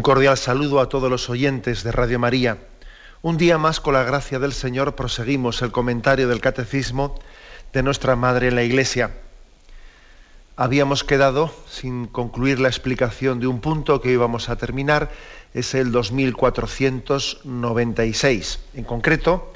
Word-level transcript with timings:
Un 0.00 0.02
cordial 0.02 0.38
saludo 0.38 0.80
a 0.80 0.88
todos 0.88 1.10
los 1.10 1.28
oyentes 1.28 1.82
de 1.82 1.92
Radio 1.92 2.18
María. 2.18 2.56
Un 3.20 3.36
día 3.36 3.58
más, 3.58 3.80
con 3.80 3.92
la 3.92 4.02
gracia 4.02 4.38
del 4.38 4.54
Señor, 4.54 4.94
proseguimos 4.94 5.60
el 5.60 5.72
comentario 5.72 6.26
del 6.26 6.40
Catecismo 6.40 7.20
de 7.74 7.82
nuestra 7.82 8.16
Madre 8.16 8.48
en 8.48 8.54
la 8.54 8.62
Iglesia. 8.62 9.10
Habíamos 10.56 11.04
quedado 11.04 11.54
sin 11.68 12.06
concluir 12.06 12.60
la 12.60 12.68
explicación 12.68 13.40
de 13.40 13.46
un 13.46 13.60
punto 13.60 14.00
que 14.00 14.10
íbamos 14.10 14.48
a 14.48 14.56
terminar, 14.56 15.10
es 15.52 15.74
el 15.74 15.92
2496. 15.92 18.60
En 18.72 18.84
concreto, 18.84 19.52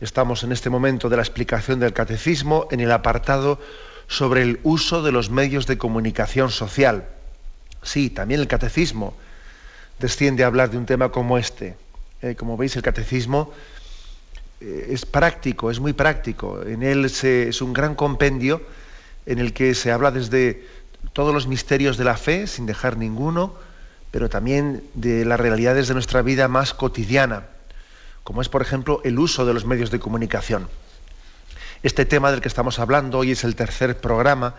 estamos 0.00 0.44
en 0.44 0.52
este 0.52 0.70
momento 0.70 1.08
de 1.08 1.16
la 1.16 1.22
explicación 1.22 1.80
del 1.80 1.92
Catecismo 1.92 2.68
en 2.70 2.78
el 2.78 2.92
apartado 2.92 3.58
sobre 4.06 4.42
el 4.42 4.60
uso 4.62 5.02
de 5.02 5.10
los 5.10 5.30
medios 5.30 5.66
de 5.66 5.76
comunicación 5.76 6.52
social. 6.52 7.08
Sí, 7.82 8.10
también 8.10 8.40
el 8.40 8.46
Catecismo 8.46 9.16
desciende 9.98 10.44
a 10.44 10.46
hablar 10.46 10.70
de 10.70 10.78
un 10.78 10.86
tema 10.86 11.10
como 11.10 11.38
este. 11.38 11.76
Eh, 12.22 12.34
como 12.34 12.56
veis, 12.56 12.76
el 12.76 12.82
catecismo 12.82 13.52
eh, 14.60 14.88
es 14.90 15.06
práctico, 15.06 15.70
es 15.70 15.80
muy 15.80 15.92
práctico. 15.92 16.62
En 16.62 16.82
él 16.82 17.04
es 17.04 17.62
un 17.62 17.72
gran 17.72 17.94
compendio 17.94 18.62
en 19.26 19.38
el 19.38 19.52
que 19.52 19.74
se 19.74 19.92
habla 19.92 20.10
desde 20.10 20.66
todos 21.12 21.34
los 21.34 21.46
misterios 21.46 21.96
de 21.96 22.04
la 22.04 22.16
fe, 22.16 22.46
sin 22.46 22.66
dejar 22.66 22.96
ninguno, 22.96 23.54
pero 24.10 24.28
también 24.28 24.82
de 24.94 25.24
las 25.24 25.38
realidades 25.38 25.88
de 25.88 25.94
nuestra 25.94 26.22
vida 26.22 26.48
más 26.48 26.74
cotidiana, 26.74 27.44
como 28.24 28.42
es, 28.42 28.48
por 28.48 28.62
ejemplo, 28.62 29.00
el 29.04 29.18
uso 29.18 29.44
de 29.46 29.54
los 29.54 29.64
medios 29.64 29.90
de 29.90 30.00
comunicación. 30.00 30.68
Este 31.82 32.04
tema 32.04 32.30
del 32.30 32.40
que 32.40 32.48
estamos 32.48 32.78
hablando 32.78 33.18
hoy 33.18 33.32
es 33.32 33.44
el 33.44 33.54
tercer 33.54 33.98
programa 34.00 34.54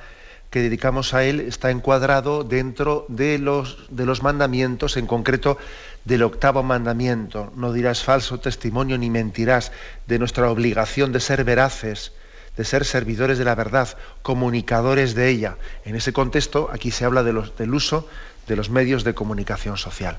que 0.49 0.61
dedicamos 0.61 1.13
a 1.13 1.23
él 1.23 1.41
está 1.41 1.69
encuadrado 1.69 2.43
dentro 2.43 3.05
de 3.07 3.37
los, 3.37 3.85
de 3.89 4.05
los 4.05 4.23
mandamientos, 4.23 4.97
en 4.97 5.05
concreto 5.05 5.57
del 6.05 6.23
octavo 6.23 6.63
mandamiento. 6.63 7.53
No 7.55 7.71
dirás 7.71 8.03
falso 8.03 8.39
testimonio 8.39 8.97
ni 8.97 9.09
mentirás, 9.09 9.71
de 10.07 10.17
nuestra 10.17 10.49
obligación 10.49 11.11
de 11.11 11.19
ser 11.19 11.43
veraces, 11.43 12.13
de 12.57 12.65
ser 12.65 12.83
servidores 12.83 13.37
de 13.37 13.45
la 13.45 13.55
verdad, 13.55 13.95
comunicadores 14.23 15.13
de 15.13 15.29
ella. 15.29 15.57
En 15.85 15.95
ese 15.95 16.13
contexto, 16.13 16.69
aquí 16.73 16.89
se 16.89 17.05
habla 17.05 17.23
de 17.23 17.33
los, 17.33 17.55
del 17.55 17.73
uso 17.73 18.07
de 18.47 18.55
los 18.55 18.71
medios 18.71 19.03
de 19.03 19.13
comunicación 19.13 19.77
social. 19.77 20.17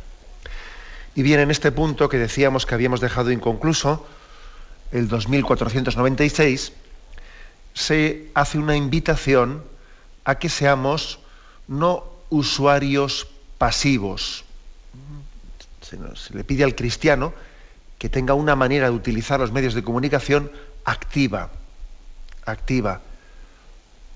Y 1.17 1.23
bien, 1.23 1.41
en 1.41 1.51
este 1.51 1.73
punto 1.73 2.09
que 2.09 2.19
decíamos 2.19 2.67
que 2.67 2.75
habíamos 2.75 3.01
dejado 3.01 3.33
inconcluso, 3.33 4.07
el 4.93 5.09
2496, 5.09 6.73
se 7.75 8.31
hace 8.35 8.59
una 8.59 8.77
invitación 8.77 9.63
a 10.31 10.39
que 10.39 10.49
seamos 10.49 11.19
no 11.67 12.05
usuarios 12.31 13.27
pasivos. 13.59 14.45
Se, 15.83 15.99
le 16.35 16.45
pide 16.45 16.63
al 16.63 16.75
cristiano 16.75 17.35
que 17.99 18.09
tenga 18.09 18.35
una 18.35 18.55
manera 18.55 18.89
de 18.89 18.95
utilizar 18.95 19.41
los 19.41 19.53
medios 19.53 19.75
de 19.75 19.83
comunicación 19.83 20.51
activa, 20.85 21.51
activa, 22.47 23.01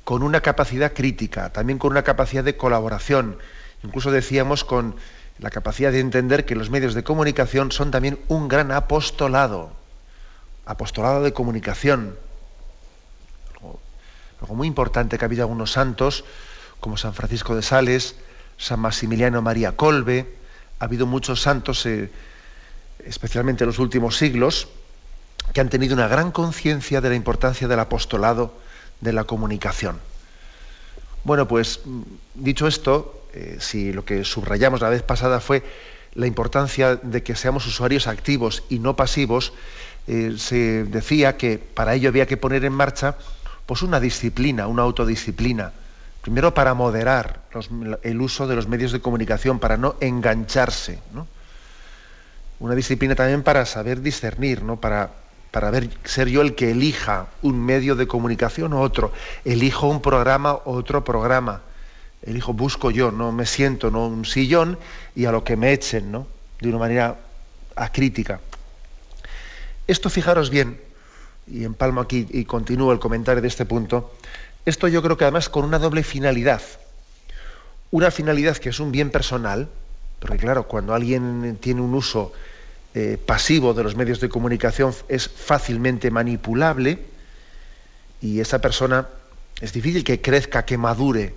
con 0.04 0.22
una 0.22 0.40
capacidad 0.40 0.92
crítica, 0.92 1.50
también 1.50 1.78
con 1.78 1.90
una 1.90 2.02
capacidad 2.02 2.44
de 2.44 2.56
colaboración. 2.56 3.36
Incluso 3.82 4.10
decíamos 4.10 4.64
con 4.64 4.94
la 5.38 5.50
capacidad 5.50 5.90
de 5.90 6.00
entender 6.00 6.44
que 6.44 6.54
los 6.54 6.70
medios 6.70 6.94
de 6.94 7.02
comunicación 7.02 7.72
son 7.72 7.90
también 7.90 8.20
un 8.28 8.46
gran 8.46 8.70
apostolado, 8.70 9.72
apostolado 10.64 11.22
de 11.22 11.32
comunicación 11.32 12.16
algo 14.40 14.54
muy 14.54 14.68
importante 14.68 15.18
que 15.18 15.24
ha 15.24 15.26
habido 15.26 15.42
algunos 15.42 15.72
santos, 15.72 16.24
como 16.80 16.96
San 16.96 17.14
Francisco 17.14 17.54
de 17.54 17.62
Sales, 17.62 18.16
San 18.58 18.80
Maximiliano 18.80 19.42
María 19.42 19.76
Colbe, 19.76 20.36
ha 20.78 20.84
habido 20.84 21.06
muchos 21.06 21.40
santos, 21.40 21.86
eh, 21.86 22.10
especialmente 23.04 23.64
en 23.64 23.68
los 23.68 23.78
últimos 23.78 24.16
siglos, 24.16 24.68
que 25.52 25.60
han 25.60 25.68
tenido 25.68 25.94
una 25.94 26.08
gran 26.08 26.32
conciencia 26.32 27.00
de 27.00 27.08
la 27.10 27.14
importancia 27.14 27.68
del 27.68 27.80
apostolado 27.80 28.54
de 29.00 29.12
la 29.12 29.24
comunicación. 29.24 30.00
Bueno, 31.24 31.48
pues 31.48 31.80
dicho 32.34 32.66
esto, 32.66 33.26
eh, 33.32 33.56
si 33.60 33.92
lo 33.92 34.04
que 34.04 34.24
subrayamos 34.24 34.80
la 34.80 34.90
vez 34.90 35.02
pasada 35.02 35.40
fue 35.40 35.62
la 36.14 36.26
importancia 36.26 36.96
de 36.96 37.22
que 37.22 37.34
seamos 37.34 37.66
usuarios 37.66 38.06
activos 38.06 38.62
y 38.68 38.78
no 38.78 38.94
pasivos, 38.94 39.52
eh, 40.06 40.34
se 40.38 40.84
decía 40.84 41.36
que 41.36 41.58
para 41.58 41.94
ello 41.94 42.08
había 42.08 42.26
que 42.26 42.36
poner 42.36 42.64
en 42.64 42.72
marcha 42.72 43.16
pues 43.66 43.82
una 43.82 44.00
disciplina, 44.00 44.66
una 44.66 44.82
autodisciplina. 44.82 45.72
Primero 46.22 46.54
para 46.54 46.74
moderar 46.74 47.40
el 48.02 48.20
uso 48.20 48.46
de 48.46 48.56
los 48.56 48.66
medios 48.66 48.92
de 48.92 49.00
comunicación, 49.00 49.58
para 49.58 49.76
no 49.76 49.96
engancharse. 50.00 50.98
Una 52.60 52.74
disciplina 52.74 53.14
también 53.14 53.42
para 53.42 53.66
saber 53.66 54.00
discernir, 54.00 54.62
¿no? 54.62 54.80
para, 54.80 55.10
para 55.50 55.70
ver, 55.70 55.90
ser 56.04 56.28
yo 56.28 56.40
el 56.40 56.54
que 56.54 56.70
elija 56.70 57.26
un 57.42 57.62
medio 57.62 57.94
de 57.94 58.06
comunicación 58.06 58.72
o 58.72 58.80
otro. 58.80 59.12
Elijo 59.44 59.86
un 59.86 60.00
programa 60.00 60.54
o 60.54 60.72
otro 60.72 61.04
programa. 61.04 61.60
Elijo, 62.22 62.54
busco 62.54 62.90
yo, 62.90 63.10
no 63.10 63.32
me 63.32 63.44
siento 63.44 63.88
en 63.88 63.96
un 63.96 64.24
sillón 64.24 64.78
y 65.14 65.26
a 65.26 65.32
lo 65.32 65.44
que 65.44 65.56
me 65.56 65.72
echen, 65.72 66.10
¿no? 66.10 66.26
De 66.58 66.70
una 66.70 66.78
manera 66.78 67.16
acrítica. 67.76 68.40
Esto, 69.86 70.08
fijaros 70.08 70.48
bien, 70.48 70.80
y 71.46 71.64
empalmo 71.64 72.00
aquí 72.00 72.26
y 72.30 72.44
continúo 72.44 72.92
el 72.92 72.98
comentario 72.98 73.42
de 73.42 73.48
este 73.48 73.66
punto, 73.66 74.12
esto 74.64 74.88
yo 74.88 75.02
creo 75.02 75.16
que 75.16 75.24
además 75.24 75.48
con 75.48 75.64
una 75.64 75.78
doble 75.78 76.02
finalidad. 76.02 76.62
Una 77.90 78.10
finalidad 78.10 78.56
que 78.56 78.70
es 78.70 78.80
un 78.80 78.92
bien 78.92 79.10
personal, 79.10 79.68
porque 80.18 80.38
claro, 80.38 80.66
cuando 80.66 80.94
alguien 80.94 81.58
tiene 81.60 81.80
un 81.80 81.94
uso 81.94 82.32
eh, 82.94 83.18
pasivo 83.24 83.74
de 83.74 83.82
los 83.82 83.96
medios 83.96 84.20
de 84.20 84.28
comunicación 84.28 84.94
es 85.08 85.28
fácilmente 85.28 86.10
manipulable 86.10 87.00
y 88.20 88.40
esa 88.40 88.60
persona 88.60 89.08
es 89.60 89.72
difícil 89.72 90.04
que 90.04 90.20
crezca, 90.20 90.64
que 90.64 90.78
madure. 90.78 91.34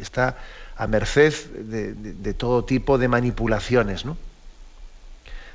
Está 0.00 0.38
a 0.76 0.86
merced 0.86 1.34
de, 1.50 1.94
de 1.94 2.34
todo 2.34 2.64
tipo 2.64 2.98
de 2.98 3.08
manipulaciones. 3.08 4.04
¿no? 4.04 4.16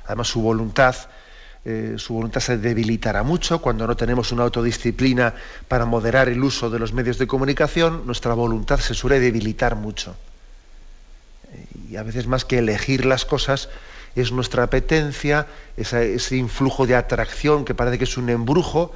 Además, 0.06 0.28
su 0.28 0.40
voluntad 0.40 0.94
eh, 1.68 1.94
su 1.98 2.14
voluntad 2.14 2.40
se 2.40 2.58
debilitará 2.58 3.24
mucho 3.24 3.60
cuando 3.60 3.88
no 3.88 3.96
tenemos 3.96 4.30
una 4.30 4.44
autodisciplina 4.44 5.34
para 5.66 5.84
moderar 5.84 6.28
el 6.28 6.40
uso 6.44 6.70
de 6.70 6.78
los 6.78 6.92
medios 6.92 7.18
de 7.18 7.26
comunicación, 7.26 8.06
nuestra 8.06 8.34
voluntad 8.34 8.78
se 8.78 8.94
suele 8.94 9.18
debilitar 9.18 9.74
mucho. 9.74 10.14
Y 11.90 11.96
a 11.96 12.04
veces 12.04 12.28
más 12.28 12.44
que 12.44 12.58
elegir 12.58 13.04
las 13.04 13.24
cosas, 13.24 13.68
es 14.14 14.30
nuestra 14.30 14.62
apetencia, 14.62 15.48
ese 15.76 16.36
influjo 16.36 16.86
de 16.86 16.94
atracción 16.94 17.64
que 17.64 17.74
parece 17.74 17.98
que 17.98 18.04
es 18.04 18.16
un 18.16 18.30
embrujo, 18.30 18.92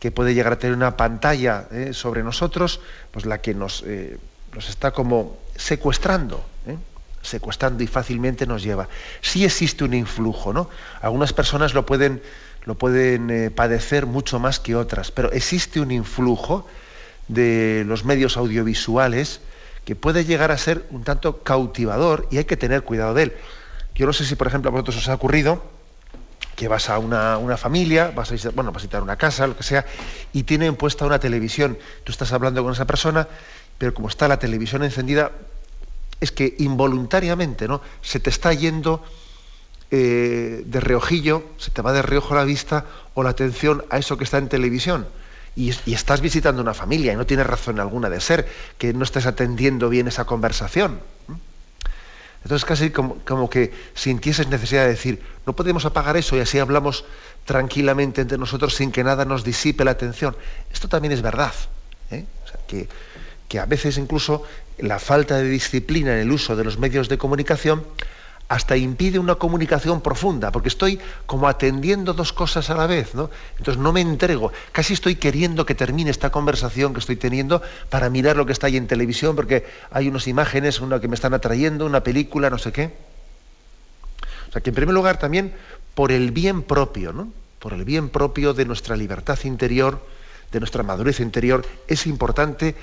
que 0.00 0.10
puede 0.10 0.32
llegar 0.32 0.54
a 0.54 0.58
tener 0.58 0.74
una 0.74 0.96
pantalla 0.96 1.68
eh, 1.70 1.90
sobre 1.92 2.22
nosotros, 2.22 2.80
pues 3.10 3.26
la 3.26 3.42
que 3.42 3.52
nos, 3.52 3.84
eh, 3.86 4.16
nos 4.54 4.70
está 4.70 4.92
como 4.92 5.36
secuestrando 5.56 6.42
secuestrando 7.28 7.82
y 7.82 7.86
fácilmente 7.86 8.46
nos 8.46 8.62
lleva. 8.62 8.88
Sí 9.20 9.44
existe 9.44 9.84
un 9.84 9.94
influjo, 9.94 10.52
¿no? 10.52 10.68
Algunas 11.00 11.32
personas 11.32 11.74
lo 11.74 11.86
pueden, 11.86 12.22
lo 12.64 12.76
pueden 12.76 13.30
eh, 13.30 13.50
padecer 13.50 14.06
mucho 14.06 14.38
más 14.38 14.60
que 14.60 14.74
otras, 14.74 15.10
pero 15.10 15.30
existe 15.32 15.80
un 15.80 15.90
influjo 15.90 16.66
de 17.28 17.84
los 17.86 18.04
medios 18.04 18.36
audiovisuales 18.36 19.40
que 19.84 19.94
puede 19.96 20.24
llegar 20.24 20.50
a 20.50 20.58
ser 20.58 20.84
un 20.90 21.04
tanto 21.04 21.42
cautivador 21.42 22.26
y 22.30 22.38
hay 22.38 22.44
que 22.44 22.56
tener 22.56 22.82
cuidado 22.82 23.14
de 23.14 23.24
él. 23.24 23.32
Yo 23.94 24.06
no 24.06 24.12
sé 24.12 24.24
si, 24.24 24.34
por 24.34 24.46
ejemplo, 24.46 24.68
a 24.68 24.72
vosotros 24.72 24.96
os 24.98 25.08
ha 25.08 25.14
ocurrido 25.14 25.62
que 26.56 26.68
vas 26.68 26.90
a 26.90 26.98
una, 26.98 27.38
una, 27.38 27.56
familia, 27.56 28.10
vas 28.14 28.30
a, 28.30 28.32
visitar, 28.32 28.52
bueno, 28.52 28.72
vas 28.72 28.82
a 28.82 28.84
visitar 28.84 29.02
una 29.02 29.16
casa, 29.16 29.46
lo 29.46 29.56
que 29.56 29.62
sea, 29.62 29.86
y 30.32 30.42
tienen 30.42 30.74
puesta 30.74 31.06
una 31.06 31.20
televisión. 31.20 31.78
Tú 32.04 32.10
estás 32.10 32.32
hablando 32.32 32.62
con 32.64 32.72
esa 32.72 32.84
persona, 32.84 33.28
pero 33.78 33.94
como 33.94 34.08
está 34.08 34.26
la 34.26 34.38
televisión 34.38 34.82
encendida, 34.82 35.30
es 36.20 36.32
que 36.32 36.54
involuntariamente 36.58 37.68
¿no? 37.68 37.80
se 38.02 38.20
te 38.20 38.30
está 38.30 38.52
yendo 38.52 39.02
eh, 39.90 40.62
de 40.66 40.80
reojillo, 40.80 41.44
se 41.56 41.70
te 41.70 41.80
va 41.80 41.92
de 41.92 42.02
reojo 42.02 42.34
la 42.34 42.44
vista 42.44 42.84
o 43.14 43.22
la 43.22 43.30
atención 43.30 43.84
a 43.90 43.98
eso 43.98 44.18
que 44.18 44.24
está 44.24 44.38
en 44.38 44.48
televisión. 44.48 45.06
Y, 45.56 45.70
estás 45.92 46.20
visitando 46.20 46.62
una 46.62 46.74
familia 46.74 47.12
y 47.12 47.16
no 47.16 47.26
tienes 47.26 47.46
razón 47.46 47.80
alguna 47.80 48.10
de 48.10 48.20
ser 48.20 48.46
que 48.76 48.92
no 48.92 49.02
estés 49.02 49.26
atendiendo 49.26 49.88
bien 49.88 50.06
esa 50.06 50.24
conversación. 50.24 51.00
Entonces 52.44 52.64
casi 52.64 52.90
como, 52.90 53.16
como, 53.24 53.50
que 53.50 53.72
sintieses 53.94 54.46
necesidad 54.48 54.84
de 54.84 54.90
decir, 54.90 55.22
no 55.46 55.54
podemos 55.54 55.84
apagar 55.84 56.16
eso 56.16 56.36
y 56.36 56.40
así 56.40 56.58
hablamos 56.58 57.04
tranquilamente 57.44 58.20
entre 58.20 58.38
nosotros 58.38 58.74
sin 58.74 58.92
que 58.92 59.02
nada 59.02 59.24
nos 59.24 59.42
disipe 59.42 59.84
la 59.84 59.92
atención. 59.92 60.36
Esto 60.72 60.86
también 60.88 61.12
es 61.12 61.22
verdad. 61.22 61.52
¿eh? 62.10 62.26
Que, 62.68 62.88
que 63.48 63.58
a 63.58 63.66
veces 63.66 63.98
incluso 63.98 64.44
la 64.78 64.98
falta 64.98 65.36
de 65.36 65.48
disciplina 65.48 66.12
en 66.14 66.20
el 66.20 66.30
uso 66.30 66.56
de 66.56 66.64
los 66.64 66.78
medios 66.78 67.08
de 67.08 67.18
comunicación 67.18 67.84
hasta 68.48 68.78
impide 68.78 69.18
una 69.18 69.34
comunicación 69.34 70.00
profunda, 70.00 70.50
porque 70.50 70.68
estoy 70.68 70.98
como 71.26 71.48
atendiendo 71.48 72.14
dos 72.14 72.32
cosas 72.32 72.70
a 72.70 72.74
la 72.74 72.86
vez, 72.86 73.14
¿no? 73.14 73.30
Entonces 73.58 73.80
no 73.80 73.92
me 73.92 74.00
entrego, 74.00 74.52
casi 74.72 74.94
estoy 74.94 75.16
queriendo 75.16 75.66
que 75.66 75.74
termine 75.74 76.10
esta 76.10 76.30
conversación 76.30 76.94
que 76.94 77.00
estoy 77.00 77.16
teniendo 77.16 77.60
para 77.90 78.08
mirar 78.08 78.36
lo 78.36 78.46
que 78.46 78.52
está 78.52 78.68
ahí 78.68 78.78
en 78.78 78.86
televisión, 78.86 79.36
porque 79.36 79.66
hay 79.90 80.08
unas 80.08 80.26
imágenes, 80.28 80.80
una 80.80 80.98
que 80.98 81.08
me 81.08 81.14
están 81.14 81.34
atrayendo, 81.34 81.84
una 81.84 82.02
película, 82.02 82.48
no 82.48 82.56
sé 82.56 82.72
qué. 82.72 82.96
O 84.48 84.52
sea 84.52 84.62
que 84.62 84.70
en 84.70 84.74
primer 84.74 84.94
lugar 84.94 85.18
también 85.18 85.52
por 85.94 86.10
el 86.10 86.30
bien 86.30 86.62
propio, 86.62 87.12
¿no? 87.12 87.30
Por 87.58 87.74
el 87.74 87.84
bien 87.84 88.08
propio 88.08 88.54
de 88.54 88.64
nuestra 88.64 88.96
libertad 88.96 89.38
interior, 89.44 90.02
de 90.52 90.60
nuestra 90.60 90.82
madurez 90.82 91.20
interior, 91.20 91.66
es 91.86 92.06
importante 92.06 92.74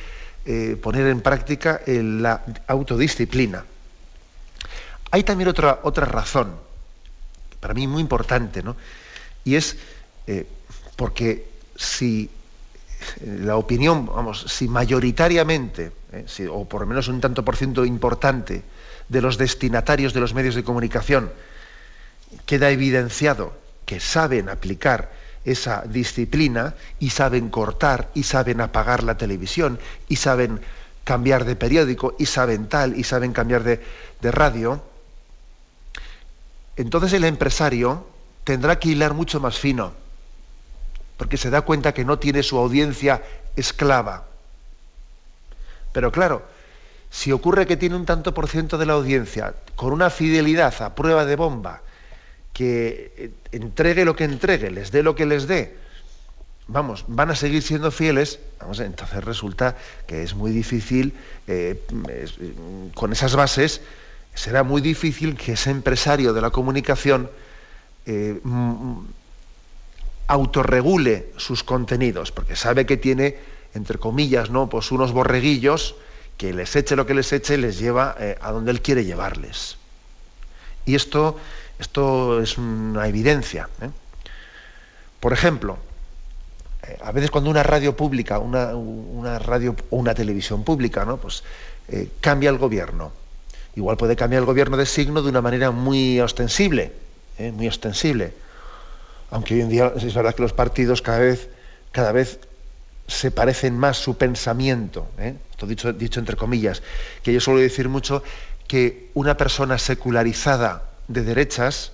eh, 0.46 0.78
poner 0.82 1.08
en 1.08 1.22
práctica 1.22 1.82
la 1.88 2.44
autodisciplina. 2.68 3.66
Hay 5.12 5.24
también 5.24 5.50
otra, 5.50 5.80
otra 5.84 6.06
razón, 6.06 6.56
para 7.60 7.74
mí 7.74 7.88
muy 7.88 8.02
importante, 8.02 8.62
¿no? 8.62 8.76
y 9.44 9.56
es 9.56 9.78
eh, 10.28 10.46
porque 10.96 11.48
si 11.76 12.30
eh, 13.22 13.40
la 13.42 13.56
opinión, 13.56 14.06
vamos, 14.06 14.46
si 14.48 14.68
mayoritariamente, 14.68 15.92
o 16.50 16.66
por 16.66 16.82
lo 16.82 16.88
menos 16.88 17.08
un 17.08 17.22
tanto 17.22 17.46
por 17.46 17.56
ciento 17.56 17.86
importante 17.86 18.64
de 19.08 19.22
los 19.22 19.38
destinatarios 19.38 20.14
de 20.14 20.20
los 20.20 20.34
medios 20.34 20.56
de 20.56 20.64
comunicación 20.64 21.32
queda 22.46 22.70
evidenciado 22.72 23.54
que 23.86 24.00
saben 24.00 24.50
aplicar 24.50 25.12
esa 25.46 25.84
disciplina 25.86 26.76
y 27.00 27.12
saben 27.12 27.50
cortar 27.50 28.10
y 28.14 28.24
saben 28.24 28.62
apagar 28.62 29.04
la 29.04 29.18
televisión 29.18 29.80
y 30.10 30.18
saben 30.18 30.62
cambiar 31.06 31.46
de 31.46 31.56
periódico 31.56 32.16
y 32.18 32.26
saben 32.26 32.68
tal 32.68 32.98
y 32.98 33.04
saben 33.04 33.32
cambiar 33.32 33.64
de, 33.64 33.80
radio, 34.22 34.82
entonces 36.76 37.14
el 37.14 37.24
empresario 37.24 38.08
tendrá 38.44 38.80
que 38.80 38.90
hilar 38.90 39.14
mucho 39.14 39.40
más 39.40 39.60
fino, 39.60 39.94
porque 41.16 41.38
se 41.38 41.52
da 41.52 41.62
cuenta 41.62 41.94
que 41.94 42.04
no 42.04 42.18
tiene 42.18 42.42
su 42.42 42.58
audiencia 42.58 43.22
esclava. 43.56 44.26
Pero 45.94 46.12
claro, 46.12 46.44
si 47.12 47.32
ocurre 47.32 47.68
que 47.68 47.78
tiene 47.78 47.96
un 47.96 48.06
tanto 48.08 48.34
por 48.34 48.50
ciento 48.50 48.80
de 48.80 48.88
la 48.88 48.94
audiencia 48.94 49.54
con 49.76 49.94
una 49.94 50.10
fidelidad 50.10 50.82
a 50.82 50.96
prueba 50.96 51.24
de 51.24 51.36
bomba, 51.36 51.84
que 52.56 53.12
eh, 53.18 53.32
entregue 53.52 54.06
lo 54.06 54.16
que 54.16 54.24
entregue, 54.24 54.72
les 54.72 54.90
dé 54.90 55.04
lo 55.04 55.14
que 55.14 55.26
les 55.26 55.46
dé, 55.46 55.76
vamos, 56.68 57.04
van 57.10 57.30
a 57.30 57.36
seguir 57.36 57.62
siendo 57.62 57.92
fieles, 57.92 58.40
vamos, 58.62 58.80
entonces 58.80 59.22
resulta 59.26 59.76
que 60.08 60.24
es 60.24 60.36
muy 60.36 60.52
difícil, 60.52 61.14
eh, 61.48 61.84
con 62.96 63.12
esas 63.12 63.36
bases, 63.36 63.82
será 64.34 64.64
muy 64.64 64.82
difícil 64.82 65.36
que 65.36 65.52
ese 65.52 65.70
empresario 65.70 66.32
de 66.32 66.42
la 66.42 66.50
comunicación 66.52 67.30
eh, 68.06 68.40
autorregule 70.28 71.34
sus 71.36 71.62
contenidos, 71.66 72.32
porque 72.32 72.56
sabe 72.56 72.86
que 72.86 72.96
tiene, 72.96 73.36
entre 73.74 74.00
comillas, 74.00 74.50
¿no? 74.50 74.70
Pues 74.70 74.94
unos 74.94 75.12
borreguillos 75.12 75.96
que 76.38 76.54
les 76.54 76.74
eche 76.78 76.96
lo 76.96 77.06
que 77.06 77.16
les 77.16 77.34
eche, 77.34 77.58
les 77.58 77.80
lleva 77.80 78.16
a 78.40 78.52
donde 78.52 78.72
él 78.72 78.82
quiere 78.82 79.04
llevarles. 79.04 79.78
Y 80.86 80.96
esto 80.96 81.38
esto 81.80 82.42
es 82.42 82.58
una 82.58 83.08
evidencia. 83.08 83.70
¿eh? 83.82 83.90
Por 85.20 85.34
ejemplo, 85.34 85.78
eh, 86.88 86.98
a 87.04 87.12
veces 87.12 87.32
cuando 87.32 87.50
una 87.50 87.64
radio 87.64 87.96
pública, 87.96 88.40
una, 88.40 89.40
radio 89.40 89.76
o 89.90 89.98
una 89.98 90.14
televisión 90.14 90.64
pública, 90.64 91.06
¿no? 91.06 91.18
pues, 91.18 91.44
eh, 91.90 92.10
cambia 92.22 92.50
el 92.50 92.58
gobierno. 92.58 93.12
Igual 93.76 93.98
puede 93.98 94.16
cambiar 94.16 94.42
el 94.42 94.46
gobierno 94.46 94.78
de 94.78 94.86
signo 94.86 95.22
de 95.22 95.30
una 95.30 95.42
manera 95.42 95.72
muy 95.72 96.20
ostensible, 96.22 96.94
muy 97.38 97.68
ostensible. 97.68 98.32
Aunque 99.32 99.56
hoy 99.56 99.62
en 99.62 99.70
día 99.70 99.92
es 99.98 100.14
verdad 100.14 100.34
que 100.34 100.42
los 100.42 100.54
partidos 100.54 101.02
cada 101.02 101.20
vez, 101.20 101.50
cada 101.92 102.14
vez 102.14 102.40
se 103.08 103.32
parecen 103.32 103.78
más 103.78 103.98
su 103.98 104.18
pensamiento, 104.18 105.10
esto 105.18 105.68
dicho, 105.68 105.92
dicho 105.92 106.22
entre 106.22 106.38
comillas, 106.38 106.84
que 107.22 107.34
yo 107.34 107.42
suelo 107.42 107.60
decir 107.60 107.90
mucho 107.90 108.24
que 108.66 109.12
una 109.14 109.36
persona 109.36 109.78
secularizada 109.78 110.95
de 111.08 111.24
derechas 111.24 111.92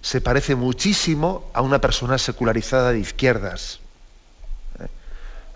se 0.00 0.20
parece 0.20 0.54
muchísimo 0.54 1.50
a 1.52 1.60
una 1.60 1.80
persona 1.80 2.18
secularizada 2.18 2.92
de 2.92 3.00
izquierdas. 3.00 3.80
¿Eh? 4.80 4.86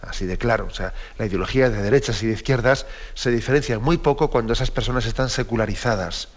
Así 0.03 0.27
de 0.27 0.37
claro. 0.37 0.67
O 0.67 0.75
sea, 0.75 0.93
la 1.19 1.27
ideología 1.27 1.71
de 1.71 1.83
derechas 1.83 2.23
y 2.23 2.27
de 2.27 2.35
izquierdas 2.35 2.87
se 3.15 3.31
diferencia 3.31 3.79
muy 3.79 3.99
poco 3.99 4.31
cuando 4.31 4.53
esas 4.53 4.71
personas 4.71 5.07
están 5.07 5.31
secularizadas. 5.31 6.29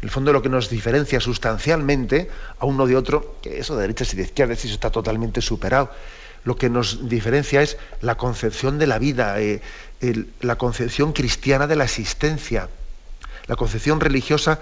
En 0.00 0.06
el 0.06 0.10
fondo 0.10 0.32
lo 0.32 0.42
que 0.42 0.48
nos 0.48 0.70
diferencia 0.70 1.20
sustancialmente 1.20 2.30
a 2.60 2.66
uno 2.66 2.86
de 2.86 2.94
otro, 2.94 3.36
que 3.42 3.58
eso 3.58 3.74
de 3.74 3.82
derechas 3.82 4.14
y 4.14 4.16
de 4.16 4.22
izquierdas, 4.22 4.64
eso 4.64 4.74
está 4.74 4.90
totalmente 4.90 5.42
superado. 5.42 5.90
Lo 6.44 6.56
que 6.56 6.70
nos 6.70 7.08
diferencia 7.08 7.62
es 7.62 7.76
la 8.00 8.16
concepción 8.16 8.78
de 8.78 8.86
la 8.86 9.00
vida, 9.00 9.40
eh, 9.40 9.60
la 10.40 10.56
concepción 10.56 11.12
cristiana 11.12 11.66
de 11.66 11.74
la 11.74 11.84
existencia, 11.84 12.68
la 13.48 13.56
concepción 13.56 13.98
religiosa 13.98 14.60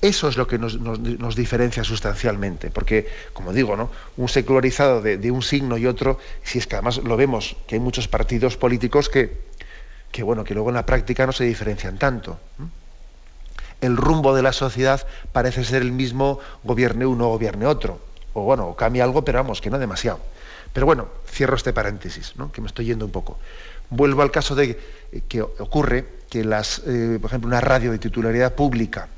eso 0.00 0.28
es 0.28 0.36
lo 0.36 0.46
que 0.46 0.58
nos, 0.58 1.36
diferencia 1.36 1.84
sustancialmente, 1.84 2.70
porque, 2.70 3.06
como 3.32 3.52
digo, 3.52 3.76
¿no? 3.76 3.90
un 4.16 4.28
secularizado 4.28 5.00
de, 5.00 5.30
un 5.30 5.42
signo 5.42 5.78
y 5.78 5.86
otro, 5.86 6.18
si 6.42 6.58
es 6.58 6.66
que 6.66 6.76
además 6.76 6.98
lo 6.98 7.16
vemos, 7.16 7.56
que 7.66 7.76
hay 7.76 7.80
muchos 7.80 8.08
partidos 8.08 8.56
políticos 8.56 9.08
que, 9.08 9.40
que, 10.10 10.24
bueno, 10.24 10.42
que 10.42 10.54
luego 10.54 10.70
en 10.70 10.74
la 10.74 10.86
práctica 10.86 11.26
no 11.26 11.32
se 11.32 11.44
diferencian 11.44 11.96
tanto. 11.96 12.40
El 13.80 13.96
rumbo 13.96 14.34
de 14.34 14.42
la 14.42 14.52
sociedad 14.52 15.06
parece 15.30 15.62
ser 15.62 15.82
el 15.82 15.92
mismo, 15.92 16.40
gobierne 16.64 17.06
uno 17.06 17.28
gobierne 17.28 17.66
otro. 17.66 18.00
O 18.32 18.42
bueno, 18.42 18.74
cambia 18.74 19.04
algo, 19.04 19.24
pero 19.24 19.38
vamos, 19.38 19.60
que 19.60 19.70
no 19.70 19.78
demasiado. 19.78 20.18
Pero 20.72 20.86
bueno, 20.86 21.08
cierro 21.24 21.56
este 21.56 21.72
paréntesis, 21.72 22.34
¿no? 22.36 22.50
que 22.50 22.60
me 22.60 22.66
estoy 22.66 22.86
yendo 22.86 23.04
un 23.04 23.12
poco. 23.12 23.38
Vuelvo 23.90 24.22
al 24.22 24.32
caso 24.32 24.56
de 24.56 24.76
que 25.28 25.40
ocurre 25.40 26.04
que 26.28 26.44
las, 26.44 26.82
eh, 26.84 27.18
por 27.20 27.30
ejemplo, 27.30 27.48
una 27.48 27.60
radio 27.60 27.92
de 27.92 27.98
titularidad 27.98 28.54
pública, 28.54 29.08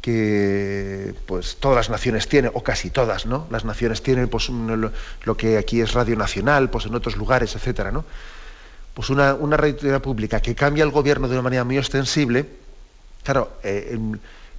que 0.00 1.14
pues 1.26 1.56
todas 1.56 1.76
las 1.76 1.90
naciones 1.90 2.28
tienen, 2.28 2.50
o 2.54 2.62
casi 2.62 2.90
todas, 2.90 3.26
¿no? 3.26 3.46
Las 3.50 3.64
naciones 3.64 4.02
tienen 4.02 4.28
pues 4.28 4.48
lo, 4.48 5.36
que 5.36 5.58
aquí 5.58 5.80
es 5.80 5.92
Radio 5.92 6.16
Nacional, 6.16 6.70
pues 6.70 6.86
en 6.86 6.94
otros 6.94 7.16
lugares, 7.16 7.54
etcétera, 7.54 7.92
¿no? 7.92 8.04
Pues 8.94 9.10
una, 9.10 9.34
una 9.34 9.56
radio 9.56 10.00
pública 10.02 10.40
que 10.40 10.54
cambia 10.54 10.84
el 10.84 10.90
gobierno 10.90 11.28
de 11.28 11.34
una 11.34 11.42
manera 11.42 11.64
muy 11.64 11.78
ostensible, 11.78 12.46
claro, 13.22 13.52
eh, 13.62 13.98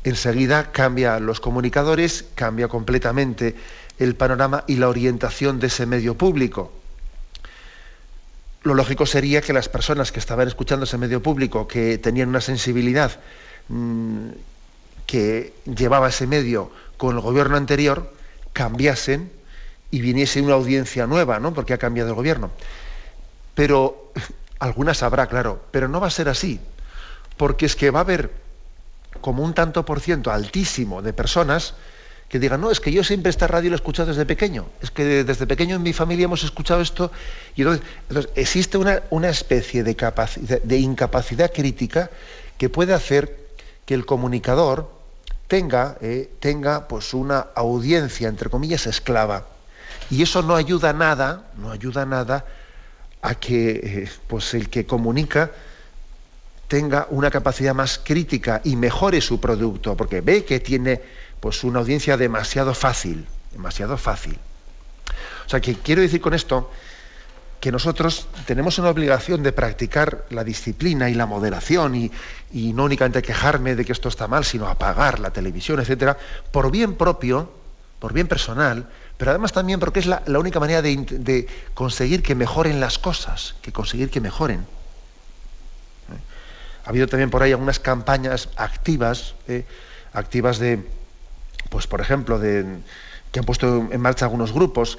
enseguida 0.03 0.71
cambia 0.71 1.19
los 1.19 1.39
comunicadores, 1.39 2.25
cambia 2.35 2.67
completamente 2.67 3.55
el 3.99 4.15
panorama 4.15 4.63
y 4.67 4.77
la 4.77 4.89
orientación 4.89 5.59
de 5.59 5.67
ese 5.67 5.85
medio 5.85 6.17
público. 6.17 6.71
Lo 8.63 8.75
lógico 8.75 9.07
sería 9.07 9.41
que 9.41 9.53
las 9.53 9.69
personas 9.69 10.11
que 10.11 10.19
estaban 10.19 10.47
escuchando 10.47 10.85
ese 10.85 10.97
medio 10.97 11.21
público, 11.21 11.67
que 11.67 11.97
tenían 11.97 12.29
una 12.29 12.41
sensibilidad 12.41 13.19
mm, 13.69 14.29
que 15.11 15.51
llevaba 15.65 16.07
ese 16.07 16.25
medio 16.25 16.71
con 16.95 17.17
el 17.17 17.21
gobierno 17.21 17.57
anterior 17.57 18.13
cambiasen 18.53 19.29
y 19.91 19.99
viniese 19.99 20.41
una 20.41 20.53
audiencia 20.53 21.05
nueva, 21.05 21.37
¿no? 21.37 21.53
Porque 21.53 21.73
ha 21.73 21.77
cambiado 21.77 22.11
el 22.11 22.15
gobierno. 22.15 22.49
Pero 23.53 24.13
algunas 24.59 25.03
habrá, 25.03 25.27
claro, 25.27 25.65
pero 25.71 25.89
no 25.89 25.99
va 25.99 26.07
a 26.07 26.11
ser 26.11 26.29
así, 26.29 26.61
porque 27.35 27.65
es 27.65 27.75
que 27.75 27.91
va 27.91 27.99
a 27.99 28.03
haber 28.03 28.31
como 29.19 29.43
un 29.43 29.53
tanto 29.53 29.83
por 29.83 29.99
ciento 29.99 30.31
altísimo 30.31 31.01
de 31.01 31.11
personas 31.11 31.73
que 32.29 32.39
digan, 32.39 32.61
no, 32.61 32.71
es 32.71 32.79
que 32.79 32.93
yo 32.93 33.03
siempre 33.03 33.31
esta 33.31 33.47
radio 33.47 33.69
lo 33.71 33.75
he 33.75 33.83
escuchado 33.83 34.07
desde 34.07 34.25
pequeño, 34.25 34.69
es 34.81 34.91
que 34.91 35.25
desde 35.25 35.45
pequeño 35.45 35.75
en 35.75 35.83
mi 35.83 35.91
familia 35.91 36.23
hemos 36.23 36.45
escuchado 36.45 36.79
esto, 36.79 37.11
y 37.57 37.63
entonces, 37.63 37.85
existe 38.35 38.77
una, 38.77 39.01
una 39.09 39.27
especie 39.27 39.83
de 39.83 40.77
incapacidad 40.77 41.51
crítica 41.51 42.09
que 42.57 42.69
puede 42.69 42.93
hacer 42.93 43.41
que 43.85 43.93
el 43.93 44.05
comunicador, 44.05 45.00
tenga, 45.51 45.97
eh, 45.99 46.31
tenga 46.39 46.87
pues 46.87 47.13
una 47.13 47.47
audiencia, 47.55 48.29
entre 48.29 48.49
comillas, 48.49 48.87
esclava. 48.87 49.47
Y 50.09 50.21
eso 50.21 50.41
no 50.43 50.55
ayuda 50.55 50.93
nada, 50.93 51.51
no 51.57 51.71
ayuda 51.71 52.05
nada 52.05 52.45
a 53.21 53.35
que 53.35 53.71
eh, 53.83 54.09
pues 54.27 54.53
el 54.53 54.69
que 54.69 54.85
comunica 54.85 55.51
tenga 56.69 57.05
una 57.09 57.29
capacidad 57.29 57.75
más 57.75 57.99
crítica 58.01 58.61
y 58.63 58.77
mejore 58.77 59.19
su 59.19 59.41
producto, 59.41 59.97
porque 59.97 60.21
ve 60.21 60.45
que 60.45 60.61
tiene 60.61 61.01
pues 61.41 61.65
una 61.65 61.79
audiencia 61.79 62.15
demasiado 62.15 62.73
fácil, 62.73 63.27
demasiado 63.51 63.97
fácil. 63.97 64.39
O 65.45 65.49
sea 65.49 65.59
que 65.59 65.75
quiero 65.75 66.01
decir 66.01 66.21
con 66.21 66.33
esto 66.33 66.71
que 67.61 67.71
nosotros 67.71 68.27
tenemos 68.47 68.79
una 68.79 68.89
obligación 68.89 69.43
de 69.43 69.53
practicar 69.53 70.25
la 70.31 70.43
disciplina 70.43 71.11
y 71.11 71.13
la 71.13 71.27
moderación 71.27 71.93
y, 71.93 72.11
no 72.73 72.85
únicamente 72.85 73.21
quejarme 73.21 73.75
de 73.75 73.85
que 73.85 73.91
esto 73.91 74.09
está 74.09 74.27
mal, 74.27 74.43
sino 74.43 74.67
apagar 74.67 75.19
la 75.19 75.29
televisión, 75.29 75.79
etcétera, 75.79 76.17
por 76.51 76.71
bien 76.71 76.95
propio, 76.95 77.53
por 77.99 78.13
bien 78.13 78.27
personal, 78.27 78.89
pero 79.15 79.29
además 79.29 79.53
también 79.53 79.79
porque 79.79 79.99
es 79.99 80.07
la, 80.07 80.23
única 80.27 80.59
manera 80.59 80.81
de, 80.81 81.47
conseguir 81.75 82.23
que 82.23 82.33
mejoren 82.33 82.79
las 82.79 82.97
cosas, 82.97 83.53
que 83.61 83.71
conseguir 83.71 84.09
que 84.09 84.19
mejoren. 84.19 84.65
Ha 86.83 86.89
habido 86.89 87.05
también 87.05 87.29
por 87.29 87.43
ahí 87.43 87.51
algunas 87.51 87.79
campañas 87.79 88.49
activas, 88.55 89.35
¿eh? 89.47 89.65
activas 90.13 90.57
de, 90.57 90.83
pues 91.69 91.85
por 91.85 92.01
ejemplo, 92.01 92.39
de, 92.39 92.65
que 93.31 93.39
han 93.39 93.45
puesto 93.45 93.87
en 93.91 94.01
marcha 94.01 94.25
algunos 94.25 94.51
grupos 94.51 94.97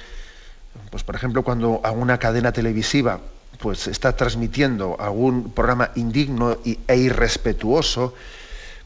pues 0.91 1.05
por 1.05 1.15
ejemplo, 1.15 1.43
cuando 1.43 1.81
alguna 1.85 2.19
cadena 2.19 2.53
televisiva 2.53 3.21
pues 3.59 3.87
está 3.87 4.17
transmitiendo 4.17 4.97
algún 4.99 5.53
programa 5.53 5.91
indigno 5.95 6.59
e 6.65 6.97
irrespetuoso, 6.97 8.15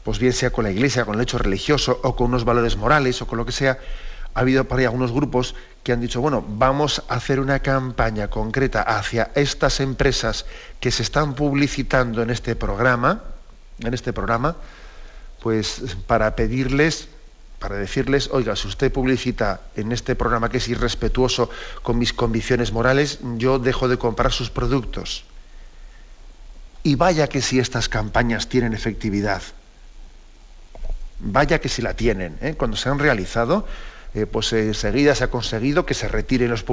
pues 0.03 0.19
bien 0.19 0.33
sea 0.33 0.51
con 0.51 0.63
la 0.63 0.71
iglesia, 0.71 1.05
con 1.05 1.15
el 1.15 1.21
hecho 1.21 1.37
religioso 1.37 1.99
o 2.03 2.15
con 2.15 2.27
unos 2.27 2.45
valores 2.45 2.77
morales 2.77 3.21
o 3.21 3.27
con 3.27 3.37
lo 3.37 3.45
que 3.45 3.51
sea, 3.51 3.79
ha 4.33 4.39
habido 4.39 4.65
por 4.65 4.79
ahí 4.79 4.85
algunos 4.85 5.11
grupos 5.11 5.55
que 5.83 5.93
han 5.93 5.99
dicho, 5.99 6.21
bueno, 6.21 6.45
vamos 6.47 7.03
a 7.09 7.15
hacer 7.15 7.39
una 7.39 7.59
campaña 7.59 8.29
concreta 8.29 8.83
hacia 8.83 9.31
estas 9.35 9.79
empresas 9.79 10.45
que 10.79 10.91
se 10.91 11.01
están 11.01 11.33
publicitando 11.33 12.21
en 12.21 12.29
este 12.29 12.55
programa, 12.55 13.23
en 13.79 13.93
este 13.93 14.13
programa, 14.13 14.57
pues 15.41 15.97
para 16.05 16.35
pedirles 16.35 17.09
para 17.59 17.75
decirles, 17.75 18.29
oiga, 18.31 18.55
si 18.55 18.67
usted 18.67 18.91
publicita 18.91 19.61
en 19.75 19.91
este 19.91 20.15
programa 20.15 20.49
que 20.49 20.57
es 20.57 20.67
irrespetuoso 20.67 21.49
con 21.81 21.97
mis 21.97 22.13
convicciones 22.13 22.71
morales, 22.71 23.19
yo 23.37 23.57
dejo 23.57 23.87
de 23.87 23.97
comprar 23.97 24.31
sus 24.31 24.49
productos. 24.49 25.25
Y 26.83 26.95
vaya 26.95 27.27
que 27.27 27.41
si 27.41 27.59
estas 27.59 27.89
campañas 27.89 28.47
tienen 28.47 28.73
efectividad, 28.73 29.41
vaya 31.19 31.59
que 31.59 31.67
si 31.67 31.81
la 31.81 31.95
tienen, 31.95 32.37
¿eh? 32.41 32.53
cuando 32.55 32.77
se 32.77 32.89
han 32.89 32.99
realizado, 32.99 33.65
eh, 34.13 34.27
pues 34.27 34.53
enseguida 34.53 35.15
se 35.15 35.23
ha 35.23 35.31
conseguido 35.31 35.85
que 35.85 35.95
se 35.95 36.07
retiren 36.07 36.51
los, 36.51 36.63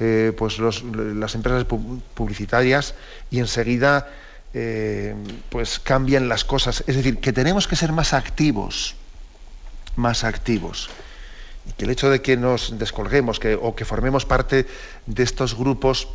eh, 0.00 0.32
pues 0.36 0.58
las 0.58 1.34
empresas 1.34 1.64
publicitarias 1.64 2.94
y 3.30 3.38
enseguida 3.38 4.08
pues 5.50 5.78
cambian 5.80 6.30
las 6.30 6.46
cosas. 6.46 6.82
Es 6.86 6.96
decir, 6.96 7.18
que 7.18 7.34
tenemos 7.34 7.68
que 7.68 7.76
ser 7.76 7.92
más 7.92 8.14
activos 8.14 8.94
más 9.96 10.24
activos. 10.24 10.90
Y 11.68 11.72
que 11.72 11.84
el 11.84 11.90
hecho 11.90 12.10
de 12.10 12.22
que 12.22 12.36
nos 12.36 12.78
descolguemos 12.78 13.40
que, 13.40 13.54
o 13.54 13.74
que 13.74 13.84
formemos 13.84 14.24
parte 14.24 14.66
de 15.06 15.22
estos 15.22 15.56
grupos, 15.56 16.08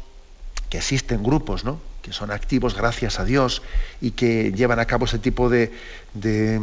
que 0.69 0.77
existen 0.77 1.23
grupos, 1.23 1.65
¿no? 1.65 1.79
que 2.01 2.13
son 2.13 2.31
activos 2.31 2.75
gracias 2.75 3.19
a 3.19 3.25
Dios 3.25 3.61
y 4.01 4.11
que 4.11 4.51
llevan 4.51 4.79
a 4.79 4.85
cabo 4.85 5.05
ese 5.05 5.19
tipo 5.19 5.49
de, 5.49 5.71
de, 6.13 6.59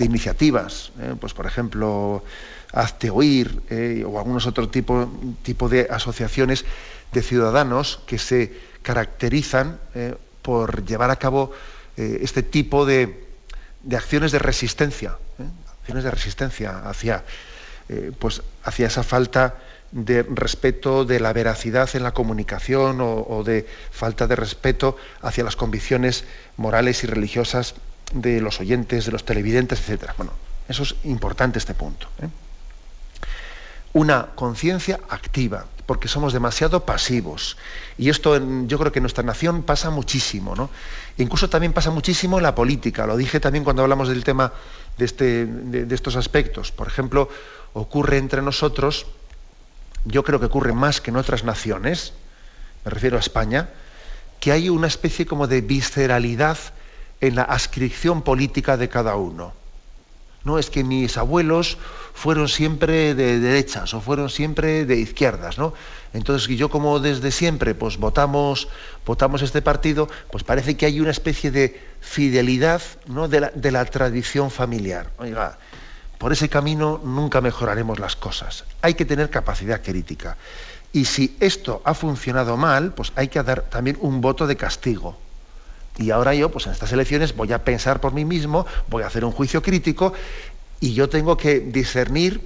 iniciativas, 0.00 0.92
¿eh? 1.00 1.14
pues 1.20 1.34
por 1.34 1.46
ejemplo, 1.46 2.24
Hazte 2.72 3.10
Oír 3.10 3.60
¿eh? 3.68 4.04
o 4.06 4.18
algunos 4.18 4.46
otros 4.46 4.70
tipo, 4.70 5.10
tipo 5.42 5.68
de 5.68 5.88
asociaciones 5.90 6.64
de 7.12 7.22
ciudadanos 7.22 8.00
que 8.06 8.18
se 8.18 8.52
caracterizan 8.82 9.78
¿eh? 9.94 10.14
por 10.40 10.84
llevar 10.86 11.10
a 11.10 11.16
cabo 11.16 11.52
este 11.94 12.42
tipo 12.42 12.86
de, 12.86 13.26
de 13.82 13.96
acciones 13.96 14.32
de 14.32 14.38
resistencia 14.38 15.18
acciones 15.82 16.04
de 16.04 16.10
resistencia 16.10 16.88
hacia, 16.88 17.24
eh, 17.88 18.12
pues, 18.18 18.42
hacia 18.64 18.86
esa 18.86 19.02
falta 19.02 19.56
de 19.90 20.22
respeto 20.22 21.04
de 21.04 21.20
la 21.20 21.32
veracidad 21.32 21.90
en 21.94 22.02
la 22.02 22.12
comunicación 22.12 22.98
o, 23.00 23.42
de 23.44 23.68
falta 23.90 24.26
de 24.26 24.36
respeto 24.36 24.96
hacia 25.20 25.44
las 25.44 25.56
convicciones 25.56 26.24
morales 26.56 27.04
y 27.04 27.06
religiosas 27.06 27.74
de 28.14 28.40
los 28.40 28.60
oyentes, 28.60 29.04
de 29.04 29.12
los 29.12 29.24
televidentes, 29.24 29.86
etc. 29.88 30.12
Bueno, 30.16 30.32
eso 30.68 30.82
es 30.84 30.94
importante 31.04 31.58
este 31.58 31.74
punto. 31.74 32.08
¿eh? 32.22 32.28
Una 33.92 34.28
conciencia 34.34 34.98
activa, 35.10 35.66
porque 35.92 36.08
somos 36.08 36.32
demasiado 36.32 36.86
pasivos. 36.86 37.58
Y 37.98 38.08
esto 38.08 38.40
yo 38.66 38.78
creo 38.78 38.92
que 38.92 38.98
en 38.98 39.02
nuestra 39.02 39.22
nación 39.22 39.62
pasa 39.62 39.90
muchísimo, 39.90 40.56
¿no? 40.56 40.70
Incluso 41.18 41.50
también 41.50 41.74
pasa 41.74 41.90
muchísimo 41.90 42.38
en 42.38 42.44
la 42.44 42.54
política. 42.54 43.06
Lo 43.06 43.14
dije 43.14 43.40
también 43.40 43.62
cuando 43.62 43.82
hablamos 43.82 44.08
del 44.08 44.24
tema 44.24 44.54
de, 44.96 45.04
este, 45.04 45.44
de, 45.44 45.94
estos 45.94 46.16
aspectos. 46.16 46.72
Por 46.72 46.86
ejemplo, 46.86 47.28
ocurre 47.74 48.16
entre 48.16 48.40
nosotros, 48.40 49.04
yo 50.06 50.24
creo 50.24 50.40
que 50.40 50.46
ocurre 50.46 50.72
más 50.72 51.02
que 51.02 51.10
en 51.10 51.18
otras 51.18 51.44
naciones, 51.44 52.14
me 52.86 52.90
refiero 52.90 53.18
a 53.18 53.20
España, 53.20 53.68
que 54.40 54.50
hay 54.50 54.70
una 54.70 54.86
especie 54.86 55.26
como 55.26 55.46
de 55.46 55.60
visceralidad 55.60 56.56
en 57.20 57.34
la 57.34 57.42
ascripción 57.42 58.22
política 58.22 58.78
de 58.78 58.88
cada 58.88 59.16
uno. 59.16 59.52
No 60.44 60.58
es 60.58 60.70
que 60.70 60.84
mis 60.84 61.16
abuelos 61.16 61.78
fueron 62.14 62.48
siempre 62.48 63.14
de 63.14 63.38
derechas 63.38 63.94
o 63.94 64.00
fueron 64.00 64.28
siempre 64.28 64.84
de 64.84 64.96
izquierdas, 64.96 65.58
¿no? 65.58 65.72
Entonces, 66.12 66.48
yo 66.56 66.68
como 66.68 67.00
desde 67.00 67.30
siempre 67.30 67.74
pues 67.74 67.96
votamos, 67.96 68.68
votamos 69.06 69.42
este 69.42 69.62
partido, 69.62 70.08
pues 70.30 70.44
parece 70.44 70.76
que 70.76 70.86
hay 70.86 71.00
una 71.00 71.10
especie 71.10 71.50
de 71.50 71.80
fidelidad 72.00 72.82
¿no? 73.06 73.28
de, 73.28 73.40
la, 73.40 73.50
de 73.50 73.70
la 73.70 73.84
tradición 73.84 74.50
familiar. 74.50 75.10
Oiga, 75.18 75.58
por 76.18 76.32
ese 76.32 76.48
camino 76.48 77.00
nunca 77.02 77.40
mejoraremos 77.40 77.98
las 77.98 78.16
cosas. 78.16 78.64
Hay 78.82 78.94
que 78.94 79.04
tener 79.04 79.30
capacidad 79.30 79.82
crítica. 79.82 80.36
Y 80.92 81.06
si 81.06 81.36
esto 81.40 81.80
ha 81.84 81.94
funcionado 81.94 82.56
mal, 82.56 82.92
pues 82.92 83.12
hay 83.16 83.28
que 83.28 83.42
dar 83.42 83.62
también 83.62 83.96
un 84.00 84.20
voto 84.20 84.46
de 84.46 84.56
castigo. 84.56 85.18
Y 85.98 86.10
ahora 86.10 86.34
yo, 86.34 86.50
pues 86.50 86.66
en 86.66 86.72
estas 86.72 86.92
elecciones, 86.92 87.36
voy 87.36 87.52
a 87.52 87.64
pensar 87.64 88.00
por 88.00 88.12
mí 88.12 88.24
mismo, 88.24 88.66
voy 88.88 89.02
a 89.02 89.06
hacer 89.06 89.24
un 89.24 89.32
juicio 89.32 89.62
crítico 89.62 90.12
y 90.80 90.94
yo 90.94 91.08
tengo 91.08 91.36
que 91.36 91.60
discernir 91.60 92.40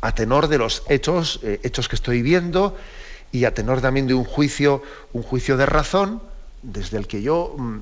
a 0.00 0.12
tenor 0.12 0.48
de 0.48 0.58
los 0.58 0.82
hechos, 0.88 1.40
eh, 1.42 1.60
hechos 1.62 1.88
que 1.88 1.96
estoy 1.96 2.22
viendo 2.22 2.76
y 3.32 3.44
a 3.44 3.54
tenor 3.54 3.80
también 3.80 4.06
de 4.06 4.14
un 4.14 4.24
juicio, 4.24 4.82
un 5.12 5.22
juicio 5.22 5.56
de 5.56 5.66
razón, 5.66 6.22
desde 6.62 6.98
el 6.98 7.06
que 7.06 7.22
yo 7.22 7.54
mm, 7.56 7.78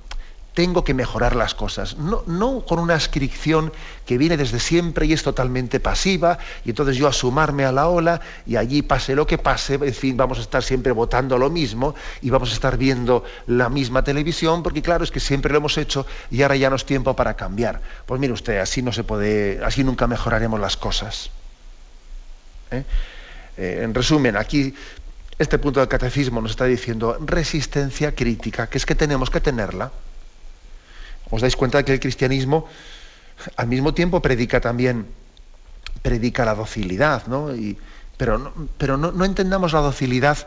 tengo 0.55 0.85
que 0.85 0.95
mejorar 0.95 1.35
las 1.35 1.55
cosas. 1.55 1.97
No, 1.99 2.65
con 2.65 2.79
una 2.79 2.95
ascripción 2.95 3.73
que 4.07 4.17
viene 4.19 4.37
desde 4.37 4.61
siempre 4.61 5.07
y 5.07 5.13
es 5.13 5.23
totalmente 5.23 5.81
pasiva, 5.81 6.39
y 6.65 6.71
entonces 6.71 6.97
yo 6.97 7.09
asumarme 7.09 7.65
a 7.65 7.73
la 7.73 7.89
ola 7.89 8.21
y 8.47 8.57
allí 8.57 8.83
pase 8.83 9.17
lo 9.17 9.27
que 9.27 9.37
pase, 9.37 9.75
en 9.75 9.95
fin, 9.95 10.17
vamos 10.17 10.39
a 10.39 10.43
estar 10.43 10.63
siempre 10.63 10.93
votando 10.93 11.37
lo 11.39 11.51
mismo 11.51 11.95
y 12.23 12.31
vamos 12.31 12.51
a 12.51 12.55
estar 12.55 12.79
viendo 12.79 13.25
la 13.49 13.69
misma 13.69 14.05
televisión, 14.05 14.63
porque 14.63 14.81
claro, 14.81 15.03
es 15.05 15.11
que 15.11 15.21
siempre 15.21 15.53
lo 15.53 15.59
hemos 15.59 15.77
hecho 15.77 16.07
y 16.31 16.43
ahora 16.43 16.57
ya 16.57 16.71
no 16.71 16.77
es 16.77 16.87
tiempo 16.87 17.15
para 17.17 17.35
cambiar. 17.35 17.81
Pues 18.07 18.21
mire 18.21 18.33
usted, 18.33 18.59
así 18.59 18.81
no 18.81 18.93
se 18.93 19.03
puede, 19.03 19.61
así 19.65 19.83
nunca 19.83 20.07
mejoraremos 20.07 20.61
las 20.61 20.77
cosas. 20.77 21.31
¿Eh? 22.71 22.85
Eh, 23.57 23.81
en 23.83 23.93
resumen, 23.93 24.37
aquí 24.37 24.73
este 25.37 25.59
punto 25.59 25.81
del 25.81 25.89
catecismo 25.89 26.41
nos 26.41 26.53
está 26.53 26.65
diciendo 26.65 27.19
resistencia 27.21 28.15
crítica, 28.15 28.69
que 28.69 28.79
es 28.79 28.87
que 28.87 28.95
tenemos 28.95 29.31
que 29.31 29.41
tenerla 29.41 29.91
os 31.31 31.41
dais 31.41 31.57
cuenta 31.57 31.79
de 31.79 31.85
que 31.85 31.93
el 31.93 32.01
cristianismo 32.01 32.67
al 33.57 33.67
mismo 33.67 33.95
tiempo 33.95 34.23
predica 34.23 34.61
también 34.61 35.07
predica 36.03 36.45
la 36.45 36.55
docilidad, 36.55 37.27
¿no? 37.27 37.49
pero 38.17 38.97
no, 38.97 39.25
entendamos 39.25 39.73
la 39.73 39.81
docilidad 39.81 40.47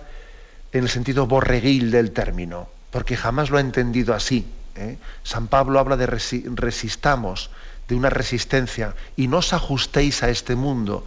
en 0.71 0.83
el 0.83 0.89
sentido 0.89 1.27
borreguil 1.27 1.91
del 1.91 2.11
término, 2.11 2.69
porque 2.91 3.17
jamás 3.17 3.49
lo 3.49 3.57
ha 3.57 3.61
entendido 3.61 4.13
así. 4.13 4.45
¿eh? 4.75 4.97
San 5.23 5.47
Pablo 5.47 5.79
habla 5.79 5.97
de 5.97 6.05
resistamos, 6.07 7.49
de 7.87 7.95
una 7.95 8.09
resistencia, 8.09 8.93
y 9.15 9.27
no 9.27 9.37
os 9.37 9.53
ajustéis 9.53 10.23
a 10.23 10.29
este 10.29 10.55
mundo, 10.55 11.05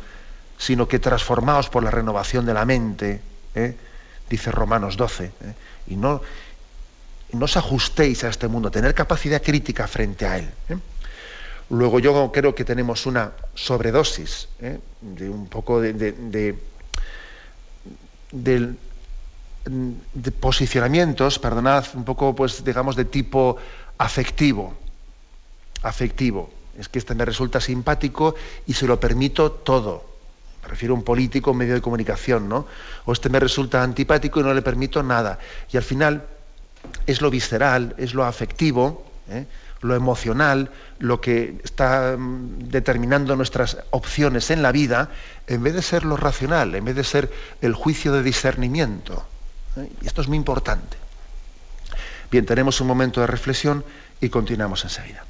sino 0.58 0.88
que 0.88 0.98
transformaos 0.98 1.68
por 1.68 1.84
la 1.84 1.90
renovación 1.90 2.44
de 2.46 2.54
la 2.54 2.64
mente, 2.64 3.20
¿eh? 3.54 3.76
dice 4.28 4.50
Romanos 4.50 4.96
12, 4.96 5.24
¿eh? 5.24 5.32
y 5.88 5.96
no 5.96 6.22
no 7.32 7.44
os 7.44 7.56
ajustéis 7.56 8.24
a 8.24 8.28
este 8.28 8.48
mundo, 8.48 8.70
tener 8.70 8.94
capacidad 8.94 9.42
crítica 9.42 9.86
frente 9.86 10.26
a 10.26 10.38
él. 10.38 10.50
¿eh? 10.68 10.76
Luego 11.70 12.00
yo 12.00 12.32
creo 12.32 12.54
que 12.54 12.64
tenemos 12.64 13.06
una 13.06 13.32
sobredosis 13.54 14.48
¿eh? 14.60 14.78
de 15.00 15.30
un 15.30 15.46
poco 15.46 15.80
de, 15.80 15.92
de, 18.32 18.74
posicionamientos, 20.40 21.38
perdonad, 21.38 21.84
un 21.94 22.04
poco, 22.04 22.34
pues, 22.34 22.64
digamos, 22.64 22.96
de 22.96 23.04
tipo 23.04 23.56
afectivo. 23.98 24.74
Afectivo. 25.82 26.50
Es 26.76 26.88
que 26.88 26.98
este 26.98 27.14
me 27.14 27.24
resulta 27.24 27.60
simpático 27.60 28.34
y 28.66 28.72
se 28.72 28.86
lo 28.86 28.98
permito 28.98 29.52
todo. 29.52 30.04
Me 30.62 30.68
refiero 30.68 30.94
a 30.94 30.96
un 30.96 31.04
político, 31.04 31.52
un 31.52 31.58
medio 31.58 31.74
de 31.74 31.80
comunicación, 31.80 32.48
¿no? 32.48 32.66
O 33.04 33.12
este 33.12 33.28
me 33.28 33.38
resulta 33.38 33.82
antipático 33.82 34.40
y 34.40 34.42
no 34.42 34.52
le 34.52 34.62
permito 34.62 35.02
nada. 35.02 35.38
Y 35.72 35.76
al 35.76 35.82
final, 35.82 36.26
es 37.06 37.20
lo 37.20 37.30
visceral, 37.30 37.94
es 37.98 38.14
lo 38.14 38.24
afectivo, 38.24 39.04
¿eh? 39.28 39.46
lo 39.82 39.94
emocional, 39.94 40.70
lo 40.98 41.20
que 41.20 41.58
está 41.64 42.16
mm, 42.16 42.68
determinando 42.68 43.36
nuestras 43.36 43.78
opciones 43.90 44.50
en 44.50 44.62
la 44.62 44.72
vida, 44.72 45.10
en 45.46 45.62
vez 45.62 45.74
de 45.74 45.82
ser 45.82 46.04
lo 46.04 46.16
racional, 46.16 46.74
en 46.74 46.84
vez 46.84 46.96
de 46.96 47.04
ser 47.04 47.30
el 47.60 47.74
juicio 47.74 48.12
de 48.12 48.22
discernimiento. 48.22 49.24
¿eh? 49.76 49.88
Y 50.02 50.06
esto 50.06 50.20
es 50.20 50.28
muy 50.28 50.36
importante. 50.36 50.96
Bien, 52.30 52.46
tenemos 52.46 52.80
un 52.80 52.86
momento 52.86 53.20
de 53.20 53.26
reflexión 53.26 53.84
y 54.20 54.28
continuamos 54.28 54.84
enseguida. 54.84 55.24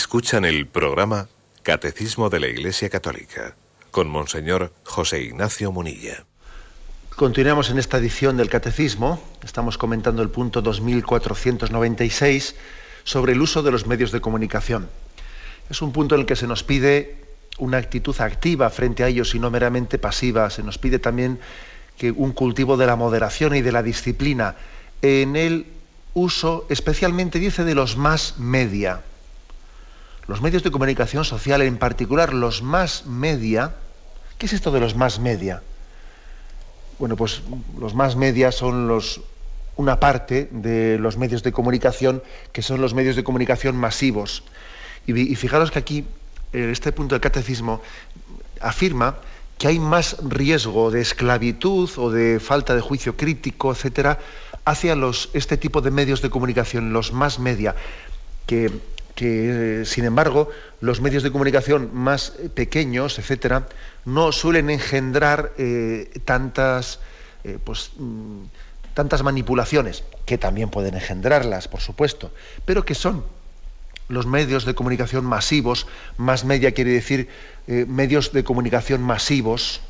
Escuchan 0.00 0.46
el 0.46 0.66
programa 0.66 1.28
Catecismo 1.62 2.30
de 2.30 2.40
la 2.40 2.48
Iglesia 2.48 2.88
Católica 2.88 3.54
con 3.90 4.08
Monseñor 4.08 4.72
José 4.82 5.20
Ignacio 5.20 5.72
Munilla. 5.72 6.24
Continuamos 7.14 7.68
en 7.68 7.78
esta 7.78 7.98
edición 7.98 8.38
del 8.38 8.48
Catecismo. 8.48 9.22
Estamos 9.44 9.76
comentando 9.76 10.22
el 10.22 10.30
punto 10.30 10.62
2496 10.62 12.56
sobre 13.04 13.32
el 13.34 13.42
uso 13.42 13.62
de 13.62 13.72
los 13.72 13.86
medios 13.86 14.10
de 14.10 14.22
comunicación. 14.22 14.88
Es 15.68 15.82
un 15.82 15.92
punto 15.92 16.14
en 16.14 16.22
el 16.22 16.26
que 16.26 16.34
se 16.34 16.46
nos 16.46 16.64
pide 16.64 17.18
una 17.58 17.76
actitud 17.76 18.18
activa 18.22 18.70
frente 18.70 19.04
a 19.04 19.08
ellos 19.08 19.34
y 19.34 19.38
no 19.38 19.50
meramente 19.50 19.98
pasiva. 19.98 20.48
Se 20.48 20.62
nos 20.62 20.78
pide 20.78 20.98
también 20.98 21.38
que 21.98 22.10
un 22.10 22.32
cultivo 22.32 22.78
de 22.78 22.86
la 22.86 22.96
moderación 22.96 23.54
y 23.54 23.60
de 23.60 23.70
la 23.70 23.82
disciplina 23.82 24.56
en 25.02 25.36
el 25.36 25.66
uso, 26.14 26.66
especialmente 26.70 27.38
dice, 27.38 27.64
de 27.64 27.74
los 27.74 27.98
más 27.98 28.38
media 28.38 29.02
los 30.30 30.42
medios 30.42 30.62
de 30.62 30.70
comunicación 30.70 31.24
social, 31.24 31.60
en 31.60 31.76
particular 31.76 32.32
los 32.32 32.62
más 32.62 33.04
media, 33.04 33.74
¿qué 34.38 34.46
es 34.46 34.52
esto 34.52 34.70
de 34.70 34.78
los 34.78 34.94
más 34.94 35.18
media? 35.18 35.60
Bueno, 37.00 37.16
pues 37.16 37.42
los 37.76 37.96
más 37.96 38.14
media 38.14 38.52
son 38.52 38.86
los, 38.86 39.22
una 39.74 39.98
parte 39.98 40.48
de 40.52 40.98
los 41.00 41.16
medios 41.16 41.42
de 41.42 41.50
comunicación 41.50 42.22
que 42.52 42.62
son 42.62 42.80
los 42.80 42.94
medios 42.94 43.16
de 43.16 43.24
comunicación 43.24 43.74
masivos. 43.74 44.44
Y, 45.04 45.34
fijaros 45.34 45.72
que 45.72 45.80
aquí, 45.80 46.06
en 46.52 46.70
este 46.70 46.92
punto 46.92 47.16
del 47.16 47.22
catecismo, 47.22 47.82
afirma 48.60 49.16
que 49.58 49.66
hay 49.66 49.80
más 49.80 50.16
riesgo 50.22 50.92
de 50.92 51.00
esclavitud 51.00 51.90
o 51.96 52.12
de 52.12 52.38
falta 52.38 52.76
de 52.76 52.80
juicio 52.80 53.16
crítico, 53.16 53.72
etcétera, 53.72 54.20
hacia 54.64 54.94
los, 54.94 55.28
este 55.32 55.56
tipo 55.56 55.80
de 55.80 55.90
medios 55.90 56.22
de 56.22 56.30
comunicación, 56.30 56.92
los 56.92 57.12
más 57.12 57.40
media, 57.40 57.74
que 58.46 58.70
que, 59.20 59.82
sin 59.84 60.06
embargo, 60.06 60.48
los 60.80 61.02
medios 61.02 61.22
de 61.22 61.30
comunicación 61.30 61.90
más 61.92 62.32
pequeños, 62.54 63.18
etcétera, 63.18 63.68
no 64.06 64.32
suelen 64.32 64.70
engendrar 64.70 65.52
eh, 65.58 66.08
tantas, 66.24 67.00
eh, 67.44 67.58
pues, 67.62 67.90
mm, 67.98 68.44
tantas 68.94 69.22
manipulaciones, 69.22 70.04
que 70.24 70.38
también 70.38 70.70
pueden 70.70 70.94
engendrarlas, 70.94 71.68
por 71.68 71.82
supuesto, 71.82 72.32
pero 72.64 72.86
que 72.86 72.94
son 72.94 73.22
los 74.08 74.24
medios 74.24 74.64
de 74.64 74.74
comunicación 74.74 75.26
masivos, 75.26 75.86
más 76.16 76.46
media 76.46 76.72
quiere 76.72 76.92
decir 76.92 77.28
eh, 77.66 77.84
medios 77.86 78.32
de 78.32 78.42
comunicación 78.42 79.02
masivos, 79.02 79.82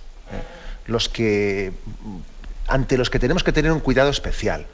los 0.89 1.09
que 1.09 1.73
ante 2.67 2.99
los 2.99 3.11
que 3.11 3.21
tenemos 3.21 3.45
que 3.45 3.53
tener 3.53 3.71
un 3.71 3.79
cuidado 3.79 4.11
especial. 4.11 4.67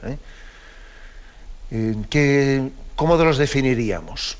¿Cómo 2.97 3.15
los 3.17 3.37
definiríamos? 3.37 4.37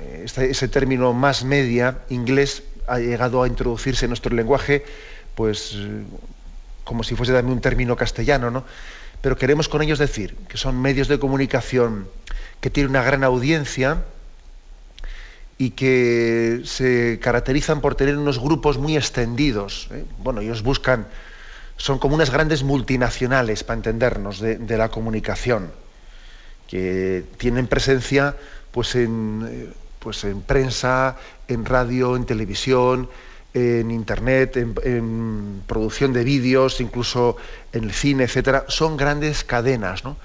Eh, 0.00 0.22
este, 0.24 0.50
ese 0.50 0.68
término 0.68 1.12
más 1.12 1.44
media 1.44 1.98
inglés 2.08 2.62
ha 2.86 2.98
llegado 2.98 3.42
a 3.42 3.48
introducirse 3.48 4.06
en 4.06 4.10
nuestro 4.10 4.34
lenguaje, 4.34 4.84
pues 5.34 5.72
eh, 5.74 6.02
como 6.84 7.02
si 7.02 7.14
fuese 7.14 7.32
también 7.32 7.56
un 7.56 7.60
término 7.60 7.96
castellano, 7.96 8.50
¿no? 8.50 8.64
Pero 9.20 9.36
queremos 9.36 9.68
con 9.68 9.82
ellos 9.82 9.98
decir 9.98 10.34
que 10.48 10.56
son 10.56 10.80
medios 10.80 11.08
de 11.08 11.18
comunicación 11.18 12.08
que 12.60 12.70
tienen 12.70 12.90
una 12.90 13.02
gran 13.02 13.22
audiencia 13.22 14.02
y 15.58 15.70
que 15.70 16.62
se 16.64 17.18
caracterizan 17.20 17.82
por 17.82 17.94
tener 17.94 18.16
unos 18.16 18.38
grupos 18.38 18.78
muy 18.78 18.96
extendidos. 18.96 19.88
¿eh? 19.92 20.04
Bueno, 20.22 20.40
ellos 20.40 20.62
buscan, 20.62 21.06
son 21.76 21.98
como 21.98 22.14
unas 22.14 22.30
grandes 22.30 22.62
multinacionales, 22.62 23.62
para 23.62 23.76
entendernos, 23.76 24.40
de, 24.40 24.56
de 24.56 24.78
la 24.78 24.88
comunicación, 24.88 25.70
que 26.66 27.24
tienen 27.36 27.66
presencia 27.66 28.36
pues 28.72 28.94
en 28.94 29.74
pues 30.00 30.24
en 30.24 30.42
prensa, 30.42 31.16
en 31.46 31.64
radio, 31.64 32.16
en 32.16 32.24
televisión, 32.24 33.08
en 33.54 33.90
internet, 33.90 34.56
en, 34.56 35.62
producción 35.66 36.12
de 36.12 36.24
vídeos, 36.24 36.80
incluso 36.80 37.36
en 37.72 37.84
el 37.84 37.92
cine, 37.92 38.24
etcétera, 38.24 38.64
son 38.68 38.96
grandes 38.96 39.44
cadenas, 39.44 40.04
¿no? 40.04 40.16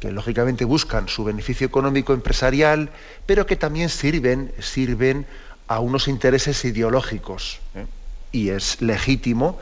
que 0.00 0.10
lógicamente 0.10 0.64
buscan 0.64 1.08
su 1.08 1.22
beneficio 1.22 1.66
económico 1.66 2.12
empresarial, 2.12 2.90
pero 3.24 3.46
que 3.46 3.56
también 3.56 3.88
sirven, 3.88 4.52
sirven 4.58 5.26
a 5.68 5.78
unos 5.78 6.08
intereses 6.08 6.64
ideológicos. 6.64 7.60
¿eh? 7.76 7.86
Y 8.32 8.48
es 8.48 8.82
legítimo 8.82 9.60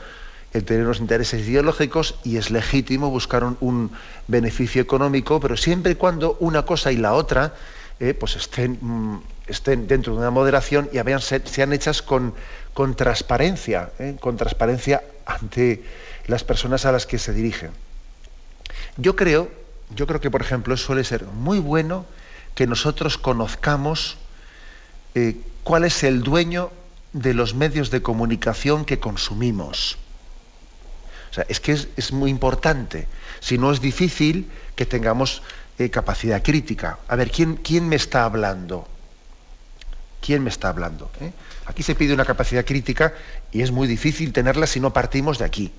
el 0.53 0.63
tener 0.65 0.83
unos 0.83 0.99
intereses 0.99 1.47
ideológicos 1.47 2.15
y 2.23 2.37
es 2.37 2.49
legítimo 2.49 3.11
buscar 3.11 3.43
un 3.43 3.91
beneficio 4.27 4.81
económico, 4.81 5.39
pero 5.39 5.55
siempre 5.55 5.91
y 5.91 5.95
cuando 5.95 6.37
una 6.39 6.65
cosa 6.65 6.91
y 6.91 6.97
la 6.97 7.13
otra 7.13 7.53
eh, 8.01 8.15
pues 8.15 8.35
estén, 8.35 8.79
mm, 8.81 9.21
estén, 9.45 9.85
dentro 9.85 10.13
de 10.13 10.19
una 10.21 10.31
moderación 10.31 10.89
y 10.91 10.97
sean 11.21 11.71
hechas 11.71 12.01
con, 12.01 12.33
con 12.73 12.95
transparencia, 12.95 13.91
eh, 13.99 14.17
con 14.19 14.37
transparencia 14.37 15.03
ante 15.27 15.83
las 16.25 16.43
personas 16.43 16.85
a 16.87 16.91
las 16.91 17.05
que 17.05 17.19
se 17.19 17.31
dirigen. 17.31 17.69
Yo 18.97 19.15
creo, 19.15 19.51
yo 19.95 20.07
creo 20.07 20.19
que, 20.19 20.31
por 20.31 20.41
ejemplo, 20.41 20.75
suele 20.77 21.03
ser 21.03 21.25
muy 21.25 21.59
bueno 21.59 22.07
que 22.55 22.65
nosotros 22.65 23.19
conozcamos 23.19 24.17
eh, 25.13 25.37
cuál 25.63 25.85
es 25.85 26.03
el 26.03 26.23
dueño 26.23 26.71
de 27.13 27.35
los 27.35 27.53
medios 27.53 27.91
de 27.91 28.01
comunicación 28.01 28.83
que 28.83 28.97
consumimos. 28.97 29.99
O 31.29 31.33
sea, 31.35 31.45
es 31.49 31.59
que 31.59 31.73
es, 31.73 31.87
es 31.97 32.11
muy 32.11 32.31
importante. 32.31 33.07
Si 33.41 33.59
no 33.59 33.71
es 33.71 33.79
difícil 33.79 34.49
que 34.75 34.87
tengamos 34.87 35.43
capacidad 35.91 36.43
crítica. 36.43 36.99
A 37.07 37.15
ver, 37.15 37.31
¿quién, 37.31 37.55
¿quién 37.55 37.87
me 37.87 37.95
está 37.95 38.23
hablando? 38.25 38.87
¿Quién 40.21 40.43
me 40.43 40.49
está 40.49 40.69
hablando? 40.69 41.09
¿Eh? 41.19 41.31
Aquí 41.65 41.81
se 41.83 41.95
pide 41.95 42.13
una 42.13 42.25
capacidad 42.25 42.63
crítica 42.63 43.13
y 43.51 43.61
es 43.61 43.71
muy 43.71 43.87
difícil 43.87 44.31
tenerla 44.31 44.67
si 44.67 44.79
no 44.79 44.93
partimos 44.93 45.39
de 45.39 45.45
aquí. 45.45 45.71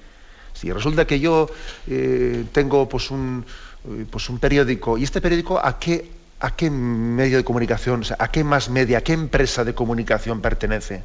Si 0.55 0.71
resulta 0.73 1.07
que 1.07 1.21
yo 1.21 1.49
eh, 1.87 2.45
tengo 2.53 2.89
pues 2.89 3.11
un, 3.11 3.45
eh, 3.89 4.05
pues 4.11 4.29
un 4.29 4.39
periódico, 4.39 4.99
¿y 4.99 5.05
este 5.05 5.21
periódico 5.21 5.65
a 5.65 5.79
qué, 5.79 6.11
a 6.41 6.55
qué 6.57 6.71
medio 6.71 7.37
de 7.37 7.45
comunicación, 7.45 8.03
a 8.19 8.31
qué 8.31 8.43
más 8.43 8.69
media, 8.69 8.99
a 8.99 9.01
qué 9.03 9.13
empresa 9.13 9.65
de 9.65 9.75
comunicación 9.75 10.41
pertenece? 10.41 11.05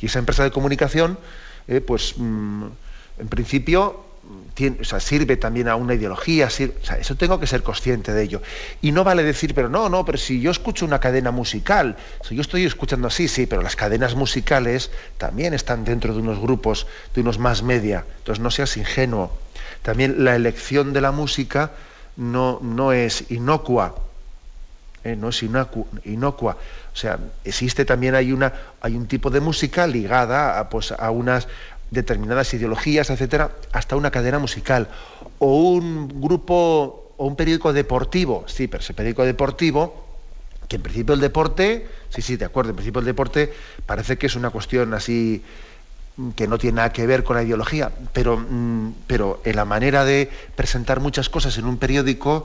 Y 0.00 0.06
esa 0.06 0.18
empresa 0.18 0.42
de 0.42 0.50
comunicación, 0.50 1.16
pues 1.86 2.14
mm, 2.16 2.66
en 3.18 3.28
principio 3.28 4.04
sirve 5.00 5.36
también 5.36 5.68
a 5.68 5.76
una 5.76 5.94
ideología, 5.94 6.46
eso 6.46 7.16
tengo 7.16 7.40
que 7.40 7.46
ser 7.46 7.62
consciente 7.62 8.12
de 8.12 8.22
ello. 8.22 8.42
Y 8.80 8.92
no 8.92 9.04
vale 9.04 9.24
decir, 9.24 9.54
pero 9.54 9.68
no, 9.68 9.88
no, 9.88 10.04
pero 10.04 10.18
si 10.18 10.40
yo 10.40 10.50
escucho 10.50 10.84
una 10.84 11.00
cadena 11.00 11.30
musical, 11.30 11.96
si 12.22 12.36
yo 12.36 12.42
estoy 12.42 12.64
escuchando 12.64 13.08
así, 13.08 13.28
sí, 13.28 13.46
pero 13.46 13.62
las 13.62 13.76
cadenas 13.76 14.14
musicales 14.14 14.90
también 15.18 15.54
están 15.54 15.84
dentro 15.84 16.14
de 16.14 16.20
unos 16.20 16.38
grupos, 16.38 16.86
de 17.14 17.22
unos 17.22 17.38
más 17.38 17.62
media, 17.62 18.04
entonces 18.18 18.42
no 18.42 18.50
seas 18.50 18.76
ingenuo. 18.76 19.32
También 19.82 20.24
la 20.24 20.36
elección 20.36 20.92
de 20.92 21.00
la 21.00 21.10
música 21.10 21.72
no, 22.16 22.60
no 22.62 22.92
es 22.92 23.30
inocua, 23.30 23.96
¿eh? 25.04 25.16
no 25.16 25.30
es 25.30 25.42
inocua. 25.42 26.56
O 26.92 26.96
sea, 26.96 27.18
existe 27.44 27.84
también 27.84 28.14
hay 28.14 28.32
una 28.32 28.52
hay 28.80 28.96
un 28.96 29.06
tipo 29.06 29.30
de 29.30 29.40
música 29.40 29.86
ligada 29.86 30.68
pues, 30.68 30.92
a 30.92 31.10
unas 31.10 31.48
determinadas 31.92 32.52
ideologías, 32.54 33.10
etcétera, 33.10 33.52
hasta 33.70 33.96
una 33.96 34.10
cadena 34.10 34.38
musical 34.38 34.88
o 35.38 35.68
un 35.68 36.08
grupo 36.20 37.14
o 37.18 37.26
un 37.26 37.36
periódico 37.36 37.72
deportivo, 37.72 38.44
sí, 38.48 38.66
pero 38.66 38.82
ese 38.82 38.94
periódico 38.94 39.24
deportivo, 39.24 40.06
que 40.68 40.76
en 40.76 40.82
principio 40.82 41.14
el 41.14 41.20
deporte, 41.20 41.86
sí, 42.08 42.22
sí, 42.22 42.36
de 42.36 42.46
acuerdo, 42.46 42.70
en 42.70 42.76
principio 42.76 43.00
el 43.00 43.04
deporte 43.04 43.52
parece 43.84 44.16
que 44.16 44.26
es 44.26 44.34
una 44.34 44.50
cuestión 44.50 44.94
así 44.94 45.44
que 46.34 46.48
no 46.48 46.58
tiene 46.58 46.76
nada 46.76 46.92
que 46.92 47.06
ver 47.06 47.24
con 47.24 47.36
la 47.36 47.42
ideología, 47.42 47.92
pero, 48.12 48.38
mm, 48.38 48.94
pero 49.06 49.42
en 49.44 49.56
la 49.56 49.64
manera 49.64 50.04
de 50.04 50.30
presentar 50.56 51.00
muchas 51.00 51.28
cosas 51.28 51.56
en 51.58 51.66
un 51.66 51.76
periódico, 51.76 52.44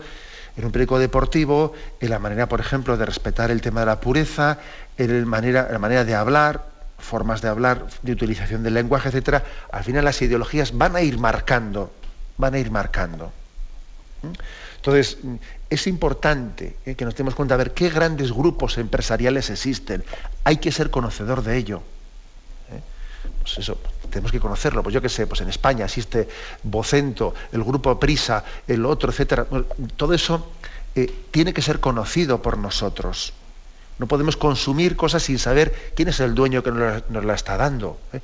en 0.58 0.66
un 0.66 0.72
periódico 0.72 1.00
deportivo, 1.00 1.74
en 2.02 2.10
la 2.10 2.20
manera, 2.20 2.50
por 2.50 2.60
ejemplo, 2.60 2.98
de 2.98 3.06
respetar 3.06 3.52
el 3.52 3.62
tema 3.62 3.82
de 3.82 3.86
la 3.86 4.02
pureza, 4.02 4.60
en 4.98 5.28
manera, 5.28 5.70
la 5.72 5.80
manera 5.80 6.04
de 6.04 6.16
hablar, 6.16 6.77
formas 6.98 7.42
de 7.42 7.50
hablar, 7.50 7.88
de 8.02 8.12
utilización 8.12 8.64
del 8.64 8.74
lenguaje, 8.74 9.10
etcétera, 9.10 9.44
al 9.72 9.84
final 9.84 10.06
las 10.06 10.22
ideologías 10.22 10.78
van 10.78 10.96
a 10.96 11.02
ir 11.02 11.18
marcando, 11.20 11.92
van 12.38 12.56
a 12.56 12.60
ir 12.60 12.72
marcando. 12.72 13.32
¿Mm? 14.24 14.34
Entonces, 14.78 15.18
es 15.70 15.88
importante 15.88 16.78
¿eh? 16.86 16.96
que 16.96 17.04
nos 17.04 17.16
demos 17.16 17.36
cuenta 17.36 17.58
de 17.58 17.64
ver 17.66 17.74
qué 17.74 17.90
grandes 17.90 18.32
grupos 18.32 18.78
empresariales 18.78 19.50
existen. 19.50 20.04
Hay 20.44 20.58
que 20.58 20.72
ser 20.72 20.90
conocedor 20.90 21.44
de 21.44 21.58
ello. 21.58 21.82
¿eh? 22.72 22.82
Pues 23.42 23.58
eso, 23.58 23.78
tenemos 24.10 24.32
que 24.32 24.40
conocerlo. 24.40 24.84
Pues 24.84 24.94
yo 24.94 25.02
qué 25.02 25.10
sé, 25.10 25.28
pues 25.28 25.42
en 25.42 25.50
España 25.50 25.86
existe 25.86 26.28
Vocento, 26.64 27.34
el 27.52 27.64
grupo 27.64 28.00
Prisa, 28.00 28.44
el 28.68 28.86
otro, 28.86 29.12
etcétera. 29.12 29.46
Todo 29.98 30.14
eso 30.14 30.52
eh, 30.96 31.14
tiene 31.32 31.54
que 31.54 31.62
ser 31.62 31.80
conocido 31.80 32.42
por 32.42 32.58
nosotros. 32.58 33.34
No 34.00 34.08
podemos 34.08 34.38
consumir 34.38 34.96
cosas 34.96 35.24
sin 35.24 35.40
saber 35.40 35.92
quién 35.96 36.10
es 36.10 36.20
el 36.20 36.36
dueño 36.36 36.64
que 36.64 36.72
nos 36.72 37.26
la, 37.26 37.34
está 37.34 37.58
dando. 37.58 37.98
¿eh? 38.14 38.22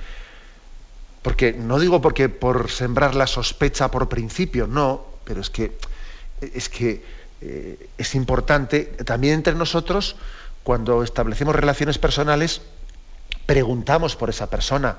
Porque 1.21 1.53
no 1.53 1.79
digo 1.79 2.01
porque 2.01 2.29
por 2.29 2.69
sembrar 2.69 3.15
la 3.15 3.27
sospecha 3.27 3.89
por 3.89 4.09
principio, 4.09 4.67
no, 4.67 5.05
pero 5.23 5.41
es 5.41 5.49
que 5.49 5.71
es 6.41 6.67
que 6.67 7.01
eh, 7.41 7.89
es 7.97 8.15
importante 8.15 8.83
también 9.05 9.35
entre 9.35 9.55
nosotros 9.55 10.17
cuando 10.63 11.03
establecemos 11.03 11.55
relaciones 11.55 11.97
personales 11.97 12.61
preguntamos 13.45 14.15
por 14.15 14.29
esa 14.29 14.49
persona. 14.49 14.97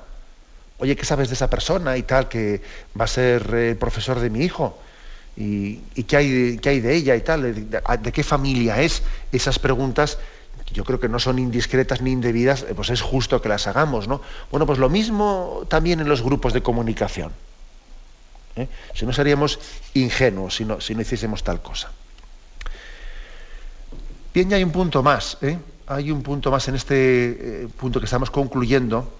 Oye, 0.78 0.96
¿qué 0.96 1.04
sabes 1.04 1.28
de 1.28 1.34
esa 1.34 1.48
persona 1.48 1.96
y 1.96 2.02
tal 2.02 2.28
que 2.28 2.60
va 2.98 3.04
a 3.04 3.08
ser 3.08 3.54
el 3.54 3.76
profesor 3.76 4.20
de 4.20 4.30
mi 4.30 4.44
hijo? 4.44 4.78
¿Y, 5.36 5.78
qué, 6.04 6.16
hay, 6.16 6.58
qué 6.58 6.68
hay 6.68 6.80
de 6.80 6.94
ella 6.94 7.16
y 7.16 7.20
tal? 7.20 7.68
¿De 8.02 8.12
qué 8.12 8.22
familia 8.22 8.80
es? 8.82 9.02
Esas 9.32 9.58
preguntas 9.58 10.18
yo 10.72 10.84
creo 10.84 10.98
que 10.98 11.08
no 11.08 11.18
son 11.18 11.38
indiscretas 11.38 12.00
ni 12.00 12.12
indebidas, 12.12 12.62
eh, 12.62 12.74
pues 12.74 12.90
es 12.90 13.02
justo 13.02 13.42
que 13.42 13.48
las 13.48 13.66
hagamos, 13.66 14.08
¿no? 14.08 14.20
Bueno, 14.50 14.66
pues 14.66 14.78
lo 14.78 14.88
mismo 14.88 15.64
también 15.68 16.00
en 16.00 16.08
los 16.08 16.22
grupos 16.22 16.52
de 16.52 16.62
comunicación. 16.62 17.32
¿eh? 18.56 18.68
Si 18.94 19.04
no 19.04 19.12
seríamos 19.12 19.58
ingenuos 19.94 20.56
si 20.56 20.64
no, 20.64 20.80
si 20.80 20.94
no 20.94 21.02
hiciésemos 21.02 21.42
tal 21.44 21.60
cosa. 21.60 21.90
Bien, 24.32 24.48
ya 24.48 24.56
hay 24.56 24.64
un 24.64 24.72
punto 24.72 25.02
más, 25.02 25.38
¿eh? 25.42 25.58
hay 25.86 26.10
un 26.10 26.22
punto 26.22 26.50
más 26.50 26.66
en 26.68 26.74
este 26.74 27.68
punto 27.78 28.00
que 28.00 28.06
estamos 28.06 28.30
concluyendo, 28.30 29.12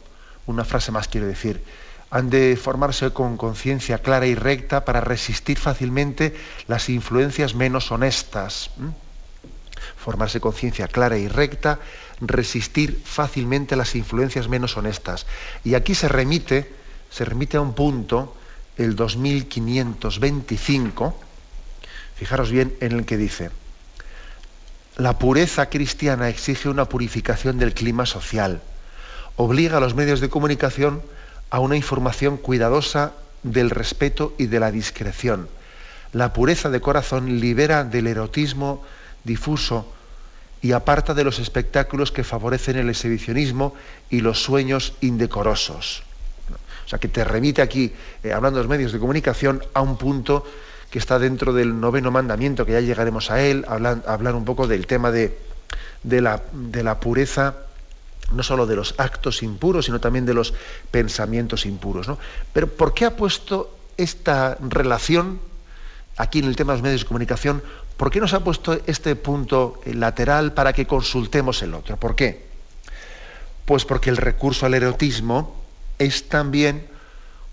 una 0.47 0.65
frase 0.65 0.93
más 0.93 1.09
quiero 1.09 1.27
decir. 1.27 1.63
Han 2.11 2.31
de 2.31 2.57
formarse 2.57 3.11
con 3.11 3.37
conciencia 3.37 3.99
clara 3.99 4.27
y 4.27 4.35
recta 4.35 4.85
para 4.85 5.01
resistir 5.01 5.59
fácilmente 5.59 6.35
las 6.69 6.89
influencias 6.89 7.55
menos 7.55 7.91
honestas 7.93 8.71
formarse 10.05 10.39
conciencia 10.39 10.87
clara 10.87 11.17
y 11.17 11.29
recta, 11.29 11.81
resistir 12.21 13.01
fácilmente 13.05 13.75
las 13.75 13.95
influencias 13.95 14.49
menos 14.49 14.77
honestas. 14.77 15.25
Y 15.65 15.75
aquí 15.75 15.95
se 15.95 16.09
remite, 16.09 16.71
se 17.09 17.25
remite 17.25 17.57
a 17.57 17.63
un 17.63 17.73
punto, 17.73 18.37
el 18.77 18.97
2525, 18.97 21.19
fijaros 22.17 22.51
bien 22.51 22.75
en 22.81 22.93
el 22.93 23.07
que 23.07 23.17
dice, 23.17 23.51
la 24.99 25.19
pureza 25.19 25.71
cristiana 25.71 26.29
exige 26.29 26.69
una 26.69 26.85
purificación 26.85 27.59
del 27.59 27.73
clima 27.73 28.05
social, 28.05 28.61
obliga 29.37 29.79
a 29.79 29.81
los 29.81 29.95
medios 29.95 30.21
de 30.21 30.29
comunicación 30.29 31.01
a 31.49 31.61
una 31.61 31.77
información 31.77 32.37
cuidadosa 32.37 33.15
del 33.43 33.71
respeto 33.71 34.35
y 34.39 34.45
de 34.47 34.61
la 34.61 34.71
discreción. 34.71 35.49
La 36.13 36.35
pureza 36.35 36.69
de 36.69 36.83
corazón 36.83 37.41
libera 37.41 37.85
del 37.85 38.07
erotismo 38.07 38.85
difuso 39.25 39.94
y 40.65 40.73
aparta 40.73 41.13
de 41.13 41.25
los 41.25 41.41
espectáculos 41.41 42.11
que 42.11 42.25
favorecen 42.25 42.79
el 42.79 42.89
exhibicionismo 42.89 43.75
y 44.09 44.23
los 44.23 44.43
sueños 44.43 44.95
indecorosos. 45.03 46.03
O 46.87 46.89
sea, 46.89 46.99
que 46.99 47.09
te 47.09 47.23
remite 47.23 47.61
aquí, 47.61 47.93
eh, 48.23 48.33
hablando 48.33 48.61
de 48.61 48.63
los 48.65 48.71
medios 48.71 48.91
de 48.91 48.99
comunicación, 48.99 49.63
a 49.75 49.83
un 49.83 49.99
punto 49.99 50.43
que 50.91 50.99
está 50.99 51.19
dentro 51.19 51.53
del 51.53 51.79
noveno 51.79 52.11
mandamiento, 52.11 52.65
que 52.65 52.73
ya 52.73 52.81
llegaremos 52.81 53.31
a 53.31 53.43
él, 53.43 53.67
a 53.69 53.75
hablar, 53.75 54.35
un 54.35 54.47
poco 54.47 54.67
del 54.67 54.87
tema 54.87 55.11
de, 55.11 55.37
la, 56.03 56.43
de 56.51 56.83
la 56.83 56.99
pureza 56.99 57.57
no 58.33 58.43
solo 58.43 58.67
de 58.67 58.77
los 58.77 58.95
actos 58.97 59.43
impuros, 59.43 59.85
sino 59.85 60.01
también 60.01 60.25
de 60.25 60.33
los 60.33 60.55
pensamientos 60.91 61.67
impuros. 61.67 62.09
¿no? 62.09 62.19
Pero 62.55 62.69
¿por 62.69 62.95
qué 62.95 63.05
ha 63.05 63.17
puesto 63.17 63.77
esta 63.99 64.57
relación 64.63 65.41
aquí 66.17 66.39
en 66.39 66.47
el 66.47 66.57
tema 66.57 66.73
de 66.73 66.79
los 66.79 66.83
medios 66.83 67.01
de 67.03 67.07
comunicación 67.07 67.63
¿Por 67.97 68.11
qué 68.11 68.21
nos 68.21 68.35
ha 68.35 68.43
puesto 68.43 68.81
este 68.87 69.15
punto 69.15 69.81
lateral 69.87 70.53
para 70.53 70.73
que 70.73 70.87
consultemos 70.87 71.63
el 71.63 71.75
otro? 71.75 71.97
¿Por 71.97 72.17
qué? 72.17 72.45
Pues 73.65 73.85
porque 73.85 74.11
el 74.11 74.17
recurso 74.17 74.67
al 74.67 74.75
erotismo 74.75 75.63
es 75.99 76.29
también 76.29 76.87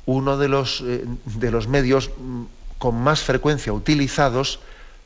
uno 0.06 0.38
de 0.38 0.48
los, 0.50 0.82
eh, 0.82 1.06
de 1.26 1.52
los 1.52 1.68
medios 1.68 2.10
mm, 2.18 2.44
con 2.80 2.96
más 2.96 3.22
frecuencia 3.22 3.72
utilizados 3.72 4.60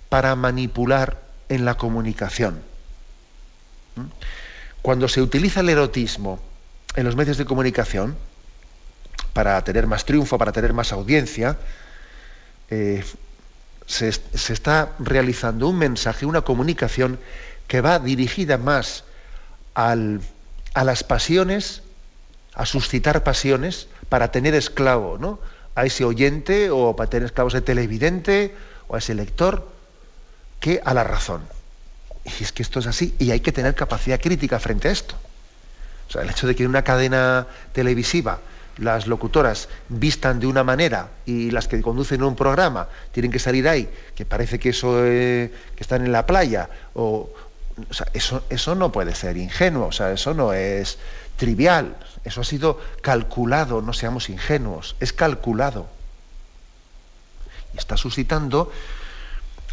para 0.07 0.35
manipular 0.35 1.21
en 1.49 1.65
la 1.65 1.75
comunicación. 1.75 2.61
¿Mm? 3.95 4.05
Cuando 4.81 5.09
se 5.09 5.21
utiliza 5.21 5.59
el 5.59 5.69
erotismo 5.69 6.39
en 6.95 7.03
los 7.03 7.17
medios 7.17 7.37
de 7.37 7.43
comunicación, 7.43 8.15
para 9.33 9.61
tener 9.65 9.85
más 9.85 10.05
triunfo, 10.05 10.37
para 10.37 10.53
tener 10.53 10.71
más 10.71 10.93
audiencia, 10.93 11.57
eh, 12.69 13.03
se, 13.85 14.09
está 14.09 14.93
realizando 14.99 15.67
un 15.67 15.77
mensaje, 15.77 16.25
una 16.25 16.41
comunicación 16.41 17.19
que 17.67 17.81
va 17.81 17.99
dirigida 17.99 18.57
más 18.57 19.03
a 19.73 19.95
las 19.95 21.03
pasiones, 21.03 21.83
a 22.53 22.65
suscitar 22.65 23.23
pasiones, 23.23 23.87
para 24.09 24.31
tener 24.31 24.55
esclavo 24.55 25.17
¿no? 25.17 25.39
a 25.75 25.85
ese 25.85 26.05
oyente 26.05 26.69
o 26.69 26.95
para 26.95 27.09
tener 27.09 27.25
esclavos 27.25 27.53
de 27.53 27.61
televidente 27.61 28.55
o 28.87 28.95
a 28.95 28.99
ese 28.99 29.13
lector, 29.13 29.67
que 30.59 30.81
a 30.83 30.93
la 30.93 31.03
razón. 31.03 31.41
Y 32.39 32.43
es 32.43 32.51
que 32.51 32.63
esto 32.63 32.79
es 32.79 32.87
así 32.87 33.13
y 33.19 33.31
hay 33.31 33.39
que 33.39 33.51
tener 33.51 33.75
capacidad 33.75 34.19
crítica 34.19 34.59
frente 34.59 34.87
a 34.87 34.91
esto. 34.91 35.15
O 36.07 36.11
sea, 36.11 36.21
el 36.21 36.29
hecho 36.29 36.47
de 36.47 36.55
que 36.55 36.65
una 36.65 36.83
cadena 36.83 37.47
televisiva 37.73 38.39
las 38.77 39.07
locutoras 39.07 39.69
vistan 39.89 40.39
de 40.39 40.47
una 40.47 40.63
manera 40.63 41.09
y 41.25 41.51
las 41.51 41.67
que 41.67 41.81
conducen 41.81 42.23
un 42.23 42.35
programa 42.35 42.87
tienen 43.11 43.31
que 43.31 43.39
salir 43.39 43.67
ahí, 43.67 43.89
que 44.15 44.25
parece 44.25 44.59
que 44.59 44.69
eso 44.69 44.93
que 44.95 45.51
están 45.79 46.05
en 46.05 46.11
la 46.11 46.25
playa, 46.25 46.69
o, 46.93 47.29
eso, 48.13 48.43
eso 48.49 48.75
no 48.75 48.91
puede 48.91 49.15
ser 49.15 49.37
ingenuo, 49.37 49.87
o 49.87 49.91
sea, 49.91 50.11
eso 50.11 50.33
no 50.33 50.53
es 50.53 50.97
trivial, 51.37 51.95
eso 52.23 52.41
ha 52.41 52.43
sido 52.43 52.79
calculado, 53.01 53.81
no 53.81 53.93
seamos 53.93 54.29
ingenuos, 54.29 54.95
es 54.99 55.13
calculado. 55.13 55.87
Y 57.73 57.77
está 57.77 57.97
suscitando, 57.97 58.71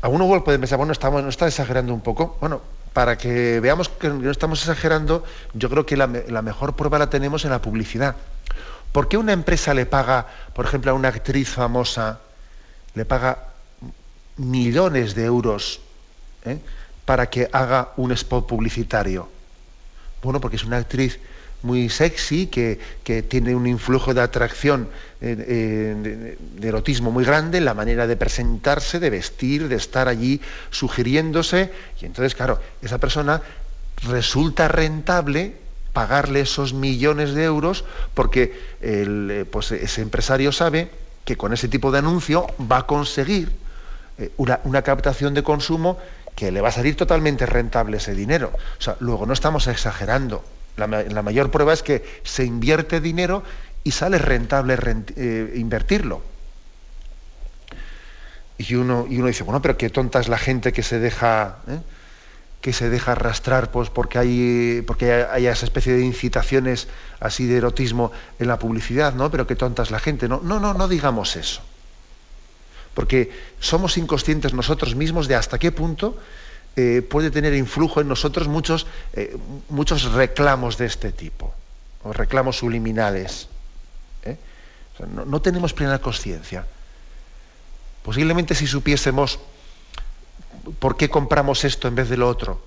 a 0.00 0.08
uno 0.08 0.26
puede 0.42 0.58
pensar, 0.58 0.78
bueno, 0.78 0.92
estamos, 0.92 1.22
no 1.22 1.28
está 1.28 1.46
exagerando 1.46 1.94
un 1.94 2.00
poco, 2.00 2.36
bueno, 2.40 2.60
para 2.92 3.16
que 3.16 3.60
veamos 3.60 3.88
que 3.88 4.08
no 4.08 4.30
estamos 4.30 4.60
exagerando, 4.60 5.24
yo 5.54 5.70
creo 5.70 5.86
que 5.86 5.96
la 5.96 6.06
mejor 6.42 6.76
prueba 6.76 6.98
la 6.98 7.08
tenemos 7.08 7.44
en 7.44 7.50
la 7.52 7.62
publicidad. 7.62 8.16
¿Por 8.92 9.09
qué 9.09 9.16
una 9.16 9.33
empresa 9.33 9.72
le 9.74 9.87
paga, 9.87 10.26
por 10.55 10.66
ejemplo, 10.66 10.90
a 10.90 10.94
una 10.94 11.09
actriz 11.09 11.48
famosa, 11.48 12.20
le 12.94 13.05
paga 13.05 13.48
millones 14.37 15.14
de 15.14 15.24
euros 15.24 15.81
¿eh? 16.44 16.59
para 17.05 17.28
que 17.31 17.48
haga 17.52 17.92
un 17.96 18.12
spot 18.12 18.46
publicitario? 18.46 19.28
Bueno, 20.22 20.40
porque 20.40 20.57
es 20.57 20.64
una 20.64 20.76
actriz 20.76 21.18
muy 21.62 21.88
sexy, 21.88 22.48
que, 22.48 22.78
tiene 23.28 23.55
un 23.55 23.66
influjo 23.66 24.14
de 24.14 24.20
atracción, 24.20 24.88
eh, 25.20 25.37
eh, 25.38 26.37
de, 26.59 26.68
erotismo 26.68 27.11
muy 27.11 27.24
grande, 27.24 27.61
la 27.61 27.74
manera 27.74 28.07
de 28.07 28.16
presentarse, 28.16 28.98
de 28.98 29.11
vestir, 29.11 29.68
de 29.68 29.76
estar 29.76 30.09
allí 30.09 30.40
sugiriéndose. 30.70 31.70
Y 32.00 32.07
entonces, 32.07 32.35
claro, 32.35 32.61
esa 32.83 32.98
persona 32.98 33.40
resulta 34.02 34.68
rentable 34.68 35.57
pagarle 35.92 36.40
esos 36.40 36.72
millones 36.72 37.35
de 37.35 37.44
euros 37.44 37.85
porque 38.14 38.59
el, 38.81 39.46
pues 39.50 39.72
ese 39.72 40.02
empresario 40.02 40.52
sabe 40.52 40.90
que 41.24 41.37
con 41.37 41.52
ese 41.52 41.68
tipo 41.68 41.92
de 41.92 41.98
anuncio 41.98 42.46
va 42.70 42.78
a 42.78 42.87
conseguir 42.87 43.52
una, 44.37 44.61
una 44.64 44.83
captación 44.83 45.35
de 45.35 45.42
consumo 45.42 45.98
que 46.35 46.50
le 46.50 46.61
va 46.61 46.68
a 46.68 46.72
salir 46.72 46.96
totalmente 46.96 47.46
rentable 47.46 47.98
ese 47.98 48.14
dinero. 48.14 48.52
O 48.78 48.83
sea, 48.83 48.96
luego 49.00 49.26
no 49.26 49.33
estamos 49.33 49.66
exagerando. 49.66 50.44
La, 50.76 50.87
mayor 51.22 51.50
prueba 51.50 51.72
es 51.72 51.83
que 51.83 52.02
se 52.22 52.44
invierte 52.44 53.00
dinero 53.00 53.42
y 53.85 53.90
sale 53.90 54.18
rentable 54.18 54.78
eh, 55.16 55.52
invertirlo. 55.57 56.22
Y 58.57 58.74
uno, 58.74 59.07
y 59.09 59.18
uno 59.18 59.26
dice, 59.26 59.44
bueno, 59.44 59.61
pero 59.61 59.76
qué 59.76 59.90
tonta 59.90 60.20
es 60.20 60.28
la 60.28 60.38
gente 60.38 60.72
que 60.72 60.83
se 60.83 60.98
deja, 60.98 61.59
¿eh? 61.68 61.78
Que 62.62 62.72
se 62.72 62.88
deja 62.88 63.12
arrastrar 63.12 63.70
pues, 63.70 63.90
porque, 63.90 64.18
hay, 64.18 64.83
porque 64.87 65.12
hay 65.12 65.46
esa 65.46 65.66
especie 65.66 65.92
de 65.92 66.05
incitaciones 66.05 66.88
así 67.20 67.44
de 67.44 67.59
erotismo 67.59 68.12
en 68.38 68.48
la 68.48 68.59
publicidad, 68.59 69.12
¿no? 69.12 69.31
Pero 69.31 69.46
qué 69.46 69.57
tonta 69.57 69.83
es 69.83 69.90
la 69.90 69.98
gente. 69.98 70.29
No, 70.29 70.40
no, 70.42 70.59
no, 70.59 70.72
no 70.72 70.88
digamos 70.88 71.37
eso 71.37 71.61
porque 72.94 73.33
somos 73.61 73.96
inconscientes 73.96 74.53
nosotros 74.53 74.94
mismos 74.94 75.29
de 75.29 75.35
hasta 75.35 75.59
qué 75.59 75.72
punto 75.72 76.18
eh, 76.77 77.03
puede 77.03 77.31
tener 77.31 77.55
influjo 77.55 78.01
en 78.01 78.09
nosotros 78.09 78.48
muchos, 78.48 78.87
eh, 79.12 79.37
muchos 79.68 80.12
reclamos 80.12 80.79
de 80.79 80.87
este 80.87 81.12
tipo, 81.12 81.55
o 82.03 82.12
reclamos 82.12 82.59
subliminales. 82.59 83.48
¿eh? 84.25 84.37
no, 85.27 85.40
tenemos 85.40 85.72
plena 85.72 85.98
conciencia. 86.01 86.66
Posiblemente 88.03 88.55
si 88.55 88.66
supiésemos 88.66 89.38
por 90.79 90.96
qué 90.96 91.09
compramos 91.09 91.64
esto 91.64 91.88
en 91.88 91.94
vez 91.94 92.09
de 92.09 92.16
lo 92.16 92.29
otro, 92.29 92.61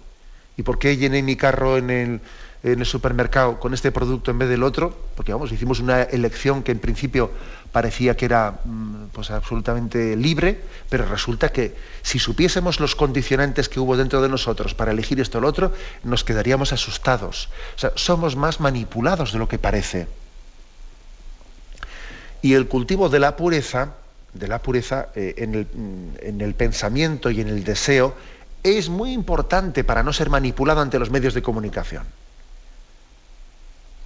y 0.58 0.64
por 0.64 0.80
qué 0.80 0.98
llené 0.98 1.22
mi 1.22 1.36
carro 1.36 1.78
en 1.78 1.90
el, 1.90 2.86
supermercado 2.86 3.60
con 3.60 3.74
este 3.76 3.92
producto 3.92 4.32
en 4.32 4.40
vez 4.40 4.50
del 4.50 4.64
otro, 4.64 4.98
porque 5.16 5.32
vamos, 5.32 5.52
hicimos 5.52 5.80
una 5.80 6.02
elección 6.02 6.64
que 6.64 6.72
en 6.72 6.80
principio 6.80 7.30
parecía 7.72 8.18
que 8.18 8.26
era 8.26 8.60
mm, 8.64 9.08
pues, 9.12 9.30
absolutamente 9.30 10.16
libre, 10.16 10.62
pero 10.90 11.06
resulta 11.06 11.52
que 11.52 11.76
si 12.02 12.18
supiésemos 12.18 12.80
los 12.80 12.96
condicionantes 12.96 13.70
que 13.70 13.80
hubo 13.80 13.98
dentro 13.98 14.22
de 14.22 14.30
nosotros 14.30 14.74
para 14.74 14.94
elegir 14.94 15.20
esto 15.20 15.38
o 15.38 15.42
lo 15.42 15.48
otro, 15.48 15.74
nos 16.04 16.24
quedaríamos 16.24 16.74
asustados. 16.74 17.50
O 17.76 17.80
sea, 17.80 17.92
somos 17.96 18.36
más 18.36 18.60
manipulados 18.60 19.32
de 19.34 19.40
lo 19.40 19.48
que 19.48 19.60
parece. 19.60 20.08
Y 22.42 22.54
el 22.54 22.68
cultivo 22.68 23.10
de 23.10 23.20
la 23.20 23.36
pureza, 23.36 23.94
de 24.36 24.48
la 24.48 24.60
pureza 24.60 25.10
eh, 25.15 25.34
en, 25.38 25.56
el, 25.56 25.67
en 26.21 26.41
el 26.41 26.54
pensamiento 26.54 27.32
y 27.32 27.41
en 27.41 27.48
el 27.48 27.63
deseo, 27.63 28.13
es 28.62 28.89
muy 28.89 29.12
importante 29.12 29.84
para 29.84 30.04
no 30.04 30.13
ser 30.13 30.30
manipulado 30.30 30.82
ante 30.82 31.00
los 31.00 31.10
medios 31.10 31.34
de 31.34 31.41
comunicación 31.41 32.06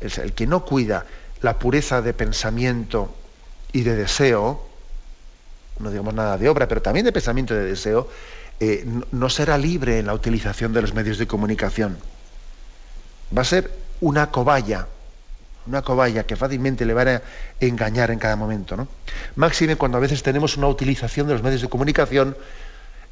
el 0.02 0.34
que 0.34 0.48
no 0.48 0.66
cuida 0.66 1.06
la 1.42 1.60
pureza 1.60 2.02
de 2.02 2.14
pensamiento 2.14 3.14
y 3.72 3.82
de 3.82 3.96
deseo, 3.96 4.66
no 5.80 5.92
digamos 5.92 6.14
nada 6.14 6.38
de 6.38 6.50
obra, 6.50 6.68
pero 6.68 6.82
también 6.82 7.06
de 7.06 7.12
pensamiento 7.12 7.54
y 7.54 7.58
de 7.58 7.66
deseo, 7.66 8.10
eh, 8.60 8.86
no, 9.12 9.30
será 9.30 9.58
libre 9.58 10.00
en 10.00 10.08
la 10.08 10.14
utilización 10.14 10.74
de 10.74 10.82
los 10.82 10.94
medios 10.94 11.18
de 11.18 11.28
comunicación. 11.28 11.98
Va 13.36 13.44
a 13.44 13.46
ser 13.46 13.72
una 14.02 14.32
cobaya, 14.32 14.88
una 15.68 15.82
cobaya 15.82 16.26
que 16.26 16.36
fácilmente 16.36 16.86
le 16.86 16.94
van 16.94 17.08
a 17.08 17.22
engañar 17.60 18.12
en 18.12 18.20
cada 18.20 18.36
momento. 18.36 18.76
¿no? 18.76 18.88
Máxime 19.36 19.76
cuando 19.76 19.98
a 19.98 20.02
veces 20.02 20.24
tenemos 20.24 20.58
una 20.58 20.68
utilización 20.68 21.28
de 21.28 21.34
los 21.34 21.44
medios 21.44 21.62
de 21.62 21.70
comunicación 21.70 22.36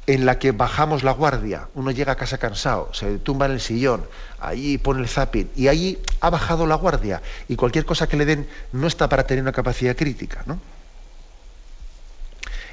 en 0.06 0.24
la 0.24 0.38
que 0.38 0.52
bajamos 0.52 1.02
la 1.02 1.12
guardia. 1.12 1.68
Uno 1.74 1.90
llega 1.90 2.12
a 2.12 2.16
casa 2.16 2.38
cansado, 2.38 2.92
se 2.94 3.18
tumba 3.18 3.46
en 3.46 3.52
el 3.52 3.60
sillón, 3.60 4.06
allí 4.40 4.78
pone 4.78 5.00
el 5.00 5.08
zapping 5.08 5.50
y 5.54 5.68
allí 5.68 5.98
ha 6.20 6.30
bajado 6.30 6.66
la 6.66 6.76
guardia 6.76 7.20
y 7.46 7.56
cualquier 7.56 7.84
cosa 7.84 8.08
que 8.08 8.16
le 8.16 8.24
den 8.24 8.48
no 8.72 8.86
está 8.86 9.08
para 9.08 9.26
tener 9.26 9.42
una 9.42 9.52
capacidad 9.52 9.94
crítica. 9.94 10.42
¿no? 10.46 10.58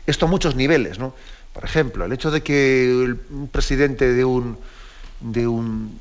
Esto 0.07 0.27
a 0.27 0.29
muchos 0.29 0.55
niveles. 0.55 0.97
¿no? 0.97 1.13
Por 1.53 1.65
ejemplo, 1.65 2.05
el 2.05 2.13
hecho 2.13 2.31
de 2.31 2.41
que 2.41 3.15
un 3.29 3.49
presidente 3.49 4.13
de 4.13 4.23
un, 4.23 4.57
de 5.19 5.45
un, 5.45 5.99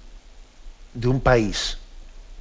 de 0.94 1.08
un 1.08 1.20
país 1.20 1.78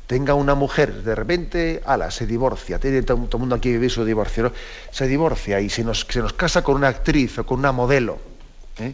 tenga 0.07 0.33
una 0.33 0.55
mujer, 0.55 1.03
de 1.03 1.15
repente, 1.15 1.81
ala, 1.85 2.11
se 2.11 2.25
divorcia, 2.27 2.79
tiene 2.79 3.01
todo, 3.03 3.27
el 3.31 3.39
mundo 3.39 3.55
aquí 3.55 3.71
vive 3.71 3.89
su 3.89 4.03
divorcio, 4.05 4.51
se 4.91 5.07
divorcia 5.07 5.61
y 5.61 5.69
se 5.69 5.83
nos, 5.83 6.05
se 6.09 6.19
nos 6.19 6.33
casa 6.33 6.63
con 6.63 6.75
una 6.75 6.89
actriz 6.89 7.39
o 7.39 7.45
con 7.45 7.59
una 7.59 7.71
modelo 7.71 8.33
¿eh? 8.79 8.93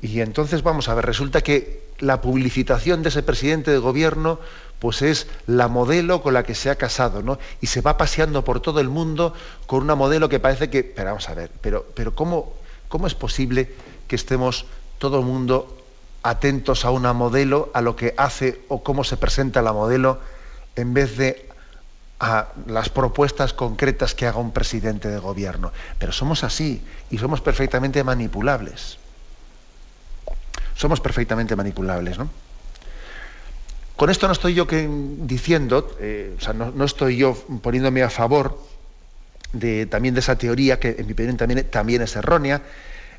Y 0.00 0.20
entonces 0.20 0.62
vamos 0.62 0.88
a 0.88 0.94
ver, 0.94 1.06
resulta 1.06 1.40
que 1.40 1.88
la 1.98 2.20
publicitación 2.20 3.02
de 3.02 3.08
ese 3.08 3.22
presidente 3.22 3.72
de 3.72 3.78
gobierno 3.78 4.38
pues 4.78 5.02
es 5.02 5.26
la 5.46 5.66
modelo 5.66 6.22
con 6.22 6.34
la 6.34 6.44
que 6.44 6.54
se 6.54 6.70
ha 6.70 6.76
casado, 6.76 7.22
¿no? 7.22 7.40
Y 7.60 7.66
se 7.66 7.80
va 7.80 7.96
paseando 7.96 8.44
por 8.44 8.60
todo 8.60 8.78
el 8.78 8.88
mundo 8.88 9.34
con 9.66 9.82
una 9.82 9.96
modelo 9.96 10.28
que 10.28 10.38
parece 10.38 10.70
que, 10.70 10.84
pero 10.84 11.08
vamos 11.08 11.28
a 11.28 11.34
ver, 11.34 11.50
pero, 11.60 11.84
pero 11.94 12.14
¿cómo, 12.14 12.54
¿cómo 12.88 13.08
es 13.08 13.14
posible 13.14 13.74
que 14.06 14.14
estemos 14.14 14.66
todo 14.98 15.18
el 15.18 15.24
mundo 15.24 15.77
atentos 16.30 16.84
a 16.84 16.90
una 16.90 17.12
modelo, 17.12 17.70
a 17.74 17.80
lo 17.80 17.96
que 17.96 18.14
hace 18.16 18.60
o 18.68 18.82
cómo 18.82 19.04
se 19.04 19.16
presenta 19.16 19.62
la 19.62 19.72
modelo, 19.72 20.20
en 20.76 20.94
vez 20.94 21.16
de 21.16 21.48
a 22.20 22.48
las 22.66 22.88
propuestas 22.88 23.52
concretas 23.52 24.14
que 24.14 24.26
haga 24.26 24.38
un 24.38 24.52
presidente 24.52 25.08
de 25.08 25.18
gobierno. 25.18 25.72
Pero 25.98 26.12
somos 26.12 26.42
así 26.44 26.82
y 27.10 27.18
somos 27.18 27.40
perfectamente 27.40 28.02
manipulables. 28.02 28.98
Somos 30.74 31.00
perfectamente 31.00 31.54
manipulables, 31.56 32.18
¿no? 32.18 32.28
Con 33.96 34.10
esto 34.10 34.26
no 34.28 34.32
estoy 34.32 34.54
yo 34.54 34.66
diciendo, 34.66 35.96
eh, 35.98 36.36
o 36.38 36.40
sea, 36.40 36.52
no, 36.52 36.84
estoy 36.84 37.16
yo 37.16 37.34
poniéndome 37.62 38.04
a 38.04 38.10
favor 38.10 38.60
de, 39.52 39.86
también 39.86 40.14
de 40.14 40.20
esa 40.20 40.38
teoría, 40.38 40.78
que 40.78 40.94
en 40.98 41.06
mi 41.06 41.14
opinión 41.14 41.36
también, 41.36 41.68
también 41.68 42.02
es 42.02 42.14
errónea, 42.14 42.62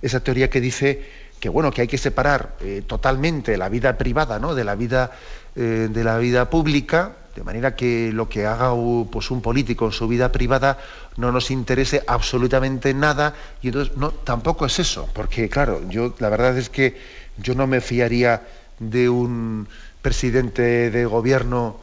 esa 0.01 0.21
teoría 0.21 0.49
que 0.49 0.61
dice 0.61 1.05
que 1.39 1.49
bueno, 1.49 1.71
que 1.71 1.81
hay 1.81 1.87
que 1.87 1.97
separar 1.97 2.55
eh, 2.61 2.83
totalmente 2.85 3.57
la 3.57 3.69
vida 3.69 3.97
privada 3.97 4.39
¿no? 4.39 4.55
de 4.55 4.63
la 4.63 4.75
vida, 4.75 5.11
eh, 5.55 5.87
de 5.89 6.03
la 6.03 6.17
vida 6.17 6.49
pública, 6.49 7.13
de 7.35 7.43
manera 7.43 7.75
que 7.75 8.11
lo 8.11 8.27
que 8.27 8.45
haga 8.45 8.73
pues, 9.09 9.31
un 9.31 9.41
político 9.41 9.85
en 9.85 9.91
su 9.91 10.07
vida 10.07 10.31
privada 10.31 10.77
no 11.15 11.31
nos 11.31 11.51
interese 11.51 12.03
absolutamente 12.07 12.93
nada. 12.93 13.33
Y 13.61 13.67
entonces, 13.67 13.95
no, 13.95 14.11
tampoco 14.11 14.65
es 14.65 14.79
eso, 14.79 15.07
porque 15.13 15.49
claro, 15.49 15.81
yo 15.89 16.15
la 16.19 16.29
verdad 16.29 16.57
es 16.57 16.69
que 16.69 16.97
yo 17.37 17.55
no 17.55 17.67
me 17.67 17.79
fiaría 17.79 18.41
de 18.79 19.09
un 19.09 19.67
presidente 20.01 20.91
de 20.91 21.05
gobierno 21.05 21.79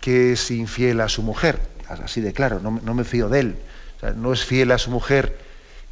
que 0.00 0.32
es 0.32 0.50
infiel 0.50 1.00
a 1.00 1.08
su 1.08 1.22
mujer, 1.22 1.60
así 1.88 2.20
de 2.20 2.32
claro, 2.32 2.60
no, 2.60 2.94
me 2.94 3.04
fío 3.04 3.28
de 3.28 3.40
él. 3.40 3.56
no 4.16 4.32
es 4.32 4.44
fiel 4.44 4.72
a 4.72 4.78
su 4.78 4.90
mujer 4.90 5.36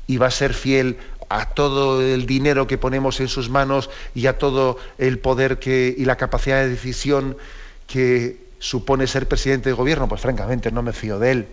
y 0.07 0.17
va 0.17 0.27
a 0.27 0.31
ser 0.31 0.55
fiel 0.55 0.97
a 1.29 1.47
todo 1.51 2.03
el 2.03 2.27
dinero 2.27 2.67
que 2.67 2.79
ponemos 2.79 3.21
en 3.21 3.29
sus 3.29 3.51
manos 3.51 3.91
y 4.15 4.27
a 4.27 4.39
todo 4.39 4.79
el 4.99 5.19
poder 5.19 5.59
que, 5.59 5.95
y 5.97 6.05
la 6.05 6.17
capacidad 6.17 6.63
de 6.63 6.69
decisión 6.69 7.37
que 7.87 8.49
supone 8.59 9.07
ser 9.07 9.29
presidente 9.29 9.69
de 9.69 9.75
gobierno, 9.75 10.09
pues 10.09 10.21
francamente 10.21 10.71
no 10.71 10.83
me 10.83 10.93
fío 10.93 11.19
de 11.19 11.31
él. 11.31 11.49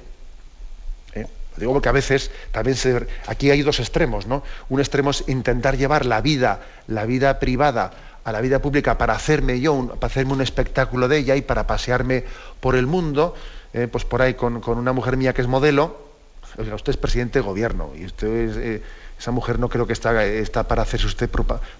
¿Eh? 1.14 1.28
digo 1.58 1.74
porque 1.74 1.90
a 1.90 1.94
veces 1.94 2.32
también 2.52 2.76
se, 2.76 3.08
aquí 3.28 3.52
hay 3.52 3.62
dos 3.62 3.80
extremos, 3.80 4.28
¿no? 4.28 4.44
Un 4.70 4.80
extremo 4.80 5.12
es 5.12 5.24
intentar 5.28 5.78
llevar 5.78 6.06
la 6.06 6.22
vida, 6.22 6.62
la 6.88 7.06
vida 7.06 7.40
privada 7.40 7.92
a 8.26 8.32
la 8.32 8.42
vida 8.42 8.60
pública 8.60 8.98
para 8.98 9.14
hacerme 9.14 9.60
yo, 9.60 9.88
para 10.00 10.08
hacerme 10.08 10.34
un 10.34 10.42
espectáculo 10.42 11.08
de 11.08 11.20
ella 11.20 11.36
y 11.36 11.44
para 11.44 11.68
pasearme 11.68 12.26
por 12.60 12.76
el 12.76 12.88
mundo, 12.88 13.36
¿eh? 13.72 13.88
pues 13.88 14.04
por 14.04 14.22
ahí 14.22 14.34
con, 14.34 14.62
una 14.68 14.94
mujer 14.94 15.16
mía 15.16 15.34
que 15.34 15.42
es 15.42 15.48
modelo, 15.48 16.05
usted 16.58 16.92
es 16.92 16.98
presidente 16.98 17.40
de 17.40 17.46
gobierno 17.46 17.92
y 17.98 18.06
usted 18.06 18.58
eh, 18.58 18.84
esa 19.20 19.32
mujer 19.32 19.60
no 19.60 19.70
creo 19.70 19.88
que 19.88 19.94
está, 19.94 20.26
está 20.26 20.68
para 20.68 20.82
hacerse 20.82 21.08
usted 21.08 21.30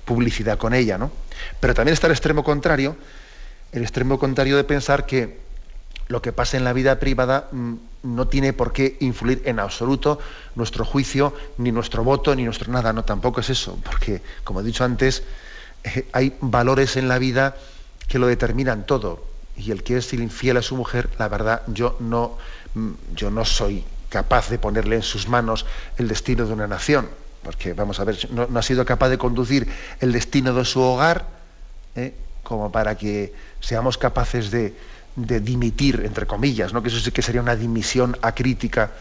publicidad 0.06 0.58
con 0.58 0.74
ella, 0.74 0.98
¿no? 0.98 1.12
Pero 1.60 1.74
también 1.74 1.94
está 1.94 2.08
el 2.08 2.14
extremo 2.14 2.44
contrario, 2.44 2.96
el 3.72 3.84
extremo 3.84 4.20
contrario 4.20 4.56
de 4.58 4.64
pensar 4.64 5.06
que 5.06 5.46
lo 6.08 6.22
que 6.22 6.32
pasa 6.32 6.58
en 6.58 6.64
la 6.64 6.74
vida 6.74 7.00
privada 7.00 7.50
mm, 7.52 7.74
no 8.04 8.28
tiene 8.28 8.54
por 8.54 8.72
qué 8.74 8.98
influir 9.00 9.42
en 9.46 9.60
absoluto 9.60 10.20
nuestro 10.56 10.86
juicio, 10.86 11.34
ni 11.58 11.72
nuestro 11.72 12.04
voto, 12.04 12.36
ni 12.36 12.44
nuestro 12.44 12.72
nada. 12.72 12.94
No, 12.94 13.04
tampoco 13.04 13.42
es 13.42 13.50
eso, 13.50 13.80
porque, 13.84 14.22
como 14.44 14.62
he 14.62 14.64
dicho 14.64 14.84
antes, 14.84 15.24
eh, 15.84 16.08
hay 16.12 16.36
valores 16.42 16.96
en 16.96 17.08
la 17.08 17.18
vida 17.18 17.56
que 18.08 18.20
lo 18.20 18.28
determinan 18.28 18.86
todo. 18.86 19.26
Y 19.58 19.72
el 19.72 19.84
que 19.84 19.98
es 19.98 20.14
infiel 20.14 20.58
a 20.58 20.62
su 20.62 20.76
mujer, 20.76 21.10
la 21.18 21.28
verdad, 21.28 21.64
yo 21.68 21.98
no, 22.00 22.38
mm, 22.76 22.92
yo 23.16 23.32
no 23.32 23.44
soy 23.44 23.84
capaz 24.16 24.50
de 24.50 24.58
ponerle 24.58 24.96
en 24.96 25.02
sus 25.04 25.28
manos 25.28 25.66
el 25.98 26.08
destino 26.08 26.46
de 26.46 26.54
una 26.54 26.68
nación, 26.68 27.10
porque 27.44 27.74
vamos 27.74 28.00
a 28.00 28.06
ver, 28.06 28.16
no, 28.32 28.48
ha 28.58 28.62
sido 28.62 28.86
capaz 28.86 29.10
de 29.10 29.18
conducir 29.18 29.68
el 30.00 30.14
destino 30.14 30.54
de 30.54 30.64
su 30.64 30.80
hogar 30.80 31.26
¿eh? 31.98 32.14
como 32.42 32.72
para 32.72 32.96
que 32.96 33.34
seamos 33.60 33.98
capaces 33.98 34.52
de, 34.52 34.74
dimitir, 35.18 36.04
entre 36.06 36.26
comillas, 36.26 36.72
¿no? 36.72 36.82
que 36.82 36.88
eso 36.88 37.00
sí 37.00 37.12
que 37.12 37.22
sería 37.22 37.42
una 37.42 37.58
dimisión 37.58 38.18
acrítica 38.22 38.92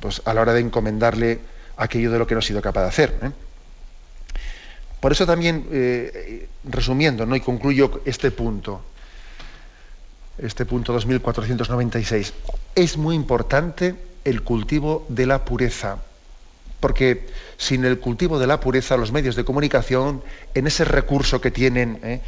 pues, 0.00 0.22
a 0.24 0.34
la 0.34 0.40
hora 0.40 0.54
de 0.54 0.60
encomendarle 0.60 1.38
aquello 1.76 2.10
de 2.10 2.18
lo 2.18 2.26
que 2.26 2.34
no 2.34 2.40
ha 2.40 2.42
sido 2.42 2.60
capaz 2.60 2.82
de 2.82 2.88
hacer. 2.88 3.18
¿eh? 3.22 3.30
Por 4.98 5.12
eso 5.12 5.24
también, 5.24 5.68
eh, 5.70 6.48
resumiendo, 6.64 7.26
¿no? 7.26 7.36
y 7.36 7.40
concluyo 7.40 8.02
este 8.04 8.32
punto, 8.32 8.82
este 10.36 10.66
punto 10.66 10.92
2496, 10.94 12.34
es 12.74 12.96
muy 12.96 13.14
importante 13.14 14.10
el 14.24 14.42
cultivo 14.42 15.04
de 15.08 15.26
la 15.26 15.44
pureza, 15.44 15.98
porque 16.80 17.26
sin 17.56 17.84
el 17.84 17.98
cultivo 17.98 18.38
de 18.38 18.46
la 18.46 18.60
pureza 18.60 18.96
los 18.96 19.12
medios 19.12 19.36
de 19.36 19.44
comunicación, 19.44 20.22
en 20.54 20.66
ese 20.66 20.84
recurso 20.84 21.40
que 21.40 21.50
tienen 21.50 21.98
¿eh? 22.02 22.20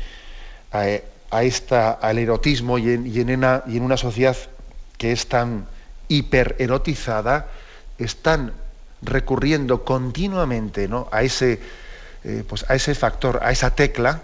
a, 1.31 1.43
esta, 1.43 1.93
al 1.93 2.19
erotismo 2.19 2.79
y 2.79 2.91
en, 2.91 3.31
una, 3.83 3.97
sociedad 3.97 4.37
que 4.99 5.13
es 5.13 5.29
tan 5.29 5.67
hipererotizada, 6.09 7.49
están 7.99 8.53
recurriendo 9.03 9.85
continuamente 9.85 10.89
a 11.11 11.23
ese 11.23 11.61
eh, 12.25 12.43
pues 12.49 12.65
a 12.71 12.75
ese 12.75 12.95
factor, 12.95 13.41
a 13.43 13.53
esa 13.53 13.75
tecla, 13.75 14.23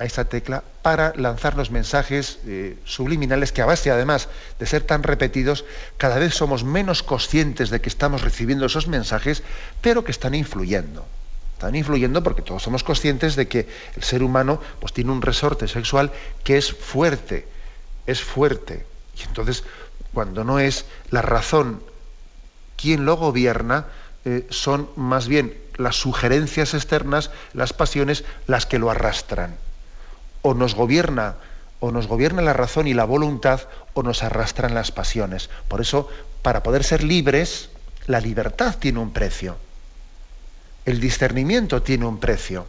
a 0.00 0.04
esa 0.06 0.24
tecla, 0.24 0.64
para 0.80 1.12
lanzarnos 1.14 1.70
mensajes 1.70 2.38
eh, 2.46 2.78
subliminales 2.84 3.52
que 3.52 3.60
a 3.60 3.66
base 3.66 3.90
además 3.90 4.28
de 4.58 4.64
ser 4.64 4.82
tan 4.82 5.02
repetidos, 5.02 5.66
cada 5.98 6.18
vez 6.18 6.34
somos 6.34 6.64
menos 6.64 7.02
conscientes 7.02 7.68
de 7.68 7.82
que 7.82 7.90
estamos 7.90 8.22
recibiendo 8.22 8.64
esos 8.64 8.88
mensajes, 8.88 9.42
pero 9.82 10.02
que 10.02 10.10
están 10.10 10.34
influyendo. 10.34 11.06
Están 11.52 11.76
influyendo 11.76 12.22
porque 12.22 12.40
todos 12.40 12.62
somos 12.62 12.82
conscientes 12.82 13.36
de 13.36 13.46
que 13.46 13.68
el 13.94 14.02
ser 14.02 14.22
humano 14.22 14.58
pues, 14.80 14.94
tiene 14.94 15.12
un 15.12 15.20
resorte 15.20 15.68
sexual 15.68 16.10
que 16.44 16.56
es 16.56 16.72
fuerte, 16.72 17.46
es 18.06 18.22
fuerte. 18.22 18.86
Y 19.18 19.24
entonces, 19.24 19.64
cuando 20.14 20.44
no 20.44 20.60
es 20.60 20.86
la 21.10 21.20
razón 21.20 21.82
quien 22.76 23.04
lo 23.04 23.18
gobierna, 23.18 23.84
eh, 24.24 24.46
son 24.48 24.88
más 24.96 25.28
bien 25.28 25.54
las 25.76 25.96
sugerencias 25.96 26.72
externas, 26.72 27.30
las 27.52 27.74
pasiones, 27.74 28.24
las 28.46 28.64
que 28.64 28.78
lo 28.78 28.90
arrastran. 28.90 29.58
O 30.42 30.54
nos 30.54 30.74
gobierna, 30.74 31.36
o 31.80 31.90
nos 31.90 32.06
gobierna 32.06 32.42
la 32.42 32.52
razón 32.52 32.86
y 32.86 32.94
la 32.94 33.04
voluntad, 33.04 33.60
o 33.94 34.02
nos 34.02 34.22
arrastran 34.22 34.74
las 34.74 34.92
pasiones. 34.92 35.50
Por 35.68 35.80
eso, 35.80 36.08
para 36.42 36.62
poder 36.62 36.84
ser 36.84 37.04
libres, 37.04 37.70
la 38.06 38.20
libertad 38.20 38.76
tiene 38.78 38.98
un 38.98 39.12
precio. 39.12 39.56
El 40.84 41.00
discernimiento 41.00 41.82
tiene 41.82 42.06
un 42.06 42.18
precio. 42.18 42.66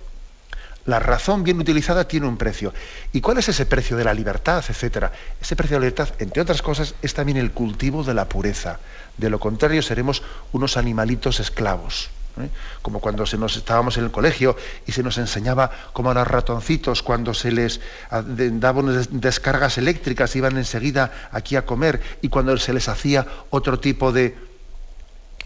La 0.86 1.00
razón 1.00 1.44
bien 1.44 1.60
utilizada 1.60 2.08
tiene 2.08 2.28
un 2.28 2.38
precio. 2.38 2.74
¿Y 3.14 3.22
cuál 3.22 3.38
es 3.38 3.50
ese 3.50 3.66
precio 3.66 3.98
de 3.98 4.04
la 4.04 4.14
libertad, 4.14 4.64
etcétera? 4.68 5.12
Ese 5.40 5.56
precio 5.56 5.76
de 5.76 5.80
la 5.80 5.86
libertad, 5.86 6.10
entre 6.20 6.42
otras 6.42 6.62
cosas, 6.62 6.96
es 7.02 7.14
también 7.14 7.38
el 7.38 7.52
cultivo 7.52 8.04
de 8.04 8.16
la 8.16 8.26
pureza. 8.26 8.80
De 9.18 9.30
lo 9.30 9.40
contrario, 9.40 9.84
seremos 9.84 10.24
unos 10.52 10.78
animalitos 10.78 11.40
esclavos. 11.40 12.10
¿Eh? 12.40 12.50
como 12.82 13.00
cuando 13.00 13.26
se 13.26 13.38
nos 13.38 13.58
estábamos 13.58 13.98
en 13.98 14.06
el 14.06 14.12
colegio 14.12 14.56
y 14.86 14.92
se 14.92 15.04
nos 15.04 15.18
enseñaba 15.18 15.72
como 15.94 16.12
a 16.12 16.14
los 16.14 16.28
ratoncitos 16.28 17.04
cuando 17.04 17.34
se 17.34 17.52
les 17.52 17.82
daban 18.10 19.06
descargas 19.12 19.78
eléctricas 19.78 20.36
iban 20.36 20.58
enseguida 20.58 21.30
aquí 21.32 21.56
a 21.56 21.66
comer 21.66 22.02
y 22.22 22.30
cuando 22.30 22.56
se 22.58 22.74
les 22.74 22.88
hacía 22.88 23.26
otro 23.50 23.80
tipo 23.80 24.12
de 24.12 24.51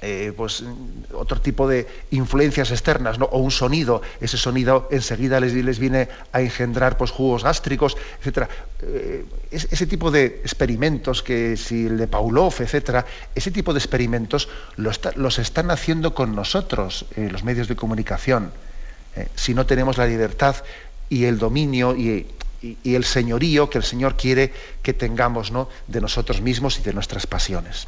eh, 0.08 0.34
pues 0.38 0.63
otro 1.13 1.41
tipo 1.41 1.68
de 1.68 1.88
influencias 2.12 2.70
externas 2.70 3.18
o 3.20 3.39
un 3.39 3.50
sonido 3.50 4.04
ese 4.22 4.38
sonido 4.38 4.88
enseguida 4.91 5.39
les, 5.39 5.52
les 5.54 5.80
viene 5.80 6.10
a 6.32 6.41
engendrar 6.41 6.96
pues 6.96 7.10
jugos 7.10 7.44
gástricos 7.44 7.98
etcétera 8.20 8.48
eh, 8.84 9.26
ese 9.50 9.88
tipo 9.88 10.12
de 10.12 10.26
experimentos 10.46 11.24
que 11.24 11.58
si 11.58 11.88
el 11.88 11.98
de 11.98 12.06
Pavlov 12.06 12.54
etcétera 12.60 13.04
ese 13.34 13.50
tipo 13.50 13.74
de 13.74 13.80
experimentos 13.80 14.48
los, 14.76 15.39
están 15.39 15.72
haciendo 15.72 16.13
con 16.13 16.36
nosotros 16.36 17.08
eh, 17.15 17.30
los 17.32 17.44
medios 17.44 17.68
de 17.68 17.76
comunicación 17.76 18.52
si 19.34 19.56
no 19.56 19.65
tenemos 19.65 19.98
la 19.98 20.06
libertad 20.06 20.58
y 21.10 21.24
el 21.24 21.39
dominio 21.39 21.96
y, 21.96 22.28
y, 22.62 22.94
el 22.94 23.06
señorío 23.06 23.72
que 23.72 23.80
el 23.80 23.84
Señor 23.84 24.18
quiere 24.18 24.54
que 24.84 24.94
tengamos 24.94 25.52
¿no? 25.52 25.68
de 25.88 26.00
nosotros 26.00 26.41
mismos 26.41 26.78
y 26.78 26.84
de 26.84 26.94
nuestras 26.94 27.26
pasiones. 27.26 27.88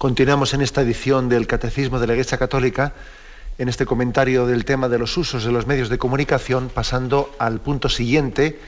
Continuamos 0.00 0.54
en 0.54 0.62
esta 0.62 0.80
edición 0.80 1.28
del 1.28 1.46
Catecismo 1.46 2.00
de 2.00 2.06
la 2.06 2.14
Iglesia 2.14 2.38
Católica, 2.38 2.94
en 3.58 3.68
este 3.68 3.84
comentario 3.84 4.46
del 4.46 4.64
tema 4.64 4.88
de 4.88 4.98
los 4.98 5.14
usos 5.18 5.44
de 5.44 5.52
los 5.52 5.66
medios 5.66 5.90
de 5.90 5.98
comunicación, 5.98 6.70
pasando 6.72 7.30
al 7.38 7.60
punto 7.60 7.90
siguiente, 7.90 8.58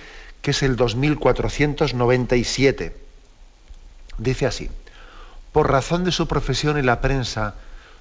que 0.43 0.51
es 0.51 0.63
el 0.63 0.77
2497. 0.77 2.95
Dice 4.19 4.45
así, 4.45 4.69
por 5.53 5.71
razón 5.71 6.05
de 6.05 6.13
su 6.13 6.29
profesión 6.29 6.77
en 6.77 6.85
la 6.85 7.01
prensa, 7.01 7.55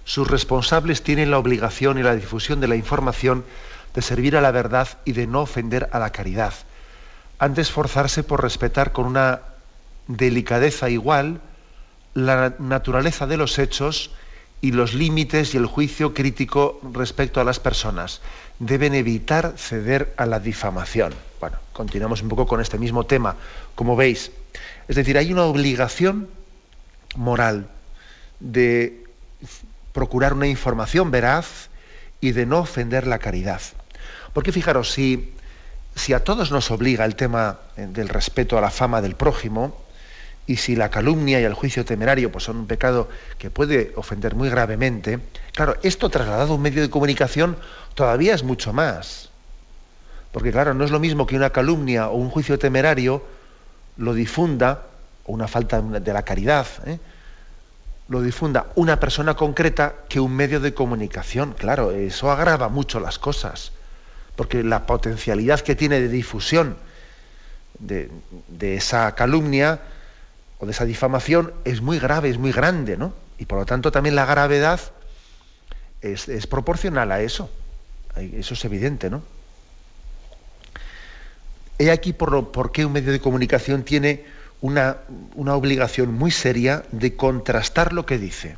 sus 0.03 0.29
responsables 0.29 1.01
tienen 1.01 1.31
la 1.31 1.37
obligación 1.37 1.99
y 1.99 2.03
la 2.03 2.17
difusión 2.17 2.59
de 2.59 2.67
la 2.67 2.75
información 2.75 3.45
de 3.95 4.01
servir 4.01 4.35
a 4.35 4.41
la 4.41 4.51
verdad 4.51 4.89
y 5.05 5.13
de 5.13 5.25
no 5.25 5.39
ofender 5.39 5.87
a 5.93 5.99
la 5.99 6.09
caridad. 6.09 6.53
Han 7.39 7.53
de 7.53 7.61
esforzarse 7.61 8.23
por 8.23 8.41
respetar 8.41 8.91
con 8.91 9.05
una 9.05 9.39
delicadeza 10.09 10.89
igual 10.89 11.39
la 12.13 12.55
naturaleza 12.59 13.27
de 13.27 13.37
los 13.37 13.57
hechos 13.59 14.11
y 14.61 14.71
los 14.71 14.93
límites 14.93 15.53
y 15.53 15.57
el 15.57 15.65
juicio 15.65 16.13
crítico 16.13 16.79
respecto 16.93 17.41
a 17.41 17.43
las 17.43 17.59
personas. 17.59 18.21
Deben 18.59 18.93
evitar 18.93 19.55
ceder 19.57 20.13
a 20.17 20.25
la 20.25 20.39
difamación. 20.39 21.13
Bueno, 21.39 21.57
continuamos 21.73 22.21
un 22.21 22.29
poco 22.29 22.45
con 22.45 22.61
este 22.61 22.77
mismo 22.77 23.05
tema. 23.05 23.35
Como 23.73 23.95
veis, 23.95 24.31
es 24.87 24.95
decir, 24.95 25.17
hay 25.17 25.33
una 25.33 25.45
obligación 25.45 26.29
moral 27.15 27.67
de 28.39 29.03
procurar 29.93 30.33
una 30.33 30.47
información 30.47 31.11
veraz 31.11 31.69
y 32.21 32.31
de 32.31 32.45
no 32.45 32.59
ofender 32.59 33.07
la 33.07 33.19
caridad. 33.19 33.61
Porque 34.33 34.51
fijaros, 34.51 34.91
si, 34.91 35.33
si 35.95 36.13
a 36.13 36.23
todos 36.23 36.51
nos 36.51 36.69
obliga 36.71 37.05
el 37.05 37.15
tema 37.15 37.59
del 37.75 38.09
respeto 38.09 38.57
a 38.57 38.61
la 38.61 38.69
fama 38.69 39.01
del 39.01 39.15
prójimo, 39.15 39.75
y 40.51 40.57
si 40.57 40.75
la 40.75 40.89
calumnia 40.89 41.39
y 41.39 41.45
el 41.45 41.53
juicio 41.53 41.85
temerario 41.85 42.29
pues, 42.29 42.43
son 42.43 42.57
un 42.57 42.67
pecado 42.67 43.07
que 43.37 43.49
puede 43.49 43.93
ofender 43.95 44.35
muy 44.35 44.49
gravemente, 44.49 45.21
claro, 45.53 45.77
esto 45.81 46.09
trasladado 46.09 46.51
a 46.51 46.55
un 46.55 46.61
medio 46.61 46.81
de 46.81 46.89
comunicación 46.89 47.55
todavía 47.95 48.35
es 48.35 48.43
mucho 48.43 48.73
más. 48.73 49.29
Porque 50.33 50.51
claro, 50.51 50.73
no 50.73 50.83
es 50.83 50.91
lo 50.91 50.99
mismo 50.99 51.25
que 51.25 51.37
una 51.37 51.51
calumnia 51.51 52.09
o 52.09 52.15
un 52.15 52.29
juicio 52.29 52.59
temerario 52.59 53.23
lo 53.95 54.13
difunda, 54.13 54.87
o 55.25 55.31
una 55.31 55.47
falta 55.47 55.81
de 55.81 56.13
la 56.13 56.23
caridad, 56.23 56.67
¿eh? 56.85 56.99
lo 58.09 58.21
difunda 58.21 58.67
una 58.75 58.99
persona 58.99 59.35
concreta 59.35 59.95
que 60.09 60.19
un 60.19 60.35
medio 60.35 60.59
de 60.59 60.73
comunicación. 60.73 61.53
Claro, 61.53 61.91
eso 61.91 62.29
agrava 62.29 62.67
mucho 62.67 62.99
las 62.99 63.19
cosas, 63.19 63.71
porque 64.35 64.63
la 64.63 64.85
potencialidad 64.85 65.61
que 65.61 65.75
tiene 65.75 66.01
de 66.01 66.09
difusión 66.09 66.75
de, 67.79 68.11
de 68.49 68.75
esa 68.75 69.15
calumnia, 69.15 69.79
o 70.61 70.65
de 70.67 70.71
esa 70.71 70.85
difamación 70.85 71.53
es 71.65 71.81
muy 71.81 71.97
grave, 71.97 72.29
es 72.29 72.37
muy 72.37 72.51
grande, 72.51 72.95
¿no? 72.95 73.13
Y 73.39 73.45
por 73.45 73.57
lo 73.57 73.65
tanto 73.65 73.91
también 73.91 74.15
la 74.15 74.25
gravedad 74.25 74.79
es, 76.01 76.47
proporcional 76.47 77.11
a 77.11 77.21
eso. 77.21 77.49
Eso 78.15 78.53
es 78.53 78.63
evidente, 78.63 79.09
¿no? 79.09 79.23
He 81.79 81.89
aquí 81.89 82.13
por, 82.13 82.51
por 82.51 82.71
qué 82.71 82.85
un 82.85 82.91
medio 82.91 83.11
de 83.11 83.19
comunicación 83.19 83.81
tiene 83.83 84.23
una, 84.61 84.97
una, 85.33 85.55
obligación 85.55 86.13
muy 86.13 86.29
seria 86.29 86.83
de 86.91 87.15
contrastar 87.15 87.91
lo 87.91 88.05
que 88.05 88.19
dice. 88.19 88.57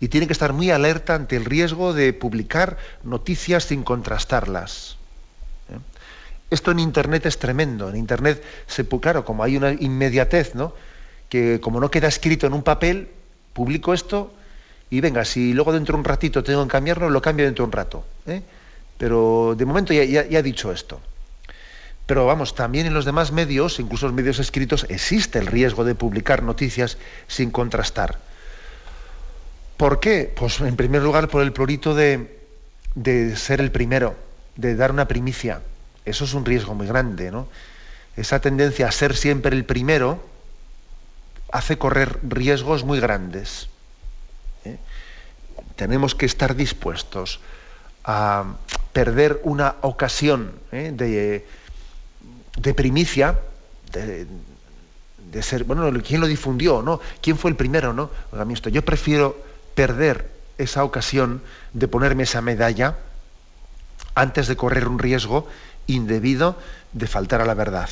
Y 0.00 0.08
tiene 0.08 0.26
que 0.26 0.32
estar 0.32 0.54
muy 0.54 0.70
alerta 0.70 1.14
ante 1.14 1.36
el 1.36 1.44
riesgo 1.44 1.92
de 1.92 2.14
publicar 2.14 2.78
noticias 3.04 3.64
sin 3.64 3.82
contrastarlas. 3.82 4.97
Esto 6.50 6.70
en 6.70 6.78
Internet 6.78 7.26
es 7.26 7.38
tremendo. 7.38 7.90
En 7.90 7.96
Internet, 7.96 8.42
se, 8.66 8.86
claro, 8.86 9.24
como 9.24 9.42
hay 9.42 9.56
una 9.56 9.72
inmediatez, 9.72 10.54
¿no? 10.54 10.72
Que 11.28 11.60
como 11.60 11.80
no 11.80 11.90
queda 11.90 12.08
escrito 12.08 12.46
en 12.46 12.54
un 12.54 12.62
papel, 12.62 13.08
publico 13.52 13.92
esto 13.92 14.32
y 14.90 15.00
venga, 15.00 15.24
si 15.24 15.52
luego 15.52 15.72
dentro 15.72 15.92
de 15.94 15.98
un 15.98 16.04
ratito 16.04 16.42
tengo 16.42 16.64
que 16.64 16.70
cambiarlo, 16.70 17.10
lo 17.10 17.20
cambio 17.20 17.44
dentro 17.44 17.64
de 17.64 17.66
un 17.66 17.72
rato. 17.72 18.04
¿eh? 18.26 18.42
Pero 18.96 19.54
de 19.56 19.64
momento 19.66 19.92
ya, 19.92 20.04
ya, 20.04 20.38
he 20.38 20.42
dicho 20.42 20.72
esto. 20.72 21.00
Pero 22.06 22.24
vamos, 22.24 22.54
también 22.54 22.86
en 22.86 22.94
los 22.94 23.04
demás 23.04 23.32
medios, 23.32 23.80
incluso 23.80 24.06
los 24.06 24.14
medios 24.14 24.38
escritos, 24.38 24.86
existe 24.88 25.38
el 25.38 25.46
riesgo 25.46 25.84
de 25.84 25.94
publicar 25.94 26.42
noticias 26.42 26.96
sin 27.26 27.50
contrastar. 27.50 28.18
¿Por 29.76 30.00
qué? 30.00 30.32
Pues 30.34 30.60
en 30.60 30.76
primer 30.76 31.02
lugar 31.02 31.28
por 31.28 31.42
el 31.42 31.52
plurito 31.52 31.94
de, 31.94 32.38
de 32.94 33.36
ser 33.36 33.60
el 33.60 33.70
primero, 33.70 34.16
de 34.56 34.74
dar 34.74 34.90
una 34.90 35.06
primicia. 35.06 35.60
Eso 36.08 36.24
es 36.24 36.34
un 36.34 36.44
riesgo 36.44 36.74
muy 36.74 36.86
grande, 36.86 37.30
¿no? 37.30 37.48
Esa 38.16 38.40
tendencia 38.40 38.88
a 38.88 38.92
ser 38.92 39.14
siempre 39.14 39.54
el 39.54 39.64
primero 39.64 40.20
hace 41.52 41.78
correr 41.78 42.18
riesgos 42.22 42.84
muy 42.84 43.00
grandes. 43.00 43.68
¿eh? 44.64 44.78
Tenemos 45.76 46.14
que 46.14 46.26
estar 46.26 46.56
dispuestos 46.56 47.40
a 48.04 48.56
perder 48.92 49.40
una 49.44 49.76
ocasión 49.82 50.52
¿eh? 50.72 50.90
de, 50.92 52.74
primicia, 52.74 53.38
de, 53.92 54.26
ser, 55.42 55.64
bueno, 55.64 55.88
¿quién 56.04 56.20
lo 56.20 56.26
difundió? 56.26 56.82
¿no? 56.82 57.00
¿Quién 57.22 57.38
fue 57.38 57.50
el 57.50 57.56
primero? 57.56 57.92
¿no? 57.92 58.10
Yo 58.70 58.84
prefiero 58.84 59.40
perder 59.74 60.28
esa 60.58 60.82
ocasión 60.82 61.40
de 61.72 61.86
ponerme 61.86 62.24
esa 62.24 62.40
medalla 62.40 62.96
antes 64.14 64.48
de 64.48 64.56
correr 64.56 64.88
un 64.88 64.98
riesgo 64.98 65.46
indebido 65.88 66.56
de 66.92 67.08
faltar 67.08 67.40
a 67.40 67.44
la 67.44 67.54
verdad. 67.54 67.88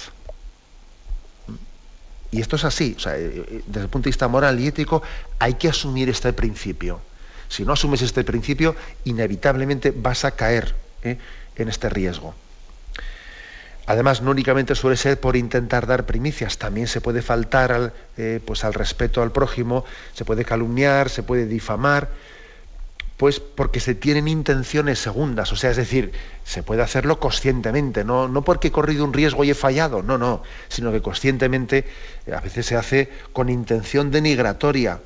Y 2.31 2.41
esto 2.41 2.57
es 2.57 2.65
así, 2.65 2.97
eh, 3.07 3.45
eh, 3.49 3.63
desde 3.67 3.83
el 3.83 3.89
punto 3.89 4.05
de 4.05 4.11
vista 4.11 4.29
moral 4.29 4.61
y 4.61 4.67
ético 4.67 5.03
hay 5.39 5.55
que 5.55 5.69
asumir 5.69 6.09
este 6.09 6.33
principio. 6.33 7.01
Si 7.49 7.65
no 7.65 7.73
asumes 7.73 8.03
este 8.03 8.25
principio, 8.25 8.77
inevitablemente 9.05 9.93
vas 9.93 10.25
a 10.25 10.33
caer 10.33 10.75
eh, 11.03 11.19
en 11.57 11.69
este 11.69 11.89
riesgo. 11.89 12.35
Además, 13.87 14.21
no 14.21 14.33
únicamente 14.33 14.75
suele 14.75 14.97
ser 14.97 15.21
por 15.21 15.37
intentar 15.37 15.87
dar 15.87 16.07
primicias, 16.07 16.59
también 16.59 16.89
se 16.89 17.01
puede 17.01 17.23
faltar 17.23 17.71
al, 17.71 17.93
pues 18.45 18.65
al 18.65 18.75
respeto 18.75 19.23
al 19.23 19.31
prójimo, 19.31 19.85
se 20.13 20.25
puede 20.25 20.45
calumniar, 20.45 21.09
se 21.09 21.23
puede 21.23 21.47
difamar, 21.47 22.09
pues 23.17 23.41
porque 23.41 23.81
se 23.81 23.95
tienen 23.95 24.29
intenciones 24.29 24.99
segundas, 24.99 25.51
o 25.53 25.57
sea, 25.57 25.71
es 25.71 25.77
decir, 25.77 26.13
se 26.45 26.63
puede 26.63 26.83
hacerlo 26.83 27.19
conscientemente, 27.19 28.05
no, 28.05 28.29
no 28.29 28.43
porque 28.43 28.69
he 28.69 28.73
corrido 28.73 29.05
un 29.05 29.15
riesgo 29.15 29.43
y 29.45 29.51
he 29.51 29.55
fallado, 29.55 30.03
no, 30.03 30.19
no, 30.19 30.43
sino 30.69 30.93
que 30.93 31.01
conscientemente 31.01 31.87
eh, 32.27 32.35
a 32.35 32.41
veces 32.41 32.67
se 32.67 32.77
hace 32.77 33.11
con 33.33 33.49
intención 33.49 34.11
denigratoria. 34.11 35.01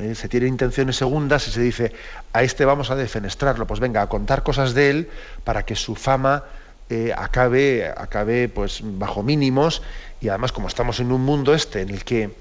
¿eh? 0.00 0.16
Se 0.16 0.28
tienen 0.28 0.48
intenciones 0.48 0.96
segundas 0.96 1.46
y 1.46 1.52
se 1.52 1.60
dice, 1.60 1.92
a 2.32 2.42
este 2.42 2.64
vamos 2.64 2.90
a 2.90 2.96
defenestrarlo, 2.96 3.68
pues 3.68 3.78
venga, 3.78 4.02
a 4.02 4.08
contar 4.08 4.42
cosas 4.42 4.74
de 4.74 4.90
él 4.90 5.10
para 5.44 5.64
que 5.64 5.76
su 5.76 5.94
fama 5.94 6.42
eh, 6.90 7.12
acabe, 7.16 7.88
acabe 7.88 8.48
pues, 8.48 8.80
bajo 8.82 9.22
mínimos 9.22 9.82
y 10.20 10.28
además 10.28 10.50
como 10.50 10.66
estamos 10.66 10.98
en 10.98 11.12
un 11.12 11.22
mundo 11.22 11.54
este 11.54 11.82
en 11.82 11.90
el 11.90 12.04
que, 12.04 12.34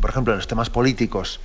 por 0.00 0.08
ejemplo, 0.08 0.32
en 0.32 0.38
los 0.38 0.48
temas 0.48 0.70
políticos, 0.70 1.40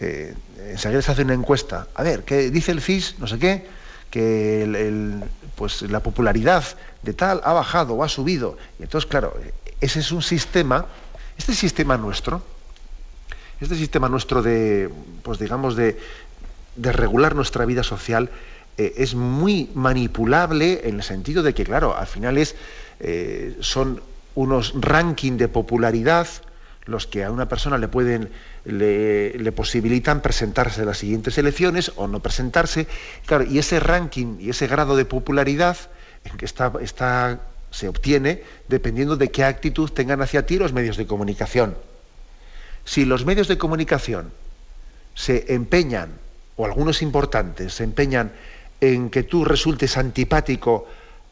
eh, 0.00 0.34
enseguida 0.68 1.02
se 1.02 1.12
hace 1.12 1.22
una 1.22 1.34
encuesta. 1.34 1.88
A 1.94 2.02
ver, 2.02 2.24
¿qué 2.24 2.50
dice 2.50 2.72
el 2.72 2.80
CIS? 2.80 3.18
No 3.18 3.26
sé 3.26 3.38
qué, 3.38 3.66
que 4.10 5.22
pues 5.56 5.82
la 5.82 6.00
popularidad 6.00 6.64
de 7.02 7.12
tal 7.12 7.40
ha 7.44 7.52
bajado 7.52 7.94
o 7.94 8.04
ha 8.04 8.08
subido. 8.08 8.56
Y 8.78 8.84
entonces, 8.84 9.08
claro, 9.08 9.34
ese 9.80 10.00
es 10.00 10.12
un 10.12 10.22
sistema, 10.22 10.86
este 11.38 11.54
sistema 11.54 11.96
nuestro, 11.96 12.42
este 13.60 13.76
sistema 13.76 14.08
nuestro 14.08 14.42
de, 14.42 14.90
pues 15.22 15.38
digamos, 15.38 15.76
de, 15.76 15.98
regular 16.76 17.34
nuestra 17.34 17.66
vida 17.66 17.82
social, 17.82 18.30
eh, 18.78 18.94
es 18.96 19.14
muy 19.14 19.70
manipulable 19.74 20.88
en 20.88 20.96
el 20.96 21.02
sentido 21.02 21.42
de 21.42 21.52
que, 21.52 21.64
claro, 21.64 21.96
al 21.96 22.06
final 22.06 22.38
es, 22.38 22.56
eh, 23.00 23.56
son 23.60 24.00
unos 24.34 24.72
ranking 24.76 25.36
de 25.36 25.48
popularidad 25.48 26.26
los 26.86 27.06
que 27.06 27.24
a 27.24 27.30
una 27.30 27.48
persona 27.48 27.78
le 27.78 27.88
pueden 27.88 28.30
le, 28.64 29.52
posibilitan 29.52 30.22
presentarse 30.22 30.82
a 30.82 30.84
las 30.84 30.98
siguientes 30.98 31.36
elecciones 31.38 31.92
o 31.96 32.08
no 32.08 32.20
presentarse. 32.20 32.86
Claro, 33.26 33.44
y 33.44 33.58
ese 33.58 33.80
ranking 33.80 34.38
y 34.40 34.50
ese 34.50 34.66
grado 34.66 34.96
de 34.96 35.04
popularidad 35.04 35.76
en 36.24 36.36
que 36.36 36.44
está, 36.44 36.72
está, 36.80 37.40
se 37.70 37.88
obtiene 37.88 38.42
dependiendo 38.68 39.16
de 39.16 39.30
qué 39.30 39.44
actitud 39.44 39.90
tengan 39.90 40.22
hacia 40.22 40.46
ti 40.46 40.56
los 40.56 40.72
medios 40.72 40.96
de 40.96 41.06
comunicación. 41.06 41.76
Si 42.84 43.04
los 43.04 43.24
medios 43.24 43.48
de 43.48 43.58
comunicación 43.58 44.32
se 45.14 45.52
empeñan, 45.54 46.10
o 46.56 46.64
algunos 46.64 47.02
importantes, 47.02 47.74
se 47.74 47.84
empeñan 47.84 48.32
en 48.80 49.10
que 49.10 49.22
tú 49.22 49.44
resultes 49.44 49.96
antipático 49.96 50.86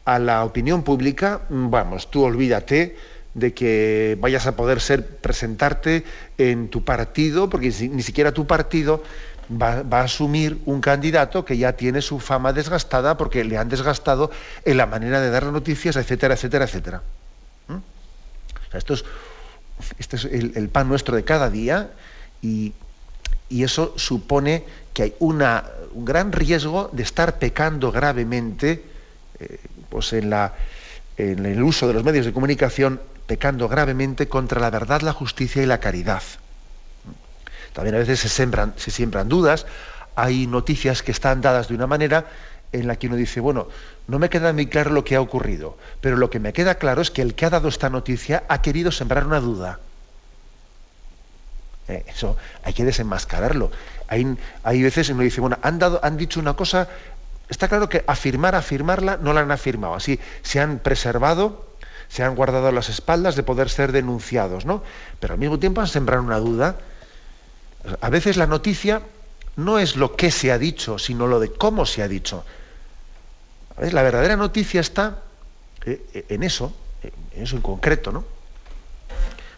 a 0.05 0.19
la 0.19 0.43
opinión 0.43 0.83
pública, 0.83 1.41
vamos, 1.49 2.09
tú 2.09 2.23
olvídate 2.23 2.95
de 3.33 3.53
que 3.53 4.17
vayas 4.19 4.47
a 4.47 4.55
poder 4.55 4.81
ser 4.81 5.05
presentarte 5.05 6.03
en 6.37 6.69
tu 6.69 6.83
partido, 6.83 7.49
porque 7.49 7.67
ni 7.91 8.01
siquiera 8.01 8.31
tu 8.31 8.47
partido 8.47 9.03
va, 9.49 9.83
a 9.97 10.03
asumir 10.03 10.61
un 10.65 10.81
candidato 10.81 11.45
que 11.45 11.57
ya 11.57 11.73
tiene 11.73 12.01
su 12.01 12.19
fama 12.19 12.53
desgastada 12.53 13.17
porque 13.17 13.43
le 13.43 13.57
han 13.57 13.69
desgastado 13.69 14.31
en 14.65 14.77
la 14.77 14.85
manera 14.85 15.21
de 15.21 15.29
dar 15.29 15.45
noticias, 15.45 15.95
etcétera, 15.95 16.35
etcétera, 16.35 16.65
etcétera. 16.65 17.01
¿Mm? 17.67 17.77
esto 18.73 18.93
es, 18.93 19.05
este 19.97 20.15
es 20.17 20.25
el, 20.25 20.69
pan 20.69 20.87
nuestro 20.87 21.15
de 21.15 21.23
cada 21.23 21.49
día 21.49 21.91
y, 22.41 22.73
eso 23.49 23.93
supone 23.97 24.63
que 24.93 25.01
hay 25.01 25.15
una, 25.17 25.65
un 25.93 26.05
gran 26.05 26.31
riesgo 26.31 26.91
de 26.93 27.01
estar 27.01 27.39
pecando 27.39 27.91
gravemente 27.91 28.83
eh, 29.39 29.57
pues 29.89 30.13
en, 30.13 30.29
la, 30.29 30.53
en 31.17 31.43
el 31.47 31.63
uso 31.63 31.87
de 31.87 31.95
los 31.95 32.03
medios 32.03 32.27
de 32.27 32.31
comunicación 32.31 33.01
pecando 33.29 33.69
gravemente 33.69 34.27
contra 34.27 34.59
la 34.59 34.71
verdad, 34.71 35.01
la 35.01 35.13
justicia 35.13 35.61
y 35.61 35.67
la 35.67 35.79
caridad. 35.79 36.23
También 37.73 37.93
a 37.93 37.99
veces 37.99 38.19
se, 38.19 38.91
siembran 38.91 39.29
dudas, 39.29 39.67
hay 40.15 40.47
noticias 40.47 41.03
que 41.03 41.11
están 41.11 41.39
dadas 41.39 41.67
de 41.67 41.75
una 41.75 41.85
manera 41.85 42.25
en 42.71 42.87
la 42.87 42.95
que 42.95 43.05
uno 43.05 43.17
dice, 43.17 43.39
bueno, 43.39 43.67
no 44.07 44.17
me 44.17 44.31
queda 44.31 44.51
muy 44.51 44.65
claro 44.65 44.89
lo 44.89 45.03
que 45.03 45.15
ha 45.15 45.21
ocurrido, 45.21 45.77
pero 46.01 46.17
lo 46.17 46.31
que 46.31 46.39
me 46.39 46.53
queda 46.53 46.75
claro 46.79 47.03
es 47.03 47.11
que 47.11 47.21
el 47.21 47.35
que 47.35 47.45
ha 47.45 47.51
dado 47.51 47.67
esta 47.67 47.91
noticia 47.91 48.45
ha 48.47 48.63
querido 48.63 48.91
sembrar 48.91 49.27
una 49.27 49.39
duda. 49.39 49.77
Eh, 51.87 52.05
eso 52.07 52.35
hay 52.63 52.73
que 52.73 52.83
desenmascararlo. 52.83 53.69
Hay, 54.07 54.81
veces 54.81 55.07
uno 55.09 55.21
dice, 55.21 55.39
bueno, 55.39 55.59
han, 55.61 55.77
dado, 55.77 55.99
han 56.01 56.17
dicho 56.17 56.39
una 56.39 56.55
cosa, 56.55 56.89
está 57.47 57.67
claro 57.67 57.89
que 57.89 58.03
afirmar, 58.07 58.55
afirmarla, 58.55 59.17
no 59.17 59.33
la 59.33 59.41
han 59.41 59.51
afirmado. 59.51 59.93
Así 59.93 60.19
se 60.41 60.59
han 60.59 60.79
preservado, 60.79 61.68
se 62.09 62.23
han 62.23 62.35
guardado 62.35 62.71
las 62.71 62.89
espaldas 62.89 63.35
de 63.35 63.43
poder 63.43 63.69
ser 63.69 63.91
denunciados, 63.91 64.65
¿no? 64.65 64.83
Pero 65.19 65.35
al 65.35 65.39
mismo 65.39 65.59
tiempo 65.59 65.81
han 65.81 65.87
sembrado 65.87 66.23
una 66.23 66.39
duda. 66.39 66.77
A 68.01 68.09
veces 68.09 68.35
la 68.35 68.47
noticia 68.47 69.03
no 69.55 69.77
es 69.79 69.95
lo 69.95 70.15
que 70.15 70.31
se 70.31 70.51
ha 70.51 70.57
dicho, 70.57 70.97
sino 70.97 71.27
lo 71.27 71.39
de 71.39 71.51
cómo 71.51 71.85
se 71.85 72.01
ha 72.01 72.07
dicho. 72.07 72.43
La 73.79 74.01
verdadera 74.01 74.35
noticia 74.35 74.81
está 74.81 75.21
eh, 75.85 76.25
en 76.29 76.43
eso, 76.43 76.73
en 77.03 77.43
eso 77.43 77.55
en 77.55 77.61
concreto, 77.61 78.11
¿no? 78.11 78.25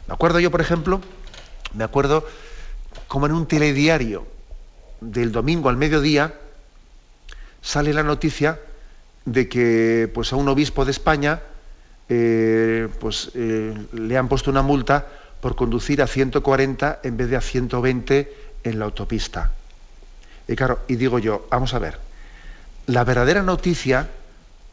Me 0.07 0.13
acuerdo 0.13 0.39
yo, 0.39 0.51
por 0.51 0.61
ejemplo, 0.61 1.01
me 1.73 1.85
acuerdo 1.85 2.27
como 3.07 3.25
en 3.25 3.31
un 3.31 3.47
telediario 3.47 4.27
del 4.99 5.31
domingo 5.31 5.69
al 5.69 5.77
mediodía 5.77 6.33
sale 7.61 7.93
la 7.93 8.03
noticia 8.03 8.59
de 9.25 9.47
que 9.47 10.11
pues, 10.13 10.33
a 10.33 10.35
un 10.35 10.49
obispo 10.49 10.83
de 10.85 10.91
España 10.91 11.41
eh, 12.13 12.89
pues, 12.99 13.31
eh, 13.35 13.73
le 13.93 14.17
han 14.17 14.27
puesto 14.27 14.51
una 14.51 14.61
multa 14.61 15.07
por 15.39 15.55
conducir 15.55 16.01
a 16.01 16.07
140 16.07 16.99
en 17.03 17.15
vez 17.15 17.29
de 17.29 17.37
a 17.37 17.41
120 17.41 18.33
en 18.65 18.79
la 18.79 18.83
autopista. 18.83 19.53
Y 20.45 20.57
claro, 20.57 20.79
y 20.89 20.97
digo 20.97 21.19
yo, 21.19 21.47
vamos 21.49 21.73
a 21.73 21.79
ver, 21.79 21.99
la 22.87 23.05
verdadera 23.05 23.43
noticia 23.43 24.09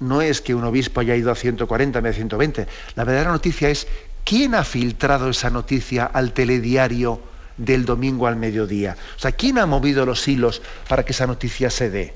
no 0.01 0.21
es 0.21 0.41
que 0.41 0.53
un 0.53 0.65
obispo 0.65 0.99
haya 0.99 1.15
ido 1.15 1.31
a 1.31 1.37
140 1.37 2.01
en 2.01 2.03
vez 2.03 2.15
de 2.15 2.17
120, 2.17 2.67
la 2.97 3.05
verdadera 3.05 3.31
noticia 3.31 3.69
es 3.69 3.87
quién 4.25 4.57
ha 4.57 4.65
filtrado 4.65 5.31
esa 5.31 5.49
noticia 5.49 6.07
al 6.07 6.33
telediario 6.33 7.21
del 7.57 7.85
domingo 7.85 8.27
al 8.27 8.35
mediodía. 8.35 8.97
O 9.17 9.21
sea, 9.21 9.31
¿quién 9.31 9.59
ha 9.59 9.67
movido 9.67 10.05
los 10.05 10.27
hilos 10.27 10.61
para 10.89 11.05
que 11.05 11.13
esa 11.13 11.29
noticia 11.29 11.71
se 11.71 11.89
dé? 11.89 12.15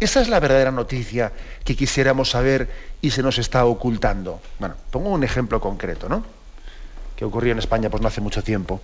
Esa 0.00 0.20
es 0.20 0.28
la 0.28 0.40
verdadera 0.40 0.70
noticia 0.70 1.32
que 1.64 1.76
quisiéramos 1.76 2.30
saber 2.30 2.68
y 3.00 3.10
se 3.10 3.22
nos 3.22 3.38
está 3.38 3.64
ocultando. 3.64 4.40
Bueno, 4.58 4.74
pongo 4.90 5.10
un 5.10 5.24
ejemplo 5.24 5.60
concreto, 5.60 6.08
¿no? 6.08 6.24
Que 7.16 7.24
ocurrió 7.24 7.52
en 7.52 7.58
España 7.58 7.90
pues 7.90 8.02
no 8.02 8.08
hace 8.08 8.20
mucho 8.20 8.42
tiempo. 8.42 8.80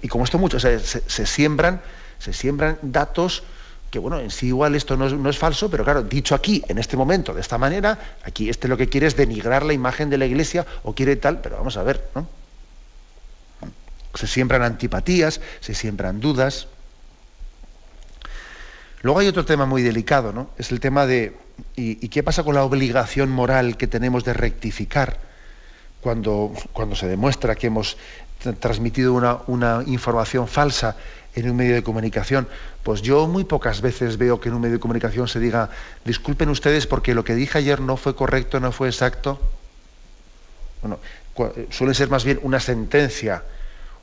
Y 0.00 0.08
como 0.08 0.24
esto 0.24 0.38
mucho, 0.38 0.60
se, 0.60 0.78
siembran, 1.26 1.80
se 2.18 2.32
siembran 2.32 2.78
datos 2.82 3.42
que 3.90 3.98
bueno, 3.98 4.20
en 4.20 4.30
sí 4.30 4.48
igual 4.48 4.74
esto 4.74 4.98
no 4.98 5.06
es, 5.06 5.14
no 5.14 5.30
es, 5.30 5.38
falso, 5.38 5.70
pero 5.70 5.82
claro, 5.82 6.02
dicho 6.02 6.34
aquí, 6.34 6.62
en 6.68 6.76
este 6.76 6.96
momento, 6.96 7.32
de 7.32 7.40
esta 7.40 7.56
manera, 7.56 7.98
aquí 8.22 8.50
este 8.50 8.68
lo 8.68 8.76
que 8.76 8.90
quiere 8.90 9.06
es 9.06 9.16
denigrar 9.16 9.64
la 9.64 9.72
imagen 9.72 10.10
de 10.10 10.18
la 10.18 10.26
iglesia 10.26 10.66
o 10.82 10.94
quiere 10.94 11.16
tal, 11.16 11.40
pero 11.40 11.56
vamos 11.56 11.78
a 11.78 11.82
ver, 11.82 12.06
¿no? 12.14 12.28
Se 14.14 14.26
siembran 14.26 14.62
antipatías, 14.62 15.40
se 15.60 15.74
siembran 15.74 16.20
dudas. 16.20 16.68
Luego 19.02 19.20
hay 19.20 19.28
otro 19.28 19.44
tema 19.44 19.66
muy 19.66 19.82
delicado, 19.82 20.32
¿no? 20.32 20.50
Es 20.58 20.72
el 20.72 20.80
tema 20.80 21.06
de 21.06 21.36
¿y, 21.76 22.08
qué 22.08 22.22
pasa 22.22 22.42
con 22.42 22.54
la 22.54 22.64
obligación 22.64 23.30
moral 23.30 23.76
que 23.76 23.86
tenemos 23.86 24.24
de 24.24 24.32
rectificar 24.32 25.18
cuando, 26.00 26.52
cuando 26.72 26.96
se 26.96 27.06
demuestra 27.06 27.54
que 27.54 27.68
hemos 27.68 27.96
transmitido 28.60 29.14
una, 29.14 29.38
una 29.46 29.82
información 29.86 30.48
falsa 30.48 30.96
en 31.34 31.50
un 31.50 31.56
medio 31.56 31.74
de 31.74 31.82
comunicación? 31.82 32.48
Pues 32.82 33.02
yo 33.02 33.28
muy 33.28 33.44
pocas 33.44 33.80
veces 33.80 34.18
veo 34.18 34.40
que 34.40 34.48
en 34.48 34.56
un 34.56 34.62
medio 34.62 34.74
de 34.74 34.80
comunicación 34.80 35.28
se 35.28 35.38
diga, 35.38 35.70
disculpen 36.04 36.48
ustedes 36.48 36.86
porque 36.86 37.14
lo 37.14 37.24
que 37.24 37.34
dije 37.34 37.58
ayer 37.58 37.80
no 37.80 37.96
fue 37.96 38.16
correcto, 38.16 38.58
no 38.58 38.72
fue 38.72 38.88
exacto. 38.88 39.40
Bueno, 40.82 40.98
suele 41.70 41.94
ser 41.94 42.08
más 42.08 42.24
bien 42.24 42.40
una 42.42 42.58
sentencia 42.58 43.44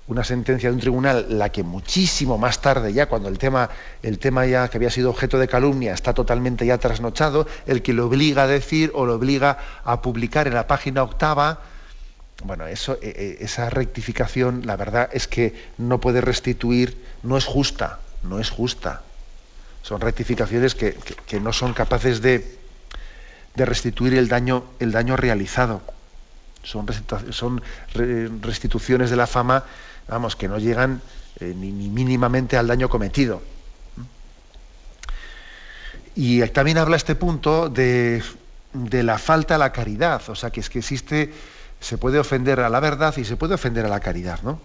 una 0.08 0.24
sentencia 0.24 0.70
de 0.70 0.76
un 0.76 0.82
tribunal, 0.82 1.26
la 1.30 1.50
que 1.50 1.64
muchísimo 1.64 2.38
más 2.38 2.62
tarde, 2.62 2.94
ya 2.94 3.08
cuando 3.08 3.28
el 3.28 3.40
tema, 3.40 3.70
el 4.04 4.20
tema 4.20 4.46
ya 4.46 4.68
que 4.68 4.78
había 4.78 4.92
sido 4.92 5.10
objeto 5.10 5.40
de 5.40 5.48
calumnia 5.48 5.94
está 5.94 6.14
totalmente 6.14 6.66
ya 6.66 6.78
trasnochado, 6.78 7.48
el 7.66 7.82
que 7.82 7.94
lo 7.94 8.06
obliga 8.06 8.44
a 8.44 8.48
decir 8.48 8.92
o 8.94 9.06
lo 9.06 9.16
obliga 9.16 9.58
a 9.84 10.02
publicar 10.02 10.48
en 10.48 10.54
la 10.54 10.68
página 10.68 11.02
octava, 11.02 11.62
bueno, 12.44 12.68
eso, 12.68 13.00
e, 13.02 13.38
e, 13.40 13.44
esa 13.44 13.70
rectificación, 13.70 14.66
la 14.66 14.76
verdad 14.76 15.10
es 15.12 15.28
que 15.28 15.56
no 15.78 16.00
puede 16.00 16.22
restituir, 16.22 17.02
no 17.24 17.38
es 17.38 17.46
justa, 17.46 18.00
no 18.24 18.40
es 18.40 18.52
justa. 18.52 19.02
Son 19.82 20.02
rectificaciones 20.02 20.76
que, 20.76 20.96
no 21.42 21.54
son 21.54 21.74
capaces 21.74 22.22
de, 22.22 22.58
de 23.56 23.66
restituir 23.66 24.16
el 24.16 24.28
daño, 24.28 24.66
el 24.80 24.92
daño 24.92 25.16
realizado. 25.16 25.82
Son 26.64 26.88
restituciones 28.42 29.12
de 29.12 29.16
la 29.16 29.28
fama 29.28 29.64
vamos, 30.08 30.36
que 30.36 30.48
no 30.48 30.58
llegan 30.60 31.02
eh, 31.40 31.54
ni, 31.56 31.72
mínimamente 31.72 32.58
al 32.58 32.68
daño 32.68 32.90
cometido. 32.90 33.42
Y 36.16 36.42
también 36.48 36.78
habla 36.78 36.96
este 36.96 37.16
punto 37.16 37.68
de, 37.70 38.24
la 38.74 39.18
falta 39.18 39.56
a 39.56 39.58
la 39.58 39.74
caridad, 39.74 40.22
o 40.30 40.36
sea, 40.36 40.50
que 40.50 40.62
es 40.62 40.70
que 40.70 40.80
existe, 40.80 41.34
se 41.82 41.98
puede 41.98 42.20
ofender 42.20 42.62
a 42.62 42.70
la 42.70 42.80
verdad 42.80 43.14
y 43.18 43.26
se 43.26 43.36
puede 43.36 43.56
ofender 43.56 43.86
a 43.86 43.90
la 43.90 44.00
caridad, 44.00 44.40
¿no? 44.42 44.62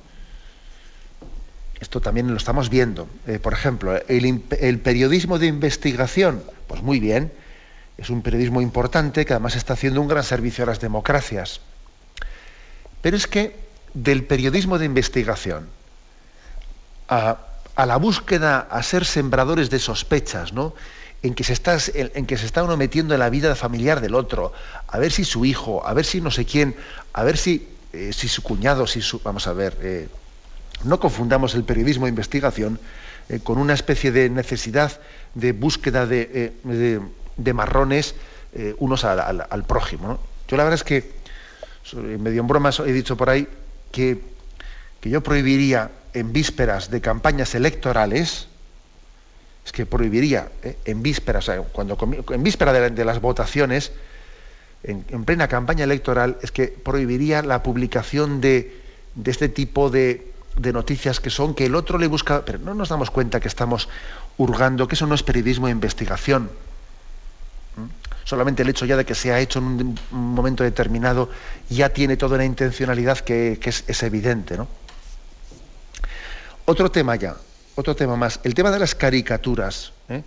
Esto 1.80 2.00
también 2.00 2.28
lo 2.28 2.36
estamos 2.36 2.68
viendo. 2.68 3.08
Eh, 3.26 3.38
por 3.40 3.52
ejemplo, 3.52 3.98
el, 4.06 4.80
periodismo 4.80 5.38
de 5.38 5.46
investigación, 5.46 6.42
pues 6.68 6.82
muy 6.82 7.00
bien, 7.00 7.32
es 7.98 8.10
un 8.10 8.22
periodismo 8.22 8.60
importante 8.60 9.24
que 9.24 9.32
además 9.32 9.56
está 9.56 9.72
haciendo 9.72 10.00
un 10.00 10.06
gran 10.06 10.22
servicio 10.22 10.62
a 10.62 10.68
las 10.68 10.80
democracias. 10.80 11.60
Pero 13.02 13.16
es 13.16 13.26
que 13.26 13.69
del 13.94 14.24
periodismo 14.24 14.78
de 14.78 14.86
investigación 14.86 15.68
a, 17.10 17.86
la 17.86 17.96
búsqueda, 17.96 18.68
a 18.70 18.82
ser 18.82 19.04
sembradores 19.04 19.70
de 19.70 19.78
sospechas, 19.78 20.52
¿no? 20.52 20.74
En 21.22 21.34
que, 21.34 21.44
se 21.44 21.52
está, 21.52 21.76
en, 21.94 22.24
que 22.24 22.38
se 22.38 22.46
está 22.46 22.62
uno 22.62 22.76
metiendo 22.76 23.14
en 23.14 23.20
la 23.20 23.28
vida 23.28 23.54
familiar 23.54 24.00
del 24.00 24.14
otro, 24.14 24.52
a 24.88 24.98
ver 24.98 25.12
si 25.12 25.24
su 25.24 25.44
hijo, 25.44 25.86
a 25.86 25.92
ver 25.92 26.04
si 26.06 26.20
no 26.20 26.30
sé 26.30 26.46
quién, 26.46 26.76
a 27.12 27.24
ver 27.24 27.36
si, 27.36 27.68
eh, 27.92 28.12
si 28.14 28.28
su 28.28 28.42
cuñado, 28.42 28.86
si 28.86 29.02
su. 29.02 29.20
Vamos 29.20 29.46
a 29.46 29.52
ver, 29.52 29.76
eh, 29.82 30.08
no 30.84 30.98
confundamos 30.98 31.54
el 31.54 31.64
periodismo 31.64 32.06
de 32.06 32.10
investigación 32.10 32.80
eh, 33.28 33.40
con 33.40 33.58
una 33.58 33.74
especie 33.74 34.12
de 34.12 34.30
necesidad 34.30 34.98
de 35.34 35.52
búsqueda 35.52 36.06
de, 36.06 36.52
marrones 37.52 38.14
unos 38.78 39.04
al, 39.04 39.46
al, 39.48 39.64
prójimo. 39.64 40.18
Yo 40.48 40.56
la 40.56 40.64
verdad 40.64 40.80
es 40.80 40.84
que, 40.84 41.12
medio 42.18 42.40
en 42.40 42.46
bromas, 42.46 42.80
he 42.80 42.92
dicho 42.92 43.16
por 43.16 43.30
ahí 43.30 43.46
que, 43.90 44.20
yo 45.02 45.22
prohibiría 45.22 45.90
en 46.12 46.32
vísperas 46.32 46.90
de 46.90 47.00
campañas 47.00 47.54
electorales, 47.54 48.48
es 49.64 49.72
que 49.72 49.86
prohibiría 49.86 50.50
¿eh? 50.62 50.76
en 50.84 51.02
vísperas, 51.02 51.50
cuando, 51.72 51.96
en 52.30 52.42
víspera 52.42 52.72
de, 52.72 53.04
las 53.04 53.20
votaciones, 53.20 53.92
en, 54.82 55.24
plena 55.24 55.48
campaña 55.48 55.84
electoral, 55.84 56.38
es 56.42 56.52
que 56.52 56.68
prohibiría 56.68 57.42
la 57.42 57.62
publicación 57.62 58.40
de, 58.40 58.80
este 59.24 59.48
tipo 59.48 59.90
de, 59.90 60.32
de, 60.56 60.72
noticias 60.72 61.20
que 61.20 61.30
son 61.30 61.54
que 61.54 61.66
el 61.66 61.74
otro 61.74 61.98
le 61.98 62.06
busca, 62.06 62.44
pero 62.44 62.58
no 62.58 62.74
nos 62.74 62.88
damos 62.88 63.10
cuenta 63.10 63.40
que 63.40 63.48
estamos 63.48 63.88
hurgando, 64.38 64.88
que 64.88 64.94
eso 64.94 65.06
no 65.06 65.14
es 65.14 65.22
periodismo 65.22 65.66
de 65.66 65.72
investigación. 65.72 66.50
Solamente 68.24 68.62
el 68.62 68.68
hecho 68.68 68.86
ya 68.86 68.96
de 68.96 69.04
que 69.04 69.14
se 69.14 69.32
ha 69.32 69.40
hecho 69.40 69.58
en 69.58 69.64
un 69.64 69.98
momento 70.10 70.62
determinado 70.62 71.30
ya 71.68 71.88
tiene 71.88 72.16
toda 72.16 72.36
una 72.36 72.44
intencionalidad 72.44 73.18
que, 73.18 73.58
es, 73.62 74.02
evidente. 74.02 74.56
¿no? 74.56 74.68
Otro 76.64 76.90
tema 76.90 77.16
ya, 77.16 77.36
otro 77.74 77.96
tema 77.96 78.16
más, 78.16 78.40
el 78.44 78.54
tema 78.54 78.70
de 78.70 78.78
las 78.78 78.94
caricaturas 78.94 79.92
¿eh? 80.08 80.22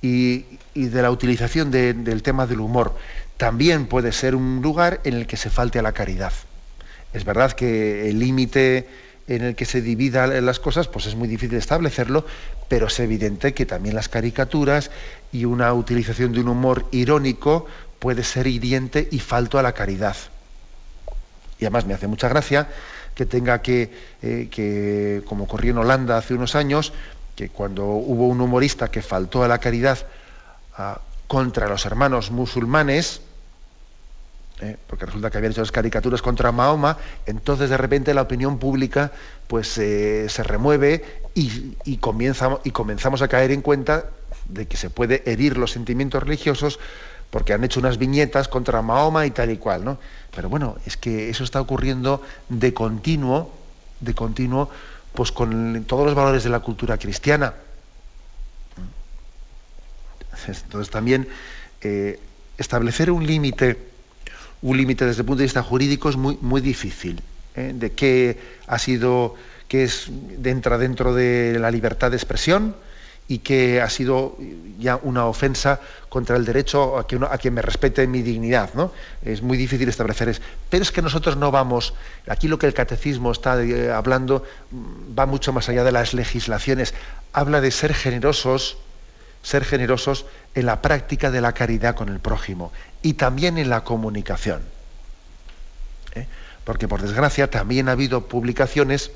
y, 0.00 0.44
de 0.74 1.02
la 1.02 1.10
utilización 1.10 1.70
del 1.70 2.22
tema 2.22 2.46
del 2.46 2.60
humor 2.60 2.94
también 3.36 3.86
puede 3.86 4.12
ser 4.12 4.34
un 4.34 4.60
lugar 4.62 5.00
en 5.04 5.14
el 5.14 5.26
que 5.26 5.36
se 5.36 5.50
falte 5.50 5.78
a 5.78 5.82
la 5.82 5.92
caridad. 5.92 6.32
Es 7.12 7.24
verdad 7.24 7.52
que 7.52 8.08
el 8.08 8.18
límite 8.18 8.88
en 9.26 9.42
el 9.42 9.54
que 9.54 9.64
se 9.64 9.80
dividan 9.80 10.44
las 10.44 10.60
cosas, 10.60 10.88
pues 10.88 11.06
es 11.06 11.14
muy 11.14 11.28
difícil 11.28 11.56
establecerlo, 11.56 12.26
pero 12.68 12.88
es 12.88 13.00
evidente 13.00 13.54
que 13.54 13.66
también 13.66 13.94
las 13.94 14.08
caricaturas 14.08 14.90
y 15.32 15.44
una 15.46 15.72
utilización 15.72 16.32
de 16.32 16.40
un 16.40 16.48
humor 16.48 16.86
irónico 16.92 17.66
puede 17.98 18.22
ser 18.22 18.46
hiriente 18.46 19.08
y 19.10 19.18
falto 19.20 19.58
a 19.58 19.62
la 19.62 19.72
caridad. 19.72 20.16
Y 21.58 21.64
además 21.64 21.86
me 21.86 21.94
hace 21.94 22.06
mucha 22.06 22.28
gracia 22.28 22.68
que 23.14 23.26
tenga 23.26 23.62
que, 23.62 23.92
eh, 24.22 24.48
que, 24.50 25.22
como 25.26 25.44
ocurrió 25.44 25.70
en 25.70 25.78
Holanda 25.78 26.18
hace 26.18 26.34
unos 26.34 26.54
años, 26.54 26.92
que 27.36 27.48
cuando 27.48 27.86
hubo 27.86 28.28
un 28.28 28.40
humorista 28.40 28.90
que 28.90 29.02
faltó 29.02 29.42
a 29.42 29.48
la 29.48 29.58
caridad 29.58 29.98
contra 31.26 31.68
los 31.68 31.86
hermanos 31.86 32.30
musulmanes, 32.30 33.20
¿eh? 34.60 34.76
porque 34.86 35.06
resulta 35.06 35.30
que 35.30 35.38
habían 35.38 35.52
hecho 35.52 35.62
las 35.62 35.72
caricaturas 35.72 36.22
contra 36.22 36.52
Mahoma, 36.52 36.98
entonces 37.26 37.70
de 37.70 37.76
repente 37.76 38.14
la 38.14 38.22
opinión 38.22 38.58
pública 38.58 39.12
pues 39.46 39.76
eh, 39.78 40.26
se 40.28 40.42
remueve 40.42 41.04
y, 41.34 41.76
y, 41.84 41.98
y 42.64 42.70
comenzamos 42.70 43.22
a 43.22 43.28
caer 43.28 43.50
en 43.50 43.62
cuenta 43.62 44.06
de 44.48 44.66
que 44.66 44.76
se 44.76 44.90
puede 44.90 45.22
herir 45.30 45.56
los 45.56 45.72
sentimientos 45.72 46.22
religiosos 46.22 46.78
porque 47.30 47.52
han 47.52 47.64
hecho 47.64 47.80
unas 47.80 47.98
viñetas 47.98 48.48
contra 48.48 48.80
Mahoma 48.82 49.26
y 49.26 49.30
tal 49.30 49.50
y 49.50 49.56
cual, 49.56 49.84
¿no? 49.84 49.98
Pero 50.34 50.48
bueno, 50.48 50.76
es 50.86 50.96
que 50.96 51.30
eso 51.30 51.42
está 51.42 51.60
ocurriendo 51.60 52.22
de 52.48 52.72
continuo, 52.72 53.50
de 54.00 54.14
continuo 54.14 54.70
pues 55.14 55.32
con 55.32 55.84
todos 55.84 56.04
los 56.06 56.14
valores 56.14 56.44
de 56.44 56.50
la 56.50 56.60
cultura 56.60 56.98
cristiana. 56.98 57.54
Entonces 60.46 60.90
también 60.90 61.28
eh, 61.80 62.20
establecer 62.58 63.10
un 63.10 63.26
límite, 63.26 63.78
un 64.64 64.78
límite 64.78 65.04
desde 65.04 65.20
el 65.20 65.26
punto 65.26 65.40
de 65.40 65.44
vista 65.44 65.62
jurídico 65.62 66.08
es 66.08 66.16
muy, 66.16 66.38
muy 66.40 66.62
difícil. 66.62 67.20
¿eh? 67.54 67.72
De 67.74 67.92
qué 67.92 68.38
ha 68.66 68.78
sido, 68.78 69.34
qué 69.68 69.84
es 69.84 70.10
entra 70.42 70.78
dentro 70.78 71.14
de 71.14 71.58
la 71.60 71.70
libertad 71.70 72.10
de 72.10 72.16
expresión 72.16 72.74
y 73.28 73.38
que 73.38 73.82
ha 73.82 73.90
sido 73.90 74.38
ya 74.78 74.98
una 75.02 75.26
ofensa 75.26 75.80
contra 76.08 76.36
el 76.36 76.46
derecho 76.46 76.98
a 76.98 77.06
que, 77.06 77.18
a 77.30 77.36
que 77.36 77.50
me 77.50 77.60
respete 77.60 78.06
mi 78.06 78.22
dignidad. 78.22 78.70
¿no? 78.72 78.90
Es 79.22 79.42
muy 79.42 79.58
difícil 79.58 79.86
establecer 79.88 80.30
eso. 80.30 80.40
Pero 80.70 80.82
es 80.82 80.90
que 80.90 81.02
nosotros 81.02 81.36
no 81.36 81.50
vamos, 81.50 81.92
aquí 82.26 82.48
lo 82.48 82.58
que 82.58 82.66
el 82.66 82.74
catecismo 82.74 83.32
está 83.32 83.62
eh, 83.62 83.90
hablando 83.90 84.44
mm, 84.70 85.18
va 85.18 85.26
mucho 85.26 85.52
más 85.52 85.68
allá 85.68 85.84
de 85.84 85.92
las 85.92 86.14
legislaciones, 86.14 86.94
habla 87.34 87.60
de 87.60 87.70
ser 87.70 87.92
generosos, 87.92 88.78
ser 89.42 89.62
generosos 89.66 90.24
en 90.54 90.64
la 90.64 90.80
práctica 90.80 91.30
de 91.30 91.42
la 91.42 91.52
caridad 91.52 91.94
con 91.94 92.08
el 92.08 92.18
prójimo 92.18 92.72
y 93.04 93.14
también 93.14 93.58
en 93.58 93.68
la 93.68 93.84
comunicación. 93.84 94.62
¿eh? 96.14 96.26
Porque 96.64 96.88
por 96.88 97.02
desgracia 97.02 97.50
también 97.50 97.90
ha 97.90 97.92
habido 97.92 98.26
publicaciones 98.26 99.10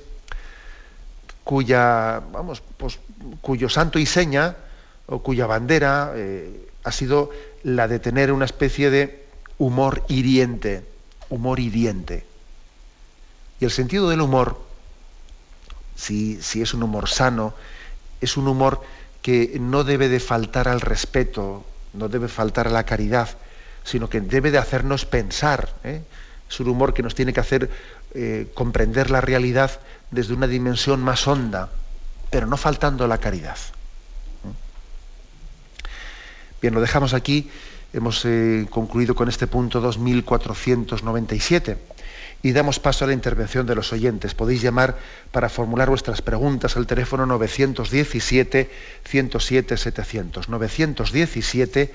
cuya, 1.42 2.20
vamos, 2.30 2.62
pues, 2.76 2.98
cuyo 3.40 3.70
santo 3.70 3.98
y 3.98 4.04
seña 4.04 4.56
o 5.06 5.22
cuya 5.22 5.46
bandera 5.46 6.12
eh, 6.14 6.68
ha 6.84 6.92
sido 6.92 7.30
la 7.62 7.88
de 7.88 7.98
tener 7.98 8.30
una 8.30 8.44
especie 8.44 8.90
de 8.90 9.24
humor 9.56 10.04
hiriente, 10.08 10.84
humor 11.30 11.58
hiriente. 11.58 12.26
Y 13.58 13.64
el 13.64 13.70
sentido 13.70 14.10
del 14.10 14.20
humor, 14.20 14.60
si, 15.96 16.42
si 16.42 16.60
es 16.60 16.74
un 16.74 16.82
humor 16.82 17.08
sano, 17.08 17.54
es 18.20 18.36
un 18.36 18.48
humor 18.48 18.82
que 19.22 19.56
no 19.58 19.82
debe 19.82 20.10
de 20.10 20.20
faltar 20.20 20.68
al 20.68 20.82
respeto, 20.82 21.64
no 21.94 22.10
debe 22.10 22.28
faltar 22.28 22.68
a 22.68 22.70
la 22.70 22.84
caridad, 22.84 23.30
sino 23.88 24.10
que 24.10 24.20
debe 24.20 24.50
de 24.50 24.58
hacernos 24.58 25.06
pensar. 25.06 25.74
¿eh? 25.82 26.02
Es 26.48 26.60
un 26.60 26.68
humor 26.68 26.92
que 26.92 27.02
nos 27.02 27.14
tiene 27.14 27.32
que 27.32 27.40
hacer 27.40 27.70
eh, 28.14 28.48
comprender 28.54 29.10
la 29.10 29.20
realidad 29.20 29.80
desde 30.10 30.34
una 30.34 30.46
dimensión 30.46 31.00
más 31.00 31.26
honda, 31.26 31.70
pero 32.30 32.46
no 32.46 32.56
faltando 32.56 33.06
la 33.06 33.18
caridad. 33.18 33.56
Bien, 36.60 36.74
lo 36.74 36.80
dejamos 36.80 37.14
aquí. 37.14 37.50
Hemos 37.94 38.24
eh, 38.26 38.66
concluido 38.68 39.14
con 39.14 39.28
este 39.28 39.46
punto 39.46 39.80
2497 39.80 41.78
y 42.42 42.52
damos 42.52 42.78
paso 42.78 43.04
a 43.04 43.08
la 43.08 43.14
intervención 43.14 43.66
de 43.66 43.74
los 43.74 43.92
oyentes. 43.92 44.34
Podéis 44.34 44.62
llamar 44.62 44.98
para 45.32 45.48
formular 45.48 45.88
vuestras 45.88 46.22
preguntas 46.22 46.76
al 46.76 46.86
teléfono 46.86 47.26
917 47.26 48.70
107 49.04 49.76
700. 49.76 50.48
917 50.48 51.94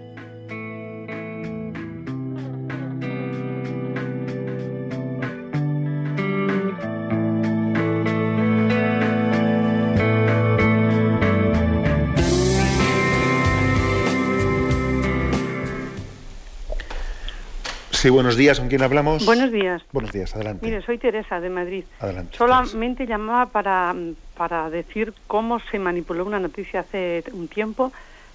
Sí, 18.01 18.09
buenos 18.09 18.35
días, 18.35 18.59
¿con 18.59 18.67
quién 18.67 18.81
hablamos? 18.81 19.23
Buenos 19.27 19.51
días. 19.51 19.83
Buenos 19.91 20.11
días, 20.11 20.35
adelante. 20.35 20.65
Mire, 20.65 20.81
soy 20.81 20.97
Teresa 20.97 21.39
de 21.39 21.51
Madrid. 21.51 21.85
Adelante, 21.99 22.35
Solamente 22.35 23.05
llamaba 23.05 23.51
para, 23.51 23.93
para 24.33 24.71
decir 24.71 25.13
cómo 25.27 25.59
se 25.69 25.77
manipuló 25.77 26.25
una 26.25 26.39
noticia 26.39 26.79
hace 26.79 27.23
un 27.31 27.47
tiempo. 27.47 27.93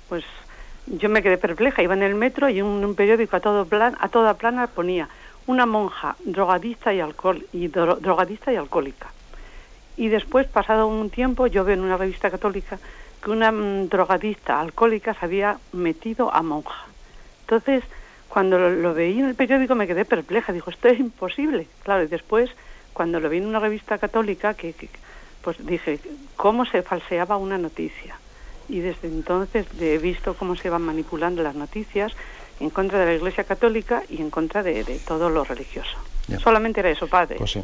Pues 0.08 0.22
yo 0.86 1.08
me 1.08 1.20
quedé 1.20 1.36
perpleja. 1.36 1.82
Iba 1.82 1.94
en 1.94 2.04
el 2.04 2.14
metro 2.14 2.48
y 2.48 2.60
en 2.60 2.66
un, 2.66 2.94
periódico 2.94 3.34
a 3.34 3.40
todo 3.40 3.66
plan, 3.66 3.96
a 3.98 4.08
toda 4.08 4.38
plana 4.38 4.68
ponía 4.68 5.08
una 5.46 5.66
monja 5.66 6.16
drogadista 6.24 6.94
y 6.94 7.00
alcohol 7.00 7.44
y 7.50 7.66
dro- 7.68 7.98
drogadista 7.98 8.52
y 8.52 8.56
alcohólica. 8.56 9.14
Y 9.96 10.10
después, 10.10 10.46
pasado 10.46 10.86
un 10.86 11.10
tiempo, 11.10 11.48
yo 11.48 11.64
veo 11.64 11.74
en 11.74 11.80
una 11.82 11.96
revista 11.96 12.30
católica 12.30 12.78
que 13.20 13.30
una 13.32 13.50
mm, 13.50 13.88
drogadista 13.88 14.60
alcohólica 14.60 15.12
se 15.14 15.24
había 15.24 15.58
metido 15.72 16.32
a 16.32 16.40
monja. 16.42 16.86
Entonces, 17.40 17.82
cuando 18.36 18.58
lo, 18.58 18.68
lo 18.68 18.92
veí 18.92 19.18
en 19.18 19.24
el 19.24 19.34
periódico 19.34 19.74
me 19.74 19.86
quedé 19.86 20.04
perpleja. 20.04 20.52
Dijo, 20.52 20.68
esto 20.68 20.88
es 20.88 21.00
imposible. 21.00 21.68
Claro, 21.82 22.02
y 22.02 22.06
después, 22.06 22.50
cuando 22.92 23.18
lo 23.18 23.30
vi 23.30 23.38
en 23.38 23.46
una 23.46 23.60
revista 23.60 23.96
católica, 23.96 24.52
que, 24.52 24.74
que- 24.74 24.90
pues 25.40 25.56
dije, 25.64 25.98
¿cómo 26.36 26.66
se 26.66 26.82
falseaba 26.82 27.38
una 27.38 27.56
noticia? 27.56 28.20
Y 28.68 28.80
desde 28.80 29.08
entonces 29.08 29.64
he 29.80 29.96
visto 29.96 30.34
cómo 30.34 30.54
se 30.54 30.68
van 30.68 30.82
manipulando 30.82 31.42
las 31.42 31.54
noticias 31.54 32.12
en 32.60 32.68
contra 32.68 32.98
de 32.98 33.06
la 33.06 33.14
Iglesia 33.14 33.44
Católica 33.44 34.02
y 34.10 34.20
en 34.20 34.28
contra 34.28 34.62
de, 34.62 34.84
de 34.84 34.98
todo 34.98 35.30
lo 35.30 35.42
religioso. 35.44 35.96
Ya. 36.28 36.38
Solamente 36.38 36.80
era 36.80 36.90
eso, 36.90 37.06
padre. 37.06 37.36
Pues 37.38 37.52
sí. 37.52 37.62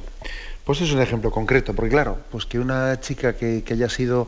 Pues 0.65 0.81
es 0.81 0.91
un 0.95 1.03
ejemplo 1.03 1.31
concreto, 1.31 1.75
porque 1.75 1.91
claro, 1.91 2.17
pues 2.31 2.47
que 2.47 2.59
una 2.59 2.99
chica 2.99 3.37
que, 3.37 3.63
que 3.63 3.75
haya 3.75 3.91
sido, 3.91 4.27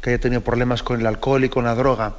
que 0.00 0.10
haya 0.10 0.18
tenido 0.18 0.40
problemas 0.40 0.82
con 0.82 0.98
el 0.98 1.06
alcohol 1.06 1.44
y 1.44 1.48
con 1.50 1.64
la 1.64 1.76
droga, 1.76 2.14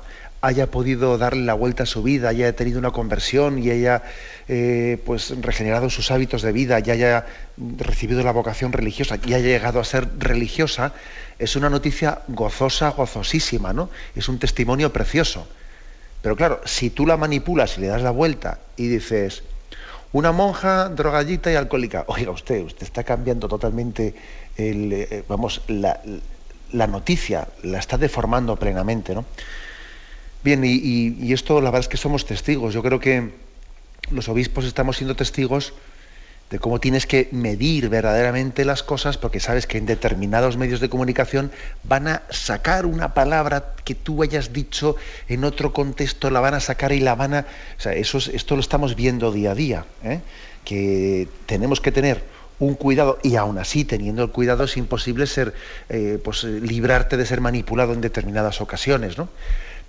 haya 0.46 0.70
podido 0.70 1.18
darle 1.18 1.44
la 1.44 1.56
vuelta 1.56 1.84
a 1.84 1.86
su 1.88 2.04
vida, 2.04 2.30
haya 2.30 2.56
tenido 2.56 2.78
una 2.78 2.92
conversión 2.92 3.58
y 3.58 3.72
haya 3.72 4.04
eh, 4.48 5.02
pues 5.04 5.34
regenerado 5.42 5.90
sus 5.90 6.12
hábitos 6.12 6.44
de 6.44 6.52
vida, 6.52 6.80
y 6.86 6.92
haya 6.92 7.26
recibido 7.58 8.22
la 8.22 8.32
vocación 8.32 8.72
religiosa 8.72 9.18
y 9.26 9.34
haya 9.34 9.48
llegado 9.48 9.80
a 9.80 9.84
ser 9.84 10.08
religiosa, 10.20 10.94
es 11.40 11.56
una 11.56 11.72
noticia 11.72 12.22
gozosa, 12.28 12.90
gozosísima, 12.90 13.74
¿no? 13.74 13.90
Es 14.16 14.30
un 14.30 14.38
testimonio 14.38 14.94
precioso. 14.94 15.48
Pero 16.22 16.36
claro, 16.36 16.62
si 16.66 16.92
tú 16.92 17.08
la 17.08 17.18
manipulas 17.18 17.80
y 17.80 17.82
le 17.82 17.88
das 17.88 18.04
la 18.04 18.12
vuelta 18.12 18.60
y 18.78 18.88
dices, 18.88 19.44
una 20.14 20.32
monja 20.32 20.90
drogadita 20.90 21.52
y 21.52 21.56
alcohólica, 21.56 22.04
oiga 22.08 22.30
usted, 22.30 22.64
usted 22.64 22.84
está 22.84 23.04
cambiando 23.04 23.48
totalmente 23.48 24.14
eh, 24.58 25.24
vamos, 25.28 25.64
la, 25.68 26.00
la 26.72 26.86
noticia, 26.86 27.48
la 27.64 27.80
está 27.80 27.98
deformando 27.98 28.56
plenamente, 28.58 29.16
¿no? 29.16 29.26
Bien, 30.46 30.62
y, 30.64 31.34
esto 31.34 31.60
la 31.60 31.72
verdad 31.72 31.80
es 31.80 31.88
que 31.88 31.98
somos 31.98 32.28
testigos. 32.28 32.72
Yo 32.72 32.84
creo 32.84 33.00
que 33.00 33.32
los 34.12 34.30
obispos 34.30 34.66
estamos 34.66 34.98
siendo 34.98 35.16
testigos 35.16 35.74
de 36.52 36.60
cómo 36.60 36.80
tienes 36.80 37.08
que 37.08 37.30
medir 37.32 37.90
verdaderamente 37.90 38.64
las 38.64 38.84
cosas, 38.84 39.18
porque 39.18 39.40
sabes 39.40 39.66
que 39.66 39.80
en 39.80 39.88
determinados 39.88 40.56
medios 40.56 40.82
de 40.82 40.88
comunicación 40.88 41.52
van 41.84 42.08
a 42.08 42.22
sacar 42.30 42.86
una 42.86 43.16
palabra 43.16 43.74
que 43.84 43.96
tú 43.96 44.22
hayas 44.22 44.54
dicho 44.54 44.96
en 45.28 45.46
otro 45.46 45.74
contexto, 45.74 46.30
la 46.30 46.42
van 46.42 46.54
a 46.54 46.60
sacar 46.60 46.92
y 46.92 47.00
la 47.00 47.16
van 47.16 47.34
a... 47.34 47.40
O 47.80 47.82
sea, 47.82 47.94
eso 47.94 48.20
es- 48.20 48.28
esto 48.28 48.54
lo 48.54 48.62
estamos 48.62 48.96
viendo 48.96 49.32
día 49.32 49.54
a 49.54 49.56
día, 49.56 49.86
¿eh? 50.04 50.20
que 50.64 51.28
tenemos 51.48 51.82
que 51.82 51.92
tener 51.92 52.22
un 52.60 52.76
cuidado, 52.76 53.18
y 53.24 53.36
aún 53.36 53.58
así, 53.58 53.84
teniendo 53.84 54.22
el 54.24 54.30
cuidado, 54.30 54.66
es 54.66 54.78
imposible 54.78 55.26
ser, 55.26 55.56
eh, 55.90 56.20
pues, 56.24 56.44
librarte 56.44 57.18
de 57.18 57.26
ser 57.26 57.42
manipulado 57.42 57.94
en 57.94 58.02
determinadas 58.02 58.62
ocasiones, 58.62 59.18
¿no? 59.18 59.28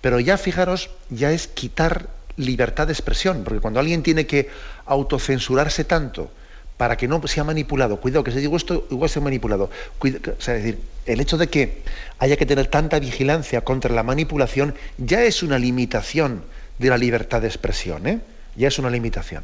Pero 0.06 0.20
ya 0.20 0.38
fijaros, 0.38 0.88
ya 1.10 1.32
es 1.32 1.48
quitar 1.48 2.06
libertad 2.36 2.86
de 2.86 2.92
expresión, 2.92 3.42
porque 3.42 3.58
cuando 3.58 3.80
alguien 3.80 4.04
tiene 4.04 4.24
que 4.24 4.48
autocensurarse 4.84 5.82
tanto 5.82 6.30
para 6.76 6.96
que 6.96 7.08
no 7.08 7.20
sea 7.26 7.42
manipulado, 7.42 7.98
cuidado, 8.00 8.22
que 8.22 8.30
si 8.30 8.38
digo 8.38 8.56
esto, 8.56 8.86
igual 8.92 9.10
ser 9.10 9.24
manipulado. 9.24 9.68
Cuida- 9.98 10.20
o 10.38 10.40
sea, 10.40 10.54
es 10.54 10.62
decir, 10.62 10.78
el 11.06 11.18
hecho 11.20 11.36
de 11.38 11.48
que 11.48 11.82
haya 12.20 12.36
que 12.36 12.46
tener 12.46 12.68
tanta 12.68 13.00
vigilancia 13.00 13.62
contra 13.62 13.92
la 13.92 14.04
manipulación 14.04 14.76
ya 14.96 15.24
es 15.24 15.42
una 15.42 15.58
limitación 15.58 16.44
de 16.78 16.88
la 16.88 16.98
libertad 16.98 17.40
de 17.42 17.48
expresión, 17.48 18.06
¿eh? 18.06 18.20
Ya 18.54 18.68
es 18.68 18.78
una 18.78 18.90
limitación. 18.90 19.42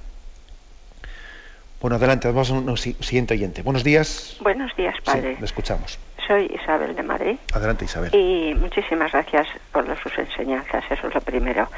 Bueno, 1.80 1.96
adelante, 1.96 2.28
vamos 2.28 2.50
a 2.50 2.52
un 2.52 2.76
si- 2.78 2.94
siguiente 3.00 3.34
oyente. 3.34 3.62
Buenos 3.62 3.82
días. 3.82 4.36
Buenos 4.38 4.70
días, 4.76 4.94
Sí, 4.98 5.02
padre. 5.06 5.36
le 5.40 5.44
escuchamos. 5.44 5.98
Soy 6.26 6.50
Isabel 6.60 6.94
de 6.94 7.02
Madrid 7.02 7.36
Adelante, 7.52 7.84
Isabel. 7.84 8.14
y 8.14 8.54
muchísimas 8.54 9.12
gracias 9.12 9.46
por 9.72 9.84
sus 10.02 10.16
enseñanzas, 10.18 10.84
eso 10.90 11.08
es 11.08 11.14
lo 11.14 11.20
primero. 11.20 11.68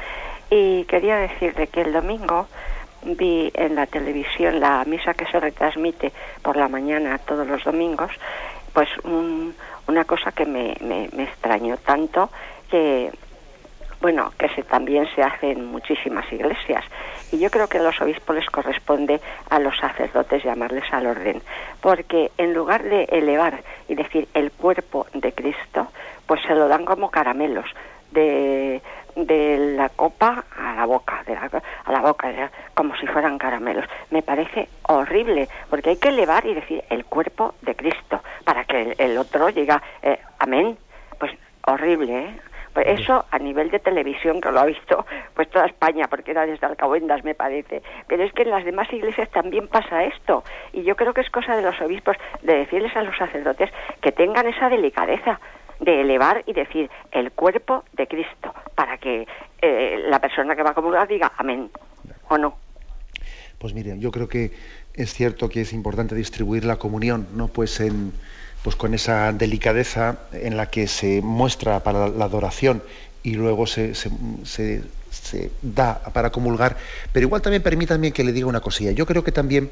Y 0.49 0.83
quería 0.85 1.17
decirle 1.17 1.67
que 1.67 1.81
el 1.81 1.93
domingo 1.93 2.47
vi 3.03 3.51
en 3.53 3.75
la 3.75 3.85
televisión 3.87 4.59
la 4.59 4.83
misa 4.85 5.13
que 5.13 5.25
se 5.25 5.39
retransmite 5.39 6.11
por 6.41 6.57
la 6.57 6.67
mañana 6.67 7.17
todos 7.19 7.47
los 7.47 7.63
domingos, 7.63 8.11
pues 8.73 8.89
un- 9.03 9.55
una 9.87 10.05
cosa 10.05 10.31
que 10.31 10.45
me, 10.45 10.75
me, 10.81 11.09
me 11.15 11.23
extrañó 11.23 11.77
tanto 11.77 12.29
que 12.69 13.11
bueno, 14.01 14.33
que 14.37 14.49
se, 14.49 14.61
también 14.63 15.07
se 15.15 15.23
hace 15.23 15.51
en 15.51 15.65
muchísimas 15.65 16.31
iglesias. 16.31 16.83
Y 17.31 17.39
yo 17.39 17.49
creo 17.49 17.67
que 17.67 17.79
a 17.79 17.83
los 17.83 17.99
obispos 18.01 18.35
les 18.35 18.49
corresponde 18.49 19.19
a 19.49 19.59
los 19.59 19.77
sacerdotes 19.77 20.43
llamarles 20.43 20.85
al 20.91 21.07
orden, 21.07 21.41
porque 21.81 22.31
en 22.37 22.53
lugar 22.53 22.83
de 22.83 23.03
elevar 23.05 23.63
y 23.87 23.95
decir 23.95 24.27
el 24.33 24.51
cuerpo 24.51 25.07
de 25.13 25.33
Cristo, 25.33 25.87
pues 26.25 26.41
se 26.43 26.55
lo 26.55 26.67
dan 26.67 26.85
como 26.85 27.11
caramelos, 27.11 27.65
de, 28.11 28.81
de 29.15 29.75
la 29.75 29.89
copa 29.89 30.45
a 30.57 30.75
la 30.75 30.85
boca, 30.85 31.23
de 31.25 31.33
la, 31.35 31.49
a 31.83 31.91
la 31.91 31.99
boca, 31.99 32.51
como 32.73 32.95
si 32.95 33.07
fueran 33.07 33.37
caramelos. 33.37 33.85
Me 34.09 34.21
parece 34.21 34.69
horrible, 34.83 35.49
porque 35.69 35.91
hay 35.91 35.97
que 35.97 36.09
elevar 36.09 36.45
y 36.45 36.53
decir 36.53 36.83
el 36.89 37.05
cuerpo 37.05 37.55
de 37.61 37.75
Cristo, 37.75 38.21
para 38.43 38.63
que 38.63 38.81
el, 38.81 38.95
el 38.97 39.17
otro 39.17 39.51
diga, 39.51 39.81
eh, 40.01 40.19
amén. 40.39 40.77
Pues 41.19 41.31
horrible, 41.65 42.25
¿eh? 42.25 42.39
Pues 42.75 42.99
eso 42.99 43.23
a 43.31 43.39
nivel 43.39 43.71
de 43.71 43.79
televisión, 43.79 44.41
que 44.41 44.51
lo 44.51 44.59
ha 44.59 44.65
visto 44.65 45.05
pues 45.33 45.49
toda 45.49 45.65
España, 45.65 46.07
porque 46.09 46.31
era 46.31 46.45
desde 46.45 46.67
Alcahuendas, 46.67 47.23
me 47.23 47.33
parece. 47.33 47.81
Pero 48.05 48.25
es 48.25 48.33
que 48.33 48.41
en 48.41 48.49
las 48.49 48.65
demás 48.65 48.91
iglesias 48.91 49.29
también 49.31 49.69
pasa 49.69 50.03
esto. 50.03 50.43
Y 50.73 50.83
yo 50.83 50.97
creo 50.97 51.13
que 51.13 51.21
es 51.21 51.29
cosa 51.29 51.55
de 51.55 51.61
los 51.61 51.79
obispos 51.79 52.17
de 52.41 52.53
decirles 52.53 52.93
a 52.97 53.03
los 53.03 53.17
sacerdotes 53.17 53.69
que 54.01 54.11
tengan 54.11 54.45
esa 54.47 54.67
delicadeza 54.67 55.39
de 55.79 56.01
elevar 56.01 56.43
y 56.47 56.51
decir 56.51 56.89
el 57.13 57.31
cuerpo 57.31 57.85
de 57.93 58.07
Cristo, 58.07 58.53
para 58.75 58.97
que 58.97 59.25
eh, 59.61 60.03
la 60.09 60.19
persona 60.19 60.53
que 60.53 60.63
va 60.63 60.71
a 60.71 60.73
comulgar 60.73 61.07
diga 61.07 61.31
amén 61.37 61.71
o 62.27 62.37
no. 62.37 62.57
Pues 63.57 63.73
mire, 63.73 63.97
yo 63.99 64.11
creo 64.11 64.27
que 64.27 64.51
es 64.93 65.13
cierto 65.13 65.47
que 65.47 65.61
es 65.61 65.71
importante 65.71 66.13
distribuir 66.13 66.65
la 66.65 66.75
comunión, 66.75 67.25
¿no? 67.35 67.47
Pues 67.47 67.79
en 67.79 68.11
pues 68.65 68.75
con 68.75 68.95
esa 68.95 69.31
delicadeza 69.31 70.17
en 70.33 70.57
la 70.57 70.71
que 70.71 70.87
se 70.87 71.21
muestra 71.21 71.81
para 71.83 72.07
la 72.09 72.25
adoración 72.25 72.81
y 73.21 73.35
luego 73.35 73.67
se, 73.67 73.93
se- 73.93 74.09
se- 74.43 74.81
da 75.61 76.01
para 76.13 76.31
comulgar. 76.31 76.75
Pero 77.13 77.27
igual 77.27 77.43
también 77.43 77.61
permítanme 77.61 78.11
que 78.11 78.23
le 78.23 78.33
diga 78.33 78.47
una 78.47 78.61
cosilla. 78.61 78.91
Yo 78.91 79.05
creo 79.05 79.23
que 79.23 79.31
también, 79.31 79.69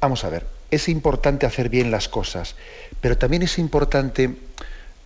vamos 0.00 0.24
a 0.24 0.30
ver, 0.30 0.46
es 0.70 0.88
importante 0.88 1.44
hacer 1.44 1.68
bien 1.68 1.90
las 1.90 2.08
cosas, 2.08 2.56
pero 3.02 3.18
también 3.18 3.42
es 3.42 3.58
importante 3.58 4.34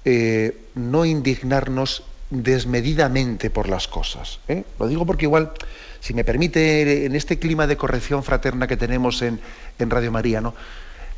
eh, 0.04 0.56
no 0.76 1.04
indignarnos 1.04 2.04
desmedidamente 2.30 3.50
por 3.50 3.68
las 3.68 3.88
cosas. 3.88 4.38
¿eh? 4.46 4.62
Lo 4.78 4.86
digo 4.86 5.04
porque 5.04 5.24
igual, 5.24 5.50
si 5.98 6.14
me 6.14 6.22
permite, 6.22 7.06
en 7.06 7.16
este 7.16 7.40
clima 7.40 7.66
de 7.66 7.76
corrección 7.76 8.22
fraterna 8.22 8.68
que 8.68 8.76
tenemos 8.76 9.20
en, 9.22 9.40
en 9.80 9.90
Radio 9.90 10.12
María, 10.12 10.40
¿no? 10.40 10.54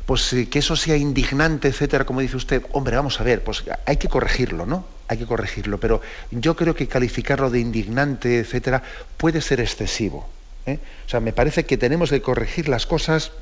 Pues 0.09 0.33
eh, 0.33 0.49
que 0.49 0.57
eso 0.57 0.75
sea 0.75 0.97
indignante, 0.97 1.67
etcétera, 1.67 2.03
como 2.03 2.21
dice 2.21 2.35
usted, 2.35 2.63
hombre, 2.71 2.95
vamos 2.95 3.21
a 3.21 3.23
ver, 3.23 3.43
pues 3.43 3.63
hay 3.85 3.97
que 3.97 4.07
corregirlo, 4.07 4.65
¿no? 4.65 4.87
Hay 5.07 5.19
que 5.19 5.27
corregirlo, 5.27 5.79
pero 5.79 6.01
yo 6.31 6.55
creo 6.55 6.73
que 6.73 6.87
calificarlo 6.87 7.51
de 7.51 7.59
indignante, 7.59 8.39
etcétera, 8.39 8.81
puede 9.17 9.39
ser 9.39 9.59
excesivo. 9.59 10.27
¿eh? 10.65 10.79
O 11.05 11.09
sea, 11.09 11.19
me 11.19 11.31
parece 11.31 11.67
que 11.67 11.77
tenemos 11.77 12.09
que 12.09 12.23
corregir 12.23 12.69
las 12.69 12.87
cosas, 12.87 13.33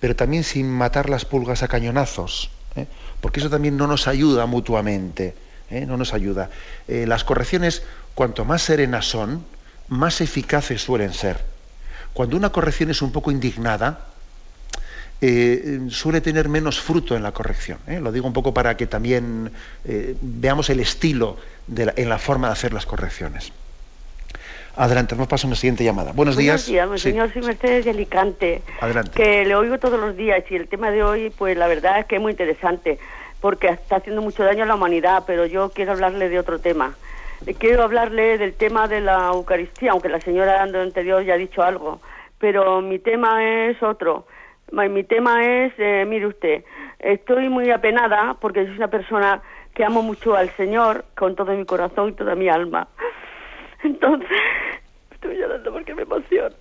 pero 0.00 0.16
también 0.16 0.44
sin 0.44 0.70
matar 0.70 1.10
las 1.10 1.26
pulgas 1.26 1.62
a 1.62 1.68
cañonazos, 1.68 2.48
¿eh? 2.74 2.86
porque 3.20 3.40
eso 3.40 3.50
también 3.50 3.76
no 3.76 3.86
nos 3.86 4.08
ayuda 4.08 4.46
mutuamente, 4.46 5.34
no 5.68 5.98
nos 5.98 6.14
ayuda. 6.14 6.48
Las 6.86 7.24
correcciones, 7.24 7.82
cuanto 8.14 8.46
más 8.46 8.62
serenas 8.62 9.04
son, 9.04 9.44
más 9.88 10.22
eficaces 10.22 10.80
suelen 10.80 11.12
ser. 11.12 11.44
Cuando 12.14 12.38
una 12.38 12.48
corrección 12.48 12.88
es 12.88 13.02
un 13.02 13.12
poco 13.12 13.30
indignada, 13.30 14.06
eh, 15.20 15.80
suele 15.90 16.20
tener 16.20 16.48
menos 16.48 16.80
fruto 16.80 17.16
en 17.16 17.22
la 17.22 17.32
corrección. 17.32 17.78
¿eh? 17.86 18.00
Lo 18.00 18.12
digo 18.12 18.26
un 18.26 18.32
poco 18.32 18.54
para 18.54 18.76
que 18.76 18.86
también 18.86 19.50
eh, 19.84 20.14
veamos 20.20 20.70
el 20.70 20.80
estilo 20.80 21.36
de 21.66 21.86
la- 21.86 21.94
en 21.96 22.08
la 22.08 22.18
forma 22.18 22.48
de 22.48 22.52
hacer 22.52 22.72
las 22.72 22.86
correcciones. 22.86 23.52
Adelante, 24.76 25.16
nos 25.16 25.26
pasa 25.26 25.46
una 25.48 25.56
siguiente 25.56 25.82
llamada. 25.82 26.12
Buenos 26.12 26.36
días. 26.36 26.68
Buenos 26.68 26.88
días, 26.88 27.00
Sí, 27.02 27.10
señor. 27.10 27.32
Soy 27.32 27.42
Mercedes 27.42 27.84
de 27.84 27.90
Alicante. 27.90 28.62
Adelante. 28.80 29.10
Que 29.12 29.44
le 29.44 29.56
oigo 29.56 29.78
todos 29.78 29.98
los 29.98 30.16
días 30.16 30.44
y 30.50 30.54
el 30.54 30.68
tema 30.68 30.92
de 30.92 31.02
hoy, 31.02 31.30
pues 31.36 31.56
la 31.56 31.66
verdad 31.66 31.98
es 31.98 32.06
que 32.06 32.16
es 32.16 32.22
muy 32.22 32.30
interesante 32.32 32.98
porque 33.40 33.68
está 33.68 33.96
haciendo 33.96 34.22
mucho 34.22 34.44
daño 34.44 34.62
a 34.62 34.66
la 34.66 34.74
humanidad, 34.76 35.24
pero 35.26 35.46
yo 35.46 35.70
quiero 35.70 35.92
hablarle 35.92 36.28
de 36.28 36.38
otro 36.38 36.60
tema. 36.60 36.94
Eh, 37.46 37.54
Quiero 37.54 37.82
hablarle 37.82 38.38
del 38.38 38.54
tema 38.54 38.86
de 38.88 39.00
la 39.00 39.30
Eucaristía, 39.32 39.92
aunque 39.92 40.08
la 40.08 40.20
señora 40.20 40.62
Ando 40.62 40.80
anterior 40.80 41.24
ya 41.24 41.34
ha 41.34 41.38
dicho 41.38 41.62
algo, 41.62 42.00
pero 42.38 42.80
mi 42.80 42.98
tema 43.00 43.44
es 43.68 43.82
otro. 43.82 44.26
Mi 44.72 45.04
tema 45.04 45.44
es, 45.44 45.72
eh, 45.78 46.04
mire 46.06 46.26
usted, 46.26 46.64
estoy 46.98 47.48
muy 47.48 47.70
apenada 47.70 48.34
porque 48.40 48.66
soy 48.66 48.76
una 48.76 48.88
persona 48.88 49.42
que 49.74 49.84
amo 49.84 50.02
mucho 50.02 50.34
al 50.34 50.50
Señor 50.56 51.04
con 51.16 51.36
todo 51.36 51.52
mi 51.52 51.64
corazón 51.64 52.10
y 52.10 52.12
toda 52.12 52.34
mi 52.34 52.48
alma. 52.48 52.88
Entonces, 53.82 54.28
estoy 55.10 55.36
llorando 55.36 55.72
porque 55.72 55.94
me 55.94 56.02
emociono. 56.02 56.54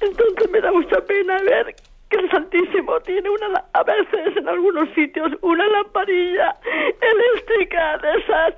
Entonces 0.00 0.50
me 0.50 0.60
da 0.60 0.72
mucha 0.72 1.00
pena 1.06 1.38
ver 1.42 1.74
que 2.10 2.16
el 2.16 2.30
Santísimo 2.30 3.00
tiene 3.00 3.28
una, 3.30 3.64
a 3.72 3.82
veces 3.84 4.36
en 4.36 4.48
algunos 4.48 4.88
sitios 4.94 5.32
una 5.42 5.66
lamparilla 5.66 6.56
eléctrica 7.00 7.98
de 7.98 8.18
esas 8.18 8.54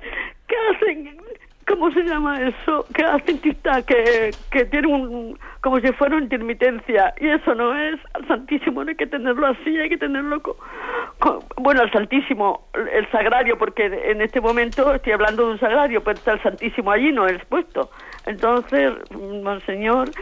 que 0.47 0.55
hacen, 0.71 1.22
¿cómo 1.67 1.91
se 1.91 2.03
llama 2.03 2.41
eso? 2.41 2.85
Que 2.93 3.03
hacen 3.03 3.39
tista, 3.41 3.81
que, 3.83 4.37
que 4.51 4.65
tiene 4.65 4.87
un, 4.87 5.39
como 5.61 5.79
si 5.79 5.91
fuera 5.93 6.15
una 6.15 6.23
intermitencia. 6.25 7.13
Y 7.19 7.27
eso 7.29 7.55
no 7.55 7.75
es, 7.77 7.99
al 8.13 8.27
Santísimo 8.27 8.83
no 8.83 8.89
hay 8.89 8.95
que 8.95 9.07
tenerlo 9.07 9.47
así, 9.47 9.77
hay 9.77 9.89
que 9.89 9.97
tenerlo 9.97 10.41
co- 10.41 10.57
co- 11.19 11.47
bueno, 11.57 11.81
al 11.81 11.91
Santísimo, 11.91 12.67
el 12.91 13.09
sagrario, 13.11 13.57
porque 13.57 13.85
en 13.85 14.21
este 14.21 14.41
momento 14.41 14.93
estoy 14.93 15.13
hablando 15.13 15.45
de 15.45 15.53
un 15.53 15.59
sagrario, 15.59 16.03
pero 16.03 16.17
está 16.19 16.33
el 16.33 16.41
Santísimo 16.43 16.91
allí, 16.91 17.11
no 17.11 17.27
el 17.27 17.35
expuesto. 17.37 17.89
Entonces, 18.25 18.93
Monseñor, 19.11 20.13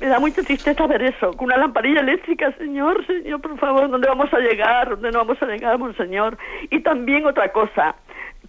me 0.00 0.08
da 0.08 0.18
mucha 0.18 0.42
tristeza 0.42 0.86
ver 0.86 1.02
eso, 1.02 1.36
con 1.36 1.46
una 1.46 1.56
lamparilla 1.56 2.00
eléctrica, 2.00 2.52
Señor, 2.58 3.06
Señor, 3.06 3.40
por 3.40 3.56
favor, 3.58 3.88
¿dónde 3.90 4.08
vamos 4.08 4.32
a 4.34 4.38
llegar? 4.38 4.90
¿Dónde 4.90 5.12
no 5.12 5.18
vamos 5.20 5.40
a 5.42 5.46
llegar, 5.46 5.78
Monseñor? 5.78 6.36
Y 6.70 6.80
también 6.80 7.26
otra 7.26 7.50
cosa, 7.52 7.94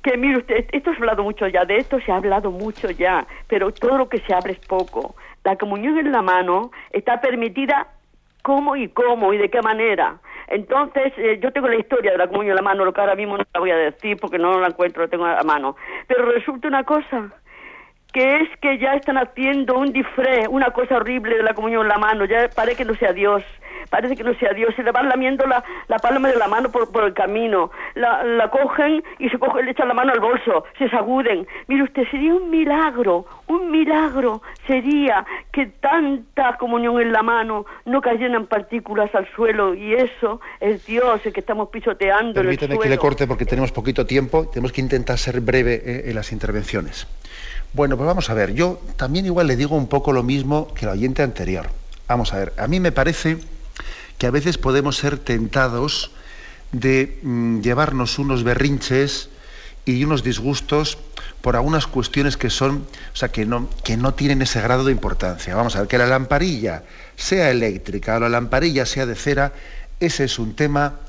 que 0.06 0.18
mire 0.18 0.38
usted, 0.38 0.66
esto 0.72 0.92
se 0.92 0.98
ha 0.98 1.00
hablado 1.00 1.24
mucho 1.24 1.48
ya, 1.48 1.66
de 1.66 1.78
esto 1.78 2.00
se 2.00 2.12
ha 2.12 2.18
hablado 2.18 2.52
mucho 2.52 2.92
ya, 2.92 3.26
pero 3.48 3.72
todo 3.72 3.98
lo 3.98 4.08
que 4.08 4.20
se 4.20 4.36
habla 4.36 4.52
es 4.52 4.60
poco. 4.60 5.16
La 5.44 5.56
comunión 5.56 5.98
en 5.98 6.12
la 6.12 6.22
mano 6.22 6.70
está 6.92 7.20
permitida 7.20 7.88
cómo 8.44 8.76
y 8.76 8.88
cómo 8.90 9.34
y 9.34 9.40
de 9.40 9.50
qué 9.50 9.64
manera. 9.64 10.18
Entonces, 10.48 11.12
eh, 11.18 11.40
yo 11.42 11.52
tengo 11.52 11.68
la 11.70 11.78
historia 11.78 12.12
de 12.12 12.20
la 12.20 12.28
comunión 12.28 12.52
en 12.52 12.58
la 12.58 12.62
mano, 12.62 12.86
lo 12.86 12.94
que 12.94 13.02
ahora 13.02 13.16
mismo 13.16 13.36
no 13.36 13.44
la 13.52 13.60
voy 13.60 13.72
a 13.72 13.78
decir 13.78 14.18
porque 14.22 14.38
no 14.38 14.60
la 14.60 14.68
encuentro, 14.68 15.02
la 15.02 15.10
tengo 15.10 15.26
a 15.26 15.38
la 15.38 15.44
mano. 15.44 15.76
Pero 16.08 16.32
resulta 16.32 16.68
una 16.68 16.84
cosa, 16.84 17.32
que 18.16 18.38
es 18.38 18.50
que 18.62 18.78
ya 18.78 18.94
están 18.94 19.18
haciendo 19.18 19.78
un 19.78 19.92
disfraz, 19.92 20.48
una 20.50 20.72
cosa 20.72 20.96
horrible 20.96 21.36
de 21.36 21.44
la 21.44 21.54
comunión 21.54 21.82
en 21.82 21.90
la 21.90 21.98
mano, 21.98 22.24
ya 22.24 22.48
parece 22.48 22.78
que 22.78 22.86
no 22.86 22.96
sea 22.96 23.12
Dios, 23.12 23.44
parece 23.90 24.16
que 24.16 24.24
no 24.24 24.34
sea 24.36 24.54
Dios, 24.54 24.74
se 24.74 24.84
le 24.84 24.92
van 24.94 25.10
lamiendo 25.10 25.46
la, 25.46 25.62
la 25.90 26.00
palma 26.00 26.30
de 26.30 26.38
la 26.38 26.48
mano 26.48 26.72
por, 26.72 26.90
por 26.94 27.04
el 27.04 27.14
camino, 27.14 27.72
la, 27.94 28.24
la 28.24 28.50
cogen 28.50 29.04
y 29.20 29.28
se 29.28 29.38
cogen, 29.38 29.66
le 29.66 29.72
echan 29.72 29.90
la 29.90 29.94
mano 29.94 30.14
al 30.14 30.22
bolso, 30.22 30.64
se 30.78 30.88
sacuden. 30.88 31.46
Mire 31.68 31.84
usted, 31.84 32.04
sería 32.10 32.34
un 32.34 32.50
milagro, 32.50 33.26
un 33.48 33.70
milagro 33.70 34.42
sería 34.66 35.26
que 35.52 35.66
tanta 35.66 36.56
comunión 36.56 37.02
en 37.02 37.12
la 37.12 37.22
mano 37.22 37.66
no 37.84 38.00
cayeran 38.00 38.48
partículas 38.48 39.14
al 39.14 39.28
suelo 39.36 39.76
y 39.76 39.94
eso 39.94 40.40
es 40.62 40.86
Dios 40.86 41.20
el 41.26 41.34
que 41.34 41.42
estamos 41.42 41.68
pisoteando 41.68 42.40
en 42.40 42.48
el 42.48 42.58
suelo. 42.58 42.80
que 42.80 42.88
le 42.88 42.98
corte 42.98 43.28
porque 43.28 43.44
tenemos 43.44 43.74
poquito 43.74 44.06
tiempo, 44.06 44.48
tenemos 44.48 44.72
que 44.72 44.80
intentar 44.80 45.18
ser 45.18 45.42
breve 45.42 45.82
eh, 45.84 46.10
en 46.10 46.16
las 46.16 46.32
intervenciones. 46.32 47.08
Bueno, 47.76 47.98
pues 47.98 48.08
vamos 48.08 48.30
a 48.30 48.34
ver, 48.34 48.54
yo 48.54 48.80
también 48.96 49.26
igual 49.26 49.48
le 49.48 49.58
digo 49.58 49.76
un 49.76 49.88
poco 49.88 50.14
lo 50.14 50.24
mismo 50.24 50.74
que 50.74 50.86
el 50.86 50.92
oyente 50.92 51.24
anterior. 51.24 51.68
Vamos 52.08 52.32
a 52.32 52.38
ver, 52.38 52.54
a 52.58 52.68
mí 52.68 52.80
me 52.80 52.94
parece 52.94 53.38
que 54.18 54.28
a 54.28 54.32
veces 54.32 54.58
podemos 54.58 54.96
ser 54.96 55.18
tentados 55.18 56.12
de 56.72 57.20
mm, 57.22 57.60
llevarnos 57.60 58.18
unos 58.18 58.46
berrinches 58.46 59.28
y 59.84 60.06
unos 60.06 60.24
disgustos 60.24 60.98
por 61.42 61.58
algunas 61.58 61.86
cuestiones 61.86 62.38
que 62.38 62.50
son, 62.50 62.88
o 63.14 63.16
sea, 63.18 63.28
que 63.28 63.46
no, 63.46 63.68
que 63.84 63.98
no 63.98 64.14
tienen 64.14 64.42
ese 64.42 64.62
grado 64.62 64.86
de 64.86 64.94
importancia. 64.94 65.54
Vamos 65.54 65.76
a 65.76 65.80
ver, 65.80 65.90
que 65.90 65.98
la 65.98 66.08
lamparilla 66.08 66.84
sea 67.18 67.52
eléctrica 67.52 68.16
o 68.16 68.20
la 68.22 68.30
lamparilla 68.30 68.86
sea 68.86 69.06
de 69.06 69.16
cera, 69.16 69.52
ese 70.00 70.24
es 70.24 70.40
un 70.40 70.56
tema 70.56 71.02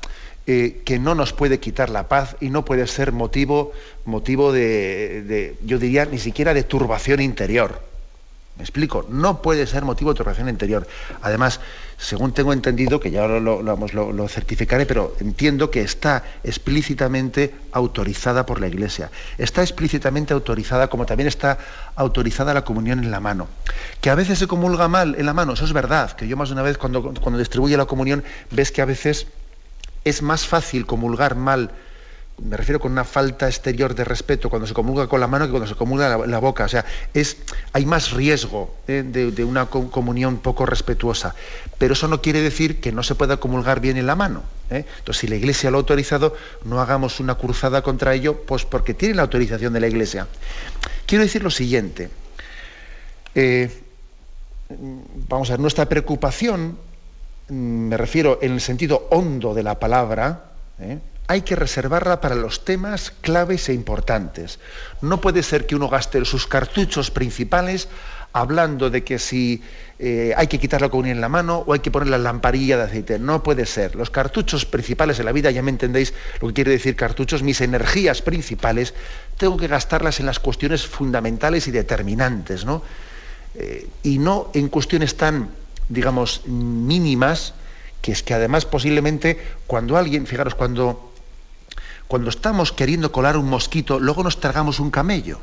eh, 0.49 0.81
que 0.85 0.97
no 0.97 1.13
nos 1.13 1.33
puede 1.33 1.59
quitar 1.59 1.89
la 1.89 2.07
paz 2.07 2.37
y 2.39 2.49
no 2.49 2.63
puede 2.63 2.87
ser 2.87 3.11
motivo, 3.11 3.73
motivo 4.05 4.53
de, 4.53 5.57
yo 5.65 5.77
diría, 5.77 6.05
ni 6.05 6.19
siquiera 6.19 6.53
de 6.53 6.63
turbación 6.63 7.19
interior. 7.19 7.81
¿Me 8.55 8.63
explico? 8.63 9.05
No 9.09 9.41
puede 9.41 9.67
ser 9.67 9.83
motivo 9.83 10.13
de 10.13 10.17
turbación 10.17 10.47
interior. 10.47 10.87
Además, 11.21 11.59
según 11.97 12.31
tengo 12.31 12.53
entendido, 12.53 13.01
que 13.01 13.11
ya 13.11 13.27
lo, 13.27 13.61
lo, 13.61 13.61
lo 13.61 14.27
certificaré, 14.29 14.85
pero 14.85 15.15
entiendo 15.19 15.69
que 15.69 15.81
está 15.81 16.23
explícitamente 16.45 17.53
autorizada 17.73 18.45
por 18.45 18.61
la 18.61 18.69
Iglesia. 18.69 19.11
Está 19.37 19.61
explícitamente 19.61 20.33
autorizada, 20.33 20.87
como 20.87 21.05
también 21.05 21.27
está 21.27 21.57
autorizada 21.95 22.53
la 22.53 22.63
comunión 22.63 23.03
en 23.03 23.11
la 23.11 23.19
mano. 23.19 23.49
Que 23.99 24.09
a 24.09 24.15
veces 24.15 24.39
se 24.39 24.47
comulga 24.47 24.87
mal 24.87 25.15
en 25.19 25.25
la 25.25 25.33
mano, 25.33 25.53
eso 25.53 25.65
es 25.65 25.73
verdad. 25.73 26.13
Que 26.13 26.27
yo 26.27 26.37
más 26.37 26.47
de 26.47 26.53
una 26.53 26.63
vez, 26.63 26.77
cuando, 26.77 27.13
cuando 27.15 27.37
distribuye 27.37 27.75
la 27.75 27.85
comunión, 27.85 28.23
ves 28.49 28.71
que 28.71 28.81
a 28.81 28.85
veces 28.85 29.27
es 30.07 30.21
más 30.21 30.45
fácil 30.45 30.85
comulgar 30.85 31.35
mal 31.35 31.71
me 32.43 32.55
refiero 32.55 32.79
con 32.79 32.91
una 32.91 33.03
falta 33.03 33.47
exterior 33.47 33.95
de 33.95 34.03
respeto 34.03 34.49
cuando 34.49 34.67
se 34.67 34.73
comulga 34.73 35.07
con 35.07 35.19
la 35.19 35.27
mano 35.27 35.45
que 35.45 35.51
cuando 35.51 35.67
se 35.67 35.75
comulga 35.75 36.07
la, 36.07 36.27
la 36.27 36.37
boca. 36.37 36.65
O 36.65 36.67
sea, 36.67 36.85
es, 37.13 37.37
hay 37.73 37.85
más 37.85 38.11
riesgo 38.11 38.75
¿eh? 38.87 39.03
de, 39.03 39.43
una 39.43 39.65
comunión 39.65 40.37
poco 40.37 40.65
respetuosa. 40.65 41.33
Pero 41.79 41.93
eso 41.93 42.07
no 42.07 42.21
quiere 42.21 42.41
decir 42.41 42.79
que 42.79 42.91
no 42.91 43.01
se 43.01 43.15
pueda 43.15 43.37
comulgar 43.37 43.79
bien 43.79 43.97
en 43.97 44.05
la 44.05 44.15
mano. 44.15 44.43
¿eh? 44.69 44.85
Entonces, 44.99 45.21
si 45.21 45.27
la 45.27 45.35
Iglesia 45.35 45.71
lo 45.71 45.77
ha 45.77 45.79
autorizado, 45.79 46.35
no 46.63 46.79
hagamos 46.79 47.19
una 47.19 47.35
cruzada 47.35 47.81
contra 47.81 48.13
ello, 48.13 48.43
pues 48.45 48.65
porque 48.65 48.93
tiene 48.93 49.15
la 49.15 49.23
autorización 49.23 49.73
de 49.73 49.79
la 49.79 49.87
Iglesia. 49.87 50.27
Quiero 51.07 51.23
decir 51.23 51.41
lo 51.41 51.49
siguiente. 51.49 52.09
Eh, 53.33 53.71
vamos 55.27 55.49
a 55.49 55.53
ver, 55.53 55.59
nuestra 55.59 55.89
preocupación, 55.89 56.77
me 57.49 57.97
refiero 57.97 58.39
en 58.41 58.53
el 58.53 58.61
sentido 58.61 59.07
hondo 59.11 59.53
de 59.53 59.63
la 59.63 59.79
palabra, 59.79 60.45
¿eh? 60.79 60.99
hay 61.27 61.41
que 61.41 61.55
reservarla 61.55 62.21
para 62.21 62.35
los 62.35 62.63
temas 62.63 63.11
claves 63.21 63.69
e 63.69 63.73
importantes. 63.73 64.59
No 65.01 65.19
puede 65.19 65.43
ser 65.43 65.65
que 65.65 65.75
uno 65.75 65.89
gaste 65.89 66.23
sus 66.25 66.47
cartuchos 66.47 67.11
principales 67.11 67.89
hablando 68.33 68.89
de 68.89 69.03
que 69.03 69.19
si 69.19 69.63
eh, 69.99 70.33
hay 70.37 70.47
que 70.47 70.59
quitar 70.59 70.81
la 70.81 70.89
comunión 70.89 71.17
en 71.17 71.21
la 71.21 71.29
mano 71.29 71.63
o 71.65 71.73
hay 71.73 71.79
que 71.79 71.91
poner 71.91 72.09
la 72.09 72.17
lamparilla 72.17 72.77
de 72.77 72.83
aceite. 72.83 73.19
No 73.19 73.43
puede 73.43 73.65
ser. 73.65 73.95
Los 73.95 74.09
cartuchos 74.09 74.65
principales 74.65 75.19
en 75.19 75.25
la 75.25 75.31
vida, 75.31 75.51
ya 75.51 75.61
me 75.61 75.71
entendéis 75.71 76.13
lo 76.41 76.49
que 76.49 76.53
quiere 76.53 76.71
decir 76.71 76.95
cartuchos, 76.95 77.43
mis 77.43 77.61
energías 77.61 78.21
principales, 78.21 78.93
tengo 79.37 79.57
que 79.57 79.67
gastarlas 79.67 80.19
en 80.19 80.27
las 80.27 80.39
cuestiones 80.39 80.85
fundamentales 80.85 81.67
y 81.67 81.71
determinantes, 81.71 82.63
¿no? 82.63 82.83
Eh, 83.55 83.87
y 84.03 84.19
no 84.19 84.51
en 84.53 84.69
cuestiones 84.69 85.17
tan, 85.17 85.49
digamos, 85.89 86.45
mínimas, 86.45 87.53
que 88.01 88.11
es 88.11 88.23
que 88.23 88.33
además 88.33 88.65
posiblemente 88.65 89.37
cuando 89.67 89.97
alguien, 89.97 90.27
fijaros, 90.27 90.55
cuando, 90.55 91.11
cuando 92.07 92.29
estamos 92.29 92.71
queriendo 92.71 93.11
colar 93.11 93.37
un 93.37 93.49
mosquito, 93.49 93.99
luego 93.99 94.23
nos 94.23 94.39
tragamos 94.39 94.79
un 94.79 94.91
camello. 94.91 95.39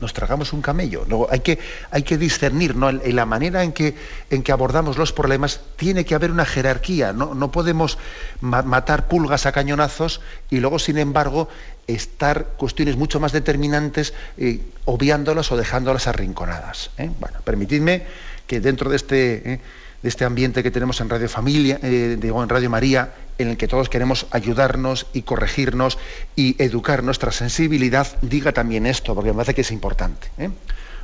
Nos 0.00 0.12
tragamos 0.12 0.52
un 0.52 0.62
camello. 0.62 1.04
Luego 1.08 1.26
hay 1.28 1.40
que, 1.40 1.58
hay 1.90 2.04
que 2.04 2.18
discernir, 2.18 2.76
¿no? 2.76 2.88
En 2.88 3.16
la 3.16 3.26
manera 3.26 3.64
en 3.64 3.72
que, 3.72 3.96
en 4.30 4.44
que 4.44 4.52
abordamos 4.52 4.96
los 4.96 5.12
problemas 5.12 5.60
tiene 5.74 6.04
que 6.04 6.14
haber 6.14 6.30
una 6.30 6.44
jerarquía. 6.44 7.12
No, 7.12 7.34
no 7.34 7.50
podemos 7.50 7.98
ma 8.40 8.62
matar 8.62 9.08
pulgas 9.08 9.46
a 9.46 9.50
cañonazos 9.52 10.20
y 10.50 10.60
luego, 10.60 10.78
sin 10.78 10.98
embargo, 10.98 11.48
estar 11.88 12.54
cuestiones 12.56 12.96
mucho 12.96 13.18
más 13.18 13.32
determinantes 13.32 14.14
eh, 14.36 14.60
obviándolas 14.84 15.50
o 15.50 15.56
dejándolas 15.56 16.06
arrinconadas. 16.06 16.90
¿eh? 16.96 17.10
Bueno, 17.18 17.40
permitidme 17.42 18.06
que 18.48 18.58
dentro 18.58 18.90
de 18.90 18.96
este. 18.96 19.52
¿eh? 19.52 19.60
de 20.02 20.08
este 20.08 20.24
ambiente 20.24 20.62
que 20.62 20.70
tenemos 20.70 21.00
en 21.00 21.08
Radio 21.08 21.28
Familia, 21.28 21.80
eh, 21.82 22.16
digo, 22.20 22.42
en 22.42 22.48
Radio 22.48 22.70
María, 22.70 23.14
en 23.36 23.48
el 23.48 23.56
que 23.56 23.66
todos 23.66 23.88
queremos 23.88 24.26
ayudarnos 24.30 25.06
y 25.12 25.22
corregirnos 25.22 25.98
y 26.36 26.60
educar 26.62 27.02
nuestra 27.02 27.32
sensibilidad, 27.32 28.06
diga 28.22 28.52
también 28.52 28.86
esto, 28.86 29.14
porque 29.14 29.30
me 29.30 29.36
parece 29.36 29.54
que 29.54 29.62
es 29.62 29.72
importante. 29.72 30.28
¿eh? 30.38 30.50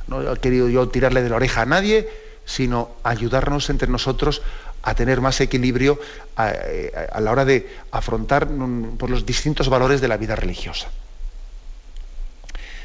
No 0.07 0.33
he 0.33 0.37
querido 0.39 0.69
yo 0.69 0.87
tirarle 0.87 1.23
de 1.23 1.29
la 1.29 1.35
oreja 1.35 1.63
a 1.63 1.65
nadie, 1.65 2.07
sino 2.45 2.91
ayudarnos 3.03 3.69
entre 3.69 3.89
nosotros 3.89 4.41
a 4.81 4.93
tener 4.93 5.19
más 5.19 5.41
equilibrio 5.41 5.99
a, 6.37 6.53
a 7.11 7.19
la 7.19 7.31
hora 7.31 7.43
de 7.43 7.67
afrontar 7.91 8.47
um, 8.47 8.97
por 8.97 9.09
los 9.09 9.25
distintos 9.25 9.67
valores 9.67 9.99
de 9.99 10.07
la 10.07 10.15
vida 10.15 10.35
religiosa. 10.35 10.89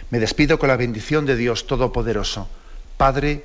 Me 0.08 0.18
despido 0.18 0.58
con 0.58 0.70
la 0.70 0.76
bendición 0.76 1.26
de 1.26 1.36
Dios 1.36 1.66
Todopoderoso, 1.66 2.48
Padre, 2.96 3.44